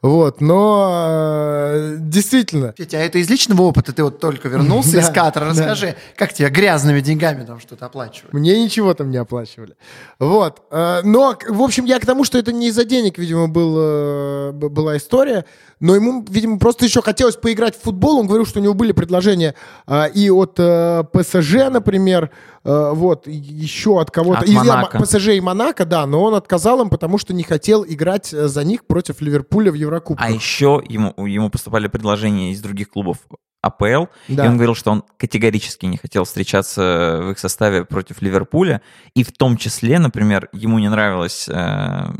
Вот, 0.01 0.39
но 0.39 1.05
э, 1.07 1.95
действительно, 1.99 2.73
Петя, 2.73 2.97
а 2.97 2.99
это 3.01 3.17
из 3.17 3.29
личного 3.29 3.63
опыта 3.63 3.91
ты 3.91 4.03
вот 4.03 4.19
только 4.19 4.47
вернулся 4.49 4.97
из 4.99 5.07
Катара. 5.09 5.45
да. 5.45 5.49
Расскажи, 5.49 5.95
как 6.15 6.31
тебе 6.33 6.49
грязными 6.49 7.01
деньгами 7.01 7.43
там 7.45 7.59
что-то 7.59 7.87
оплачивали? 7.87 8.29
Мне 8.35 8.63
ничего 8.63 8.93
там 8.93 9.09
не 9.09 9.17
оплачивали. 9.17 9.75
Вот. 10.19 10.61
э, 10.71 11.01
Но, 11.03 11.35
в 11.49 11.61
общем, 11.61 11.85
я 11.85 11.99
к 11.99 12.05
тому, 12.05 12.23
что 12.23 12.37
это 12.37 12.51
не 12.53 12.67
из-за 12.67 12.85
денег, 12.85 13.17
видимо, 13.17 13.47
был, 13.47 13.75
э, 13.79 14.51
была 14.51 14.97
история. 14.97 15.45
Но 15.81 15.93
ему, 15.95 16.23
видимо, 16.29 16.57
просто 16.57 16.85
еще 16.85 17.01
хотелось 17.01 17.35
поиграть 17.35 17.75
в 17.77 17.81
футбол. 17.81 18.19
Он 18.19 18.27
говорил, 18.27 18.45
что 18.45 18.59
у 18.59 18.63
него 18.63 18.73
были 18.73 18.91
предложения 18.91 19.55
э, 19.87 20.09
и 20.13 20.29
от 20.29 20.53
э, 20.57 21.03
ПСЖ, 21.11 21.69
например, 21.69 22.29
э, 22.63 22.91
вот, 22.93 23.27
еще 23.27 23.99
от 23.99 24.09
кого-то. 24.11 24.41
От 24.41 24.47
И, 24.47 24.53
Монако. 24.53 24.99
ПСЖ 25.01 25.29
и 25.29 25.41
Монако, 25.41 25.85
да, 25.85 26.05
но 26.05 26.23
он 26.23 26.35
отказал 26.35 26.81
им, 26.81 26.89
потому 26.89 27.17
что 27.17 27.33
не 27.33 27.43
хотел 27.43 27.83
играть 27.85 28.33
за 28.47 28.63
них 28.63 28.85
против 28.85 29.21
Ливерпуля 29.21 29.71
в 29.71 29.75
Еврокубках. 29.75 30.25
А 30.25 30.31
еще 30.31 30.81
ему, 30.87 31.13
ему 31.25 31.49
поступали 31.49 31.87
предложения 31.87 32.51
из 32.51 32.61
других 32.61 32.89
клубов 32.89 33.17
АПЛ, 33.61 34.05
Да. 34.27 34.45
и 34.45 34.47
он 34.47 34.55
говорил, 34.55 34.75
что 34.75 34.91
он 34.91 35.03
категорически 35.17 35.87
не 35.87 35.97
хотел 35.97 36.23
встречаться 36.25 37.19
в 37.23 37.31
их 37.31 37.39
составе 37.39 37.83
против 37.83 38.21
Ливерпуля, 38.21 38.81
и 39.15 39.23
в 39.23 39.31
том 39.31 39.57
числе, 39.57 39.97
например, 39.97 40.49
ему 40.53 40.77
не 40.79 40.89
нравилась 40.89 41.49
э, 41.49 42.11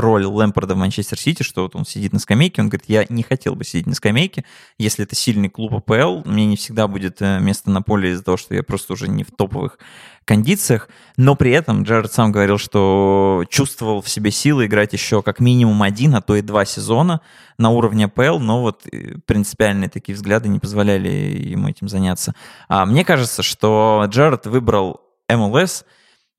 роль 0.00 0.24
Лэмпорда 0.24 0.74
в 0.74 0.78
Манчестер 0.78 1.18
Сити, 1.18 1.42
что 1.42 1.62
вот 1.62 1.76
он 1.76 1.84
сидит 1.84 2.12
на 2.12 2.18
скамейке, 2.18 2.62
он 2.62 2.68
говорит, 2.68 2.88
я 2.88 3.06
не 3.08 3.22
хотел 3.22 3.54
бы 3.54 3.64
сидеть 3.64 3.86
на 3.86 3.94
скамейке, 3.94 4.44
если 4.78 5.04
это 5.04 5.14
сильный 5.14 5.48
клуб 5.48 5.74
АПЛ, 5.74 6.28
мне 6.28 6.46
не 6.46 6.56
всегда 6.56 6.88
будет 6.88 7.20
э, 7.20 7.40
место 7.40 7.70
на 7.70 7.82
поле 7.82 8.10
из-за 8.10 8.24
того, 8.24 8.36
что 8.36 8.54
я 8.54 8.62
просто 8.62 8.92
уже 8.92 9.08
не 9.08 9.24
в 9.24 9.30
топовых 9.30 9.78
кондициях, 10.24 10.88
но 11.16 11.34
при 11.36 11.52
этом 11.52 11.84
Джаред 11.84 12.12
сам 12.12 12.32
говорил, 12.32 12.58
что 12.58 13.44
чувствовал 13.48 14.02
в 14.02 14.08
себе 14.08 14.30
силы 14.30 14.66
играть 14.66 14.92
еще 14.92 15.22
как 15.22 15.40
минимум 15.40 15.82
один, 15.82 16.14
а 16.14 16.20
то 16.20 16.36
и 16.36 16.42
два 16.42 16.66
сезона 16.66 17.22
на 17.56 17.70
уровне 17.70 18.04
АПЛ, 18.04 18.38
но 18.38 18.60
вот 18.60 18.86
э, 18.86 19.16
принципиальные 19.26 19.88
такие 19.88 20.14
взгляды 20.14 20.48
не 20.48 20.58
позволяли 20.58 21.08
ему 21.08 21.68
этим 21.68 21.88
заняться. 21.88 22.34
А 22.68 22.84
мне 22.84 23.04
кажется, 23.04 23.42
что 23.42 24.04
Джаред 24.08 24.46
выбрал 24.46 25.00
МЛС 25.28 25.84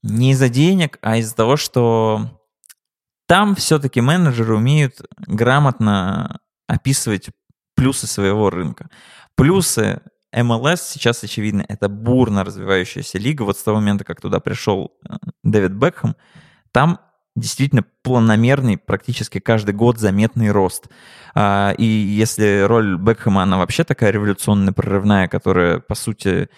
не 0.03 0.31
из-за 0.31 0.49
денег, 0.49 0.97
а 1.01 1.17
из-за 1.17 1.35
того, 1.35 1.57
что 1.57 2.29
там 3.29 3.53
все-таки 3.53 4.01
менеджеры 4.01 4.55
умеют 4.55 5.01
грамотно 5.19 6.39
описывать 6.67 7.29
плюсы 7.75 8.07
своего 8.07 8.49
рынка. 8.49 8.89
Плюсы 9.35 10.01
МЛС 10.33 10.81
сейчас, 10.81 11.23
очевидно, 11.23 11.63
это 11.69 11.89
бурно 11.89 12.43
развивающаяся 12.43 13.19
лига. 13.19 13.43
Вот 13.43 13.55
с 13.55 13.61
того 13.61 13.77
момента, 13.77 14.03
как 14.03 14.19
туда 14.19 14.39
пришел 14.39 14.93
э, 15.07 15.13
Дэвид 15.43 15.73
Бекхэм, 15.73 16.15
там 16.71 16.99
действительно 17.35 17.85
планомерный, 18.01 18.79
практически 18.79 19.39
каждый 19.39 19.75
год 19.75 19.99
заметный 19.99 20.49
рост. 20.49 20.87
А, 21.35 21.75
И 21.77 21.85
если 21.85 22.65
роль 22.67 22.97
Бекхэма, 22.97 23.43
она 23.43 23.59
вообще 23.59 23.83
такая 23.83 24.09
революционная, 24.09 24.73
прорывная, 24.73 25.27
которая, 25.27 25.79
по 25.79 25.93
сути, 25.93 26.49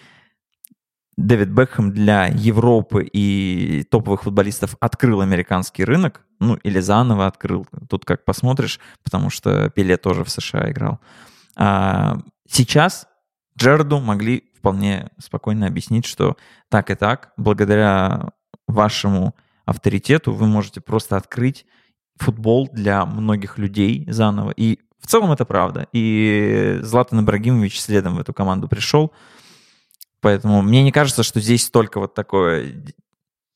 Дэвид 1.16 1.50
Бекхэм 1.50 1.92
для 1.92 2.26
Европы 2.26 3.04
и 3.04 3.84
топовых 3.90 4.22
футболистов 4.22 4.76
открыл 4.80 5.20
американский 5.20 5.84
рынок, 5.84 6.22
ну 6.40 6.54
или 6.56 6.80
заново 6.80 7.26
открыл, 7.26 7.66
тут 7.88 8.04
как 8.04 8.24
посмотришь, 8.24 8.80
потому 9.04 9.28
что 9.28 9.68
Пеле 9.70 9.96
тоже 9.96 10.24
в 10.24 10.30
США 10.30 10.70
играл. 10.70 11.00
А 11.56 12.18
сейчас 12.48 13.06
Джерду 13.58 14.00
могли 14.00 14.44
вполне 14.56 15.10
спокойно 15.18 15.66
объяснить, 15.66 16.06
что 16.06 16.36
так 16.68 16.90
и 16.90 16.94
так, 16.94 17.32
благодаря 17.36 18.30
вашему 18.66 19.34
авторитету 19.66 20.32
вы 20.32 20.46
можете 20.46 20.80
просто 20.80 21.16
открыть 21.16 21.66
футбол 22.16 22.68
для 22.72 23.04
многих 23.04 23.58
людей 23.58 24.06
заново. 24.08 24.52
И 24.56 24.78
в 25.00 25.06
целом 25.06 25.32
это 25.32 25.44
правда. 25.44 25.88
И 25.92 26.78
Златан 26.82 27.20
Ибрагимович 27.20 27.80
следом 27.80 28.16
в 28.16 28.20
эту 28.20 28.32
команду 28.32 28.68
пришел. 28.68 29.12
Поэтому 30.22 30.62
мне 30.62 30.82
не 30.82 30.92
кажется, 30.92 31.24
что 31.24 31.40
здесь 31.40 31.68
только 31.68 31.98
вот 31.98 32.14
такое 32.14 32.72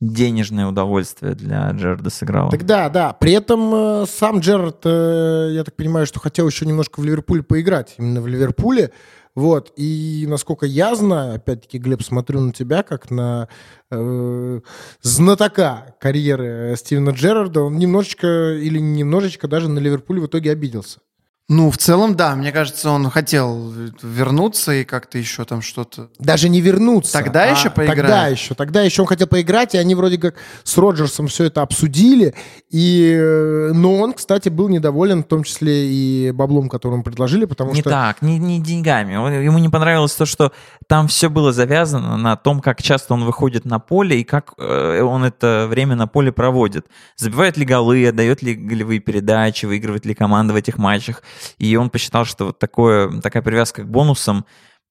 денежное 0.00 0.66
удовольствие 0.66 1.34
для 1.34 1.70
Джерда 1.70 2.10
сыграло. 2.10 2.50
Так 2.50 2.66
да, 2.66 2.90
да. 2.90 3.12
При 3.14 3.32
этом 3.32 3.74
э, 3.74 4.06
сам 4.06 4.40
Джерард, 4.40 4.80
э, 4.84 5.50
я 5.52 5.64
так 5.64 5.74
понимаю, 5.74 6.06
что 6.06 6.20
хотел 6.20 6.46
еще 6.46 6.66
немножко 6.66 7.00
в 7.00 7.04
Ливерпуле 7.04 7.42
поиграть. 7.42 7.94
Именно 7.96 8.20
в 8.20 8.26
Ливерпуле. 8.26 8.92
Вот. 9.34 9.72
И 9.76 10.26
насколько 10.28 10.66
я 10.66 10.94
знаю, 10.96 11.36
опять-таки, 11.36 11.78
Глеб, 11.78 12.02
смотрю 12.02 12.40
на 12.40 12.52
тебя 12.52 12.82
как 12.82 13.10
на 13.10 13.48
э, 13.90 14.60
знатока 15.00 15.94
карьеры 16.00 16.74
Стивена 16.76 17.12
Джерарда. 17.12 17.62
Он 17.62 17.78
немножечко 17.78 18.54
или 18.54 18.78
немножечко 18.78 19.48
даже 19.48 19.68
на 19.68 19.78
Ливерпуле 19.78 20.20
в 20.20 20.26
итоге 20.26 20.50
обиделся. 20.50 21.00
Ну, 21.49 21.70
в 21.70 21.78
целом, 21.78 22.16
да. 22.16 22.34
Мне 22.34 22.51
кажется, 22.51 22.90
он 22.90 23.09
хотел 23.09 23.72
вернуться 24.03 24.72
и 24.72 24.84
как-то 24.84 25.16
еще 25.16 25.44
там 25.44 25.62
что-то... 25.62 26.09
Даже 26.18 26.49
не 26.49 26.61
вернуться. 26.61 27.12
Тогда 27.12 27.44
а 27.44 27.47
еще 27.47 27.70
поиграть? 27.70 27.97
Тогда 27.99 28.26
еще. 28.26 28.55
Тогда 28.55 28.82
еще 28.82 29.03
он 29.03 29.07
хотел 29.07 29.28
поиграть, 29.28 29.76
и 29.76 29.78
они 29.78 29.94
вроде 29.94 30.18
как 30.18 30.34
с 30.64 30.76
Роджерсом 30.76 31.28
все 31.28 31.44
это 31.44 31.62
обсудили. 31.62 32.34
И, 32.68 33.16
э, 33.16 33.70
но 33.72 33.94
он, 33.94 34.14
кстати, 34.14 34.49
был 34.49 34.68
недоволен, 34.68 35.22
в 35.22 35.28
том 35.28 35.44
числе 35.44 35.88
и 35.88 36.32
баблом, 36.32 36.68
который 36.68 36.94
ему 36.94 37.05
предложили, 37.05 37.44
потому 37.44 37.74
не 37.74 37.80
что... 37.80 37.90
так, 37.90 38.22
не, 38.22 38.38
не 38.38 38.61
деньгами. 38.61 39.12
Ему 39.44 39.59
не 39.59 39.68
понравилось 39.68 40.14
то, 40.14 40.26
что 40.26 40.51
там 40.88 41.07
все 41.07 41.30
было 41.30 41.53
завязано 41.53 42.16
на 42.16 42.34
том, 42.34 42.61
как 42.61 42.82
часто 42.82 43.14
он 43.14 43.24
выходит 43.24 43.64
на 43.64 43.78
поле 43.78 44.20
и 44.20 44.24
как 44.24 44.55
э, 44.59 45.01
он 45.01 45.22
это 45.22 45.68
время 45.70 45.94
на 45.94 46.09
поле 46.09 46.32
проводит. 46.32 46.86
Забивает 47.16 47.57
ли 47.57 47.64
голы, 47.64 48.09
отдает 48.09 48.42
ли 48.42 48.55
голевые 48.55 48.99
передачи, 48.99 49.64
выигрывает 49.64 50.05
ли 50.07 50.14
команда 50.14 50.53
в 50.53 50.57
этих 50.57 50.76
матчах. 50.78 51.22
И 51.59 51.76
он 51.76 51.91
посчитал, 51.91 52.24
что 52.24 52.47
вот 52.47 52.59
такое, 52.59 53.20
такая 53.20 53.43
привязка 53.43 53.82
к 53.82 53.89
бонусам 53.89 54.45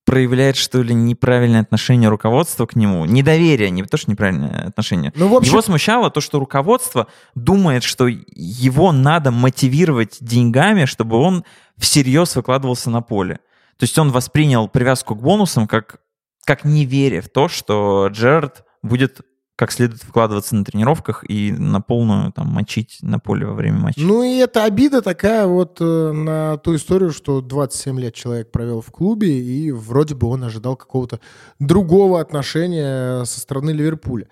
проявляет, 0.06 0.56
что 0.56 0.82
ли, 0.82 0.94
неправильное 0.94 1.62
отношение 1.62 2.10
руководства 2.10 2.66
к 2.66 2.76
нему. 2.76 3.06
Недоверие, 3.06 3.72
не 3.72 3.84
то, 3.84 3.98
что 3.98 4.12
неправильное 4.12 4.68
отношение. 4.68 5.12
Ну, 5.16 5.28
в 5.28 5.36
общем, 5.36 5.52
Его 5.52 5.62
смущало 5.62 6.12
то, 6.12 6.22
что 6.22 6.40
руководство 6.40 7.08
думает, 7.34 7.84
что 7.84 8.08
его 8.08 8.92
надо 8.92 9.32
мотивировать 9.32 10.18
деньгами, 10.22 10.86
чтобы 10.86 11.18
он 11.18 11.44
всерьез 11.78 12.36
выкладывался 12.36 12.90
на 12.92 13.02
поле. 13.02 13.40
То 13.78 13.84
есть 13.84 13.98
он 13.98 14.12
воспринял 14.12 14.70
привязку 14.70 15.16
к 15.16 15.22
бонусам 15.22 15.68
как, 15.68 15.98
как 16.46 16.64
неверие 16.64 17.22
в 17.22 17.30
то, 17.30 17.48
что 17.50 18.08
Джерард 18.12 18.64
будет 18.84 19.22
как 19.56 19.72
следует 19.72 20.04
вкладываться 20.04 20.56
на 20.56 20.66
тренировках 20.66 21.24
и 21.28 21.52
на 21.52 21.80
полную 21.80 22.32
там 22.34 22.48
мочить 22.48 22.98
на 23.02 23.20
поле 23.20 23.46
во 23.46 23.54
время 23.54 23.80
матча. 23.80 24.02
Ну 24.02 24.22
и 24.22 24.38
это 24.38 24.66
обида 24.66 25.02
такая 25.02 25.48
вот 25.48 25.78
э, 25.80 26.12
на 26.12 26.58
ту 26.58 26.76
историю, 26.76 27.12
что 27.12 27.40
27 27.42 28.00
лет 28.00 28.14
человек 28.14 28.52
провел 28.52 28.82
в 28.82 28.92
клубе, 28.92 29.40
и 29.40 29.72
вроде 29.72 30.14
бы 30.14 30.28
он 30.28 30.44
ожидал 30.44 30.76
какого-то 30.76 31.22
другого 31.60 32.20
отношения 32.20 33.24
со 33.24 33.40
стороны 33.40 33.72
Ливерпуля. 33.72 34.28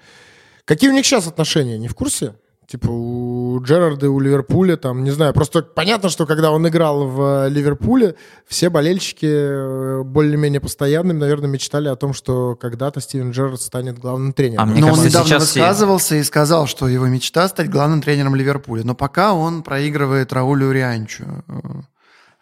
Какие 0.65 0.89
у 0.89 0.93
них 0.93 1.05
сейчас 1.05 1.27
отношения? 1.27 1.77
Не 1.77 1.87
в 1.87 1.95
курсе? 1.95 2.35
Типа 2.73 2.87
у 2.89 3.61
Джерарда 3.61 4.09
у 4.09 4.19
Ливерпуля, 4.19 4.77
там, 4.77 5.03
не 5.03 5.11
знаю, 5.11 5.31
просто 5.31 5.61
понятно, 5.61 6.09
что 6.09 6.25
когда 6.25 6.49
он 6.49 6.67
играл 6.67 7.07
в 7.07 7.47
Ливерпуле, 7.47 8.15
все 8.47 8.71
болельщики 8.71 9.27
э, 9.29 10.01
более-менее 10.03 10.59
постоянными, 10.59 11.19
наверное, 11.19 11.47
мечтали 11.47 11.87
о 11.87 11.95
том, 11.95 12.13
что 12.15 12.55
когда-то 12.55 12.99
Стивен 12.99 13.29
Джерард 13.29 13.61
станет 13.61 13.99
главным 13.99 14.33
тренером. 14.33 14.63
А 14.63 14.65
мне 14.65 14.81
Но 14.81 14.87
он 14.87 14.93
кажется, 14.95 15.09
недавно 15.09 15.27
сейчас 15.29 15.43
все- 15.49 15.59
высказывался 15.59 16.15
и 16.15 16.23
сказал, 16.23 16.65
что 16.65 16.87
его 16.87 17.05
мечта 17.05 17.47
стать 17.47 17.69
главным 17.69 18.01
тренером 18.01 18.33
Ливерпуля. 18.33 18.83
Но 18.83 18.95
пока 18.95 19.33
он 19.35 19.61
проигрывает 19.61 20.33
Раулю 20.33 20.71
Рианчу 20.71 21.25
э, 21.47 21.53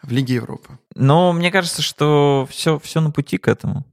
в 0.02 0.10
Лиге 0.10 0.36
Европы. 0.36 0.78
Но 0.94 1.34
мне 1.34 1.50
кажется, 1.50 1.82
что 1.82 2.48
все, 2.48 2.78
все 2.78 3.02
на 3.02 3.10
пути 3.10 3.36
к 3.36 3.48
этому. 3.48 3.84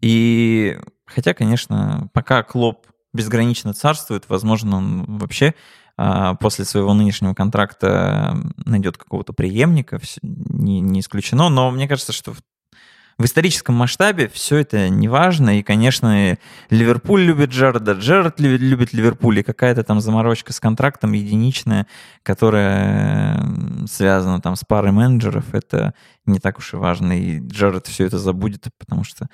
И 0.00 0.76
хотя, 1.06 1.34
конечно, 1.34 2.08
пока 2.12 2.42
Клоп 2.42 2.84
безгранично 3.12 3.72
царствует, 3.72 4.24
возможно, 4.28 4.76
он 4.76 5.18
вообще 5.18 5.54
а, 6.00 6.34
после 6.34 6.64
своего 6.64 6.94
нынешнего 6.94 7.34
контракта 7.34 8.36
найдет 8.64 8.96
какого-то 8.96 9.32
преемника, 9.32 10.00
не, 10.22 11.00
исключено. 11.00 11.48
Но 11.48 11.72
мне 11.72 11.88
кажется, 11.88 12.12
что 12.12 12.34
в, 12.34 13.24
историческом 13.24 13.74
масштабе 13.74 14.28
все 14.28 14.58
это 14.58 14.88
не 14.90 15.08
важно. 15.08 15.58
И, 15.58 15.64
конечно, 15.64 16.38
Ливерпуль 16.70 17.22
любит 17.22 17.50
Джерарда, 17.50 17.94
Джерард 17.94 18.38
любит, 18.38 18.92
Ливерпуль. 18.92 19.40
И 19.40 19.42
какая-то 19.42 19.82
там 19.82 20.00
заморочка 20.00 20.52
с 20.52 20.60
контрактом 20.60 21.14
единичная, 21.14 21.88
которая 22.22 23.44
связана 23.88 24.40
там 24.40 24.54
с 24.54 24.62
парой 24.62 24.92
менеджеров, 24.92 25.52
это 25.52 25.94
не 26.26 26.38
так 26.38 26.58
уж 26.58 26.74
и 26.74 26.76
важно. 26.76 27.18
И 27.18 27.40
Джерард 27.40 27.88
все 27.88 28.04
это 28.04 28.20
забудет, 28.20 28.68
потому 28.78 29.02
что, 29.02 29.26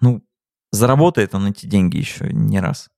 ну, 0.00 0.22
заработает 0.70 1.34
он 1.34 1.48
эти 1.48 1.66
деньги 1.66 1.96
еще 1.96 2.28
не 2.32 2.60
раз. 2.60 2.88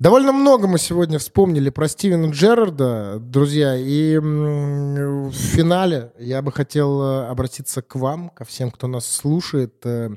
Довольно 0.00 0.30
много 0.30 0.68
мы 0.68 0.78
сегодня 0.78 1.18
вспомнили 1.18 1.70
про 1.70 1.88
Стивена 1.88 2.30
Джерарда, 2.30 3.18
друзья, 3.18 3.76
и 3.76 4.16
в 4.16 5.32
финале 5.32 6.12
я 6.20 6.40
бы 6.40 6.52
хотел 6.52 7.02
э, 7.02 7.26
обратиться 7.26 7.82
к 7.82 7.96
вам, 7.96 8.28
ко 8.28 8.44
всем, 8.44 8.70
кто 8.70 8.86
нас 8.86 9.10
слушает. 9.10 9.74
Э, 9.84 10.10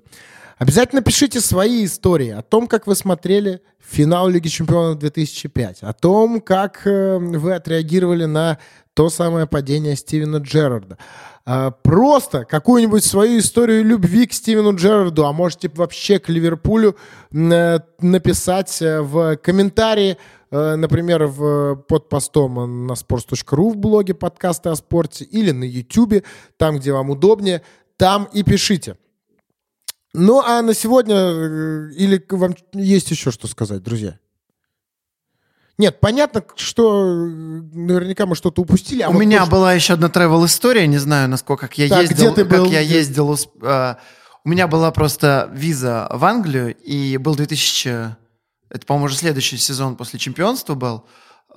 Обязательно 0.62 1.02
пишите 1.02 1.42
свои 1.42 1.86
истории 1.86 2.30
о 2.30 2.44
том, 2.44 2.68
как 2.68 2.86
вы 2.86 2.94
смотрели 2.94 3.64
финал 3.80 4.28
Лиги 4.28 4.48
Чемпионов 4.48 5.00
2005, 5.00 5.82
о 5.82 5.92
том, 5.94 6.40
как 6.40 6.86
э, 6.86 7.18
вы 7.18 7.56
отреагировали 7.56 8.26
на 8.26 8.60
то 8.94 9.10
самое 9.10 9.48
падение 9.48 9.96
Стивена 9.96 10.38
Джерарда. 10.38 11.00
А, 11.46 11.72
Просто 11.72 12.46
какую-нибудь 12.46 13.04
свою 13.04 13.40
историю 13.40 13.84
любви 13.84 14.28
к 14.28 14.34
Стивену 14.34 14.76
Джерарду, 14.76 15.26
а 15.26 15.34
можете 15.34 15.70
вообще 15.74 16.20
к 16.20 16.30
Ливерпулю 16.30 16.96
э, 17.32 17.80
написать 18.00 18.82
э, 18.82 19.02
в 19.02 19.38
комментарии, 19.38 20.18
э, 20.52 20.76
например, 20.76 21.26
в, 21.26 21.76
под 21.88 22.10
постом 22.10 22.86
на 22.88 22.94
sports.ru 22.94 23.72
в 23.72 23.78
блоге 23.78 24.14
подкасты 24.14 24.70
о 24.70 24.76
спорте 24.76 25.26
или 25.26 25.52
на 25.52 25.64
YouTube, 25.64 26.24
там, 26.58 26.78
где 26.78 26.92
вам 26.92 27.10
удобнее, 27.10 27.64
там 27.98 28.30
и 28.32 28.44
пишите. 28.44 28.98
Ну, 30.14 30.42
а 30.42 30.62
на 30.62 30.74
сегодня 30.74 31.16
или 31.96 32.24
вам 32.30 32.54
есть 32.74 33.12
еще 33.12 33.32
что 33.32 33.48
сказать, 33.48 33.82
друзья? 33.82 34.21
Нет, 35.82 36.00
понятно, 36.00 36.44
что 36.58 37.04
э, 37.06 37.26
наверняка 37.74 38.28
мы 38.28 38.36
что-то 38.36 38.62
упустили. 38.62 39.02
а 39.02 39.10
У 39.10 39.14
вот 39.14 39.20
меня 39.20 39.44
то, 39.46 39.50
была 39.52 39.74
еще 39.74 39.94
одна 39.94 40.10
travel 40.10 40.46
история, 40.46 40.86
не 40.86 41.00
знаю, 41.00 41.28
насколько 41.28 41.68
как 41.68 41.78
я 41.80 41.90
Так, 41.90 42.02
ездил. 42.04 42.34
где 42.34 42.44
ты 42.44 42.50
как 42.50 42.60
был? 42.60 42.72
я 42.72 42.82
ездил. 42.82 43.36
а, 43.64 43.98
у 44.44 44.50
меня 44.50 44.68
была 44.68 44.92
просто 44.92 45.50
виза 45.54 46.08
в 46.12 46.24
Англию, 46.24 46.76
и 46.76 47.18
был 47.18 47.34
2000... 47.36 48.16
Это, 48.70 48.86
по-моему, 48.86 49.06
уже 49.08 49.16
следующий 49.18 49.58
сезон 49.58 49.96
после 49.96 50.20
чемпионства 50.20 50.76
был. 50.76 51.04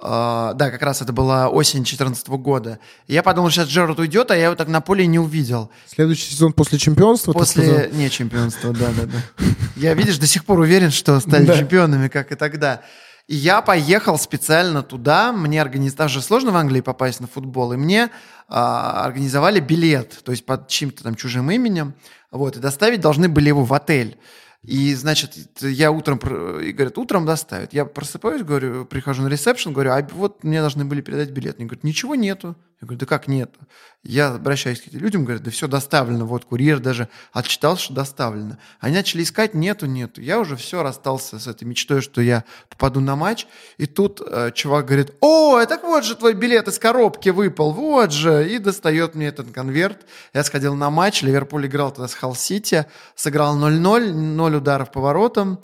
А, 0.01 0.55
да, 0.55 0.71
как 0.71 0.81
раз 0.83 1.03
это 1.03 1.13
была 1.13 1.49
осень 1.51 1.81
2014 1.81 2.27
года. 2.31 2.79
Я 3.07 3.23
подумал, 3.23 3.51
сейчас 3.51 3.69
Джерард 3.69 3.99
уйдет, 3.99 4.31
а 4.31 4.37
я 4.37 4.47
его 4.47 4.55
так 4.55 4.69
на 4.69 4.81
поле 4.81 5.07
не 5.07 5.19
увидел. 5.19 5.71
Следующий 5.87 6.31
сезон 6.33 6.55
после 6.55 6.79
чемпионства? 6.79 7.33
После... 7.33 7.91
Не, 7.93 8.09
чемпионства, 8.09 8.73
да-да-да. 8.73 9.19
Я, 9.77 9.93
видишь, 9.95 10.17
до 10.19 10.27
сих 10.27 10.45
пор 10.47 10.61
уверен, 10.61 10.91
что 10.91 11.21
стали 11.21 11.45
Да. 11.45 11.59
чемпионами, 11.59 12.09
как 12.09 12.33
и 12.33 12.37
тогда. 12.37 12.81
И 13.27 13.35
я 13.35 13.63
поехал 13.63 14.19
специально 14.19 14.83
туда, 14.83 15.33
мне 15.33 15.61
организовали, 15.63 15.97
даже 15.97 16.23
сложно 16.23 16.53
в 16.53 16.57
Англии 16.57 16.83
попасть 16.83 17.21
на 17.21 17.27
футбол, 17.27 17.73
и 17.73 17.77
мне 17.77 18.11
а, 18.49 19.03
организовали 19.05 19.61
билет, 19.61 20.21
то 20.25 20.33
есть 20.33 20.45
под 20.45 20.69
чьим-то 20.69 21.03
там 21.03 21.15
чужим 21.15 21.51
именем, 21.51 21.95
вот, 22.31 22.57
и 22.57 22.61
доставить 22.61 23.01
должны 23.01 23.31
были 23.31 23.49
его 23.49 23.65
в 23.65 23.73
отель. 23.73 24.19
И, 24.63 24.95
значит, 24.95 25.37
я 25.61 25.91
утром, 25.91 26.19
и 26.59 26.73
говорят, 26.73 26.97
утром 26.97 27.27
доставят. 27.27 27.75
Я 27.75 27.85
просыпаюсь, 27.85 28.43
говорю, 28.43 28.87
прихожу 28.87 29.23
на 29.23 29.29
ресепшн, 29.29 29.73
говорю, 29.73 29.93
а 29.93 30.07
вот 30.13 30.43
мне 30.43 30.61
должны 30.61 30.87
были 30.87 31.03
передать 31.03 31.31
билет. 31.31 31.57
Они 31.59 31.67
говорят, 31.67 31.85
ничего 31.85 32.15
нету. 32.15 32.57
Я 32.85 32.87
говорю, 32.87 33.01
да 33.01 33.07
как 33.07 33.29
нету? 33.29 33.59
Я 34.03 34.35
обращаюсь 34.35 34.83
к 34.83 34.89
этим 34.89 35.01
людям, 35.01 35.25
говорят, 35.25 35.43
да 35.43 35.51
все 35.51 35.67
доставлено. 35.67 36.27
Вот 36.27 36.45
курьер 36.45 36.81
даже 36.81 37.09
отчитал, 37.33 37.79
что 37.79 37.95
доставлено. 37.95 38.59
Они 38.79 38.95
начали 38.95 39.23
искать, 39.23 39.55
нету, 39.55 39.87
нету. 39.87 40.21
Я 40.21 40.39
уже 40.39 40.57
все 40.57 40.83
расстался 40.83 41.39
с 41.39 41.47
этой 41.47 41.65
мечтой, 41.65 42.03
что 42.03 42.21
я 42.21 42.45
попаду 42.69 43.01
на 43.01 43.17
матч. 43.17 43.47
И 43.79 43.87
тут 43.87 44.21
э, 44.21 44.51
чувак 44.55 44.85
говорит, 44.85 45.15
о, 45.23 45.65
так 45.65 45.83
вот 45.83 46.05
же 46.05 46.15
твой 46.15 46.35
билет 46.35 46.69
из 46.69 46.79
коробки 46.79 47.31
выпал, 47.31 47.73
вот 47.73 48.13
же. 48.13 48.47
И 48.51 48.59
достает 48.59 49.15
мне 49.15 49.29
этот 49.29 49.51
конверт. 49.51 50.05
Я 50.35 50.45
сходил 50.45 50.75
на 50.75 50.91
матч, 50.91 51.23
Ливерпуль 51.23 51.67
играл 51.67 51.91
тогда 51.91 52.09
с 52.09 52.15
Халл-Сити, 52.15 52.85
сыграл 53.15 53.57
0-0, 53.59 54.13
0 54.13 54.57
ударов 54.57 54.93
по 54.93 55.01
воротам 55.01 55.61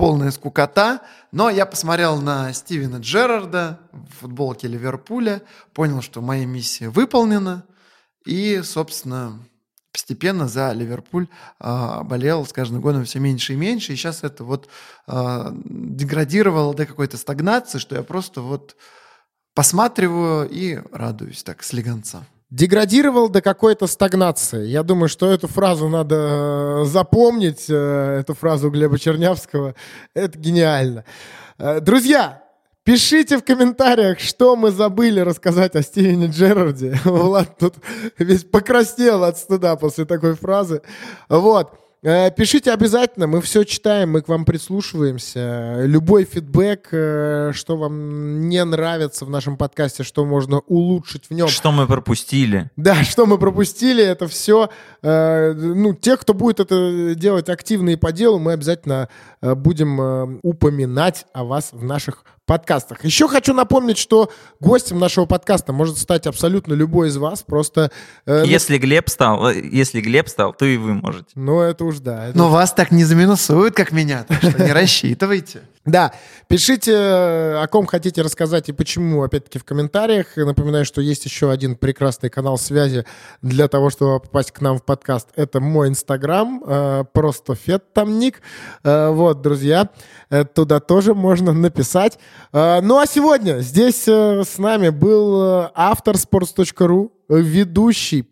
полная 0.00 0.30
скукота, 0.30 1.02
но 1.30 1.50
я 1.50 1.66
посмотрел 1.66 2.20
на 2.22 2.54
Стивена 2.54 2.98
Джерарда 2.98 3.80
в 3.92 4.20
футболке 4.20 4.66
Ливерпуля, 4.66 5.42
понял, 5.74 6.00
что 6.00 6.22
моя 6.22 6.46
миссия 6.46 6.88
выполнена, 6.88 7.64
и, 8.24 8.62
собственно, 8.62 9.38
постепенно 9.92 10.48
за 10.48 10.72
Ливерпуль 10.72 11.28
а, 11.58 12.02
болел 12.02 12.46
с 12.46 12.52
каждым 12.54 12.80
годом 12.80 13.04
все 13.04 13.18
меньше 13.18 13.52
и 13.52 13.56
меньше, 13.56 13.92
и 13.92 13.96
сейчас 13.96 14.24
это 14.24 14.42
вот 14.42 14.68
а, 15.06 15.52
деградировало 15.64 16.74
до 16.74 16.86
какой-то 16.86 17.18
стагнации, 17.18 17.78
что 17.78 17.94
я 17.94 18.02
просто 18.02 18.40
вот 18.40 18.76
посматриваю 19.54 20.48
и 20.48 20.80
радуюсь 20.92 21.42
так 21.42 21.62
слегонца. 21.62 22.24
Деградировал 22.50 23.28
до 23.28 23.42
какой-то 23.42 23.86
стагнации. 23.86 24.66
Я 24.66 24.82
думаю, 24.82 25.08
что 25.08 25.30
эту 25.30 25.46
фразу 25.46 25.88
надо 25.88 26.16
э, 26.16 26.84
запомнить, 26.86 27.66
э, 27.68 28.18
эту 28.20 28.34
фразу 28.34 28.70
Глеба 28.70 28.98
Чернявского. 28.98 29.76
Это 30.14 30.36
гениально. 30.36 31.04
Э, 31.58 31.78
Друзья, 31.78 32.42
пишите 32.82 33.38
в 33.38 33.44
комментариях, 33.44 34.18
что 34.18 34.56
мы 34.56 34.72
забыли 34.72 35.20
рассказать 35.20 35.76
о 35.76 35.82
Стивене 35.82 36.26
Джерарде. 36.26 36.98
Влад 37.04 37.56
тут 37.56 37.74
весь 38.18 38.42
покраснел 38.42 39.22
от 39.22 39.38
стыда 39.38 39.76
после 39.76 40.04
такой 40.04 40.34
фразы. 40.34 40.82
Вот. 41.28 41.78
Э, 42.02 42.30
Пишите 42.30 42.72
обязательно, 42.72 43.26
мы 43.26 43.42
все 43.42 43.64
читаем, 43.64 44.12
мы 44.12 44.22
к 44.22 44.28
вам 44.28 44.46
прислушиваемся. 44.46 45.82
Любой 45.84 46.24
фидбэк, 46.24 46.88
э, 46.92 47.52
что 47.54 47.76
вам 47.76 48.48
не 48.48 48.64
нравится 48.64 49.26
в 49.26 49.30
нашем 49.30 49.58
подкасте, 49.58 50.02
что 50.02 50.24
можно 50.24 50.60
улучшить 50.60 51.26
в 51.28 51.34
нем. 51.34 51.48
Что 51.48 51.72
мы 51.72 51.86
пропустили? 51.86 52.70
Да, 52.76 52.94
что 53.04 53.26
мы 53.26 53.36
пропустили, 53.36 54.02
это 54.02 54.28
все. 54.28 54.70
ну, 55.02 55.94
те, 55.94 56.16
кто 56.16 56.32
будет 56.32 56.60
это 56.60 57.14
делать 57.14 57.50
активно 57.50 57.90
и 57.90 57.96
по 57.96 58.12
делу, 58.12 58.38
мы 58.38 58.52
обязательно 58.52 59.08
э, 59.08 59.29
будем 59.42 60.00
э, 60.00 60.38
упоминать 60.42 61.26
о 61.32 61.44
вас 61.44 61.70
в 61.72 61.82
наших 61.82 62.24
подкастах. 62.50 63.04
Еще 63.04 63.28
хочу 63.28 63.54
напомнить, 63.54 63.96
что 63.96 64.28
гостем 64.58 64.98
нашего 64.98 65.24
подкаста 65.24 65.72
может 65.72 65.98
стать 65.98 66.26
абсолютно 66.26 66.74
любой 66.74 67.06
из 67.06 67.16
вас. 67.16 67.44
Просто, 67.44 67.92
э, 68.26 68.40
ну, 68.40 68.44
Если 68.44 68.76
Глеб 68.76 69.08
стал, 69.08 69.50
э, 69.50 69.60
если 69.70 70.00
Глеб 70.00 70.28
стал, 70.28 70.52
то 70.52 70.64
и 70.66 70.76
вы 70.76 70.94
можете. 70.94 71.28
ну, 71.36 71.60
это 71.60 71.84
уж 71.84 72.00
да. 72.00 72.26
это 72.26 72.36
Но 72.36 72.48
вас 72.48 72.72
так 72.72 72.90
не 72.90 73.04
заминусуют, 73.04 73.76
как 73.76 73.92
меня, 73.92 74.24
так 74.24 74.42
что 74.42 74.64
не 74.64 74.72
рассчитывайте. 74.72 75.62
Да, 75.86 76.12
пишите, 76.46 76.92
э, 76.92 77.62
о 77.62 77.66
ком 77.66 77.86
хотите 77.86 78.20
рассказать 78.20 78.68
и 78.68 78.72
почему, 78.72 79.22
опять-таки, 79.22 79.58
в 79.58 79.64
комментариях. 79.64 80.36
И 80.36 80.44
Напоминаю, 80.44 80.84
что 80.84 81.00
есть 81.00 81.24
еще 81.24 81.50
один 81.50 81.74
прекрасный 81.74 82.28
канал 82.28 82.58
связи 82.58 83.06
для 83.40 83.66
того, 83.66 83.88
чтобы 83.88 84.20
попасть 84.20 84.52
к 84.52 84.60
нам 84.60 84.78
в 84.78 84.84
подкаст. 84.84 85.28
Это 85.36 85.58
мой 85.58 85.88
инстаграм, 85.88 86.62
э, 86.66 87.04
просто 87.14 87.54
фет 87.54 87.94
там 87.94 88.18
ник. 88.18 88.42
Э, 88.84 89.08
Вот, 89.30 89.42
друзья, 89.42 89.88
э, 90.28 90.44
туда 90.44 90.80
тоже 90.80 91.14
можно 91.14 91.52
написать. 91.52 92.18
Э, 92.52 92.80
Ну, 92.82 92.98
а 92.98 93.06
сегодня 93.06 93.60
здесь 93.60 94.08
э, 94.08 94.42
с 94.42 94.58
нами 94.58 94.88
был 94.88 95.70
автор 95.72 96.16
sports.ru, 96.16 97.12
ведущий, 97.28 98.28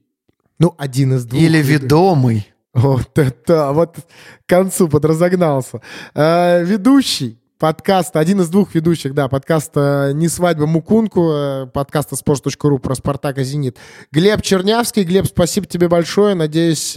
ну, 0.58 0.74
один 0.76 1.14
из 1.14 1.24
двух. 1.24 1.40
Или 1.40 1.62
ведомый. 1.62 2.52
Вот 2.74 3.16
это, 3.16 3.70
вот 3.72 3.96
к 3.96 4.48
концу 4.48 4.88
подразогнался. 4.88 5.80
Ведущий 6.14 7.38
подкаста, 7.58 8.18
один 8.18 8.40
из 8.40 8.48
двух 8.48 8.74
ведущих, 8.74 9.14
да, 9.14 9.28
подкаста 9.28 10.10
«Не 10.14 10.28
свадьба 10.28 10.66
Мукунку», 10.66 11.68
подкаста 11.72 12.16
sports.ru 12.16 12.78
про 12.78 12.94
«Спартак» 12.94 13.38
и 13.38 13.44
«Зенит». 13.44 13.76
Глеб 14.12 14.42
Чернявский. 14.42 15.04
Глеб, 15.04 15.26
спасибо 15.26 15.66
тебе 15.66 15.88
большое. 15.88 16.34
Надеюсь, 16.34 16.96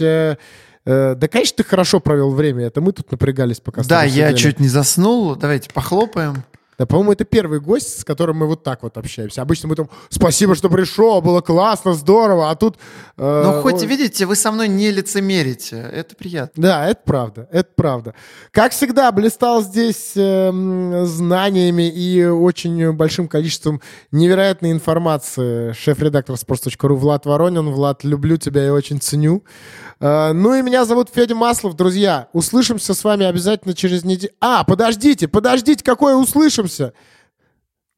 э, 0.84 1.14
да, 1.14 1.28
конечно, 1.28 1.56
ты 1.58 1.64
хорошо 1.64 2.00
провел 2.00 2.30
время. 2.30 2.64
Это 2.66 2.80
мы 2.80 2.92
тут 2.92 3.10
напрягались 3.10 3.60
пока. 3.60 3.82
Да, 3.82 4.04
я 4.04 4.28
сидели. 4.28 4.36
чуть 4.36 4.60
не 4.60 4.68
заснул. 4.68 5.36
Давайте 5.36 5.70
похлопаем. 5.70 6.44
Да, 6.78 6.86
по-моему, 6.86 7.12
это 7.12 7.24
первый 7.24 7.60
гость, 7.60 8.00
с 8.00 8.04
которым 8.04 8.38
мы 8.38 8.46
вот 8.46 8.62
так 8.62 8.82
вот 8.82 8.96
общаемся. 8.96 9.42
Обычно 9.42 9.68
мы 9.68 9.76
там, 9.76 9.90
спасибо, 10.08 10.54
что 10.54 10.70
пришел, 10.70 11.20
было 11.20 11.40
классно, 11.40 11.92
здорово, 11.92 12.50
а 12.50 12.54
тут... 12.56 12.76
э, 13.18 13.42
ну, 13.44 13.60
хоть, 13.60 13.82
ой... 13.82 13.86
видите, 13.86 14.24
вы 14.26 14.36
со 14.36 14.50
мной 14.50 14.68
не 14.68 14.90
лицемерите, 14.90 15.76
это 15.76 16.16
приятно. 16.16 16.62
Да, 16.62 16.88
это 16.88 17.00
правда, 17.04 17.48
это 17.52 17.70
правда. 17.76 18.14
Как 18.50 18.72
всегда, 18.72 19.12
блистал 19.12 19.62
здесь 19.62 20.12
э, 20.16 21.04
знаниями 21.04 21.88
и 21.88 22.24
очень 22.24 22.92
большим 22.92 23.28
количеством 23.28 23.80
невероятной 24.10 24.72
информации 24.72 25.72
шеф-редактор 25.72 26.36
sports.ru 26.36 26.94
Влад 26.94 27.26
Воронин. 27.26 27.70
Влад, 27.70 28.04
люблю 28.04 28.36
тебя 28.36 28.66
и 28.66 28.70
очень 28.70 29.00
ценю. 29.00 29.44
Э, 30.00 30.32
ну 30.32 30.54
и 30.54 30.62
меня 30.62 30.84
зовут 30.84 31.10
Федя 31.14 31.34
Маслов, 31.34 31.74
друзья. 31.74 32.28
Услышимся 32.32 32.94
с 32.94 33.04
вами 33.04 33.26
обязательно 33.26 33.74
через 33.74 34.04
неделю. 34.04 34.32
А, 34.40 34.64
подождите, 34.64 35.28
подождите, 35.28 35.84
какое 35.84 36.16
услышимся? 36.62 36.92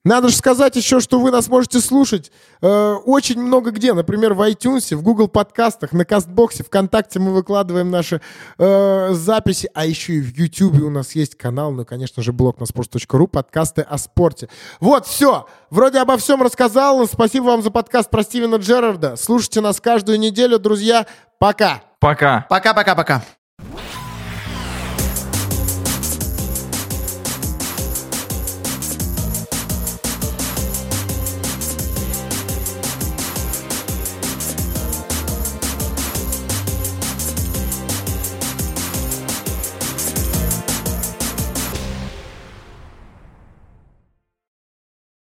Надо 0.06 0.28
же 0.28 0.36
сказать 0.36 0.76
еще, 0.76 1.00
что 1.00 1.18
вы 1.18 1.30
нас 1.30 1.48
можете 1.48 1.80
слушать 1.80 2.30
э, 2.60 2.92
очень 3.06 3.40
много 3.40 3.70
где. 3.70 3.94
Например, 3.94 4.34
в 4.34 4.42
iTunes, 4.42 4.94
в 4.94 5.02
Google 5.02 5.28
подкастах, 5.28 5.92
на 5.92 6.04
Кастбоксе, 6.04 6.62
ВКонтакте 6.62 7.20
мы 7.20 7.32
выкладываем 7.32 7.90
наши 7.90 8.20
э, 8.58 9.08
записи. 9.12 9.70
А 9.72 9.86
еще 9.86 10.12
и 10.12 10.20
в 10.20 10.36
YouTube 10.36 10.82
у 10.82 10.90
нас 10.90 11.12
есть 11.12 11.38
канал, 11.38 11.72
ну, 11.72 11.86
конечно 11.86 12.22
же, 12.22 12.34
блог 12.34 12.60
на 12.60 12.64
sports.ru, 12.64 13.26
подкасты 13.28 13.80
о 13.80 13.96
спорте. 13.96 14.50
Вот, 14.78 15.06
все. 15.06 15.46
Вроде 15.70 16.00
обо 16.00 16.18
всем 16.18 16.42
рассказал. 16.42 17.08
Спасибо 17.08 17.44
вам 17.44 17.62
за 17.62 17.70
подкаст 17.70 18.10
про 18.10 18.22
Стивена 18.24 18.58
Джерарда. 18.58 19.16
Слушайте 19.16 19.62
нас 19.62 19.80
каждую 19.80 20.20
неделю, 20.20 20.58
друзья. 20.58 21.06
Пока. 21.38 21.82
Пока. 21.98 22.44
Пока-пока-пока. 22.50 23.22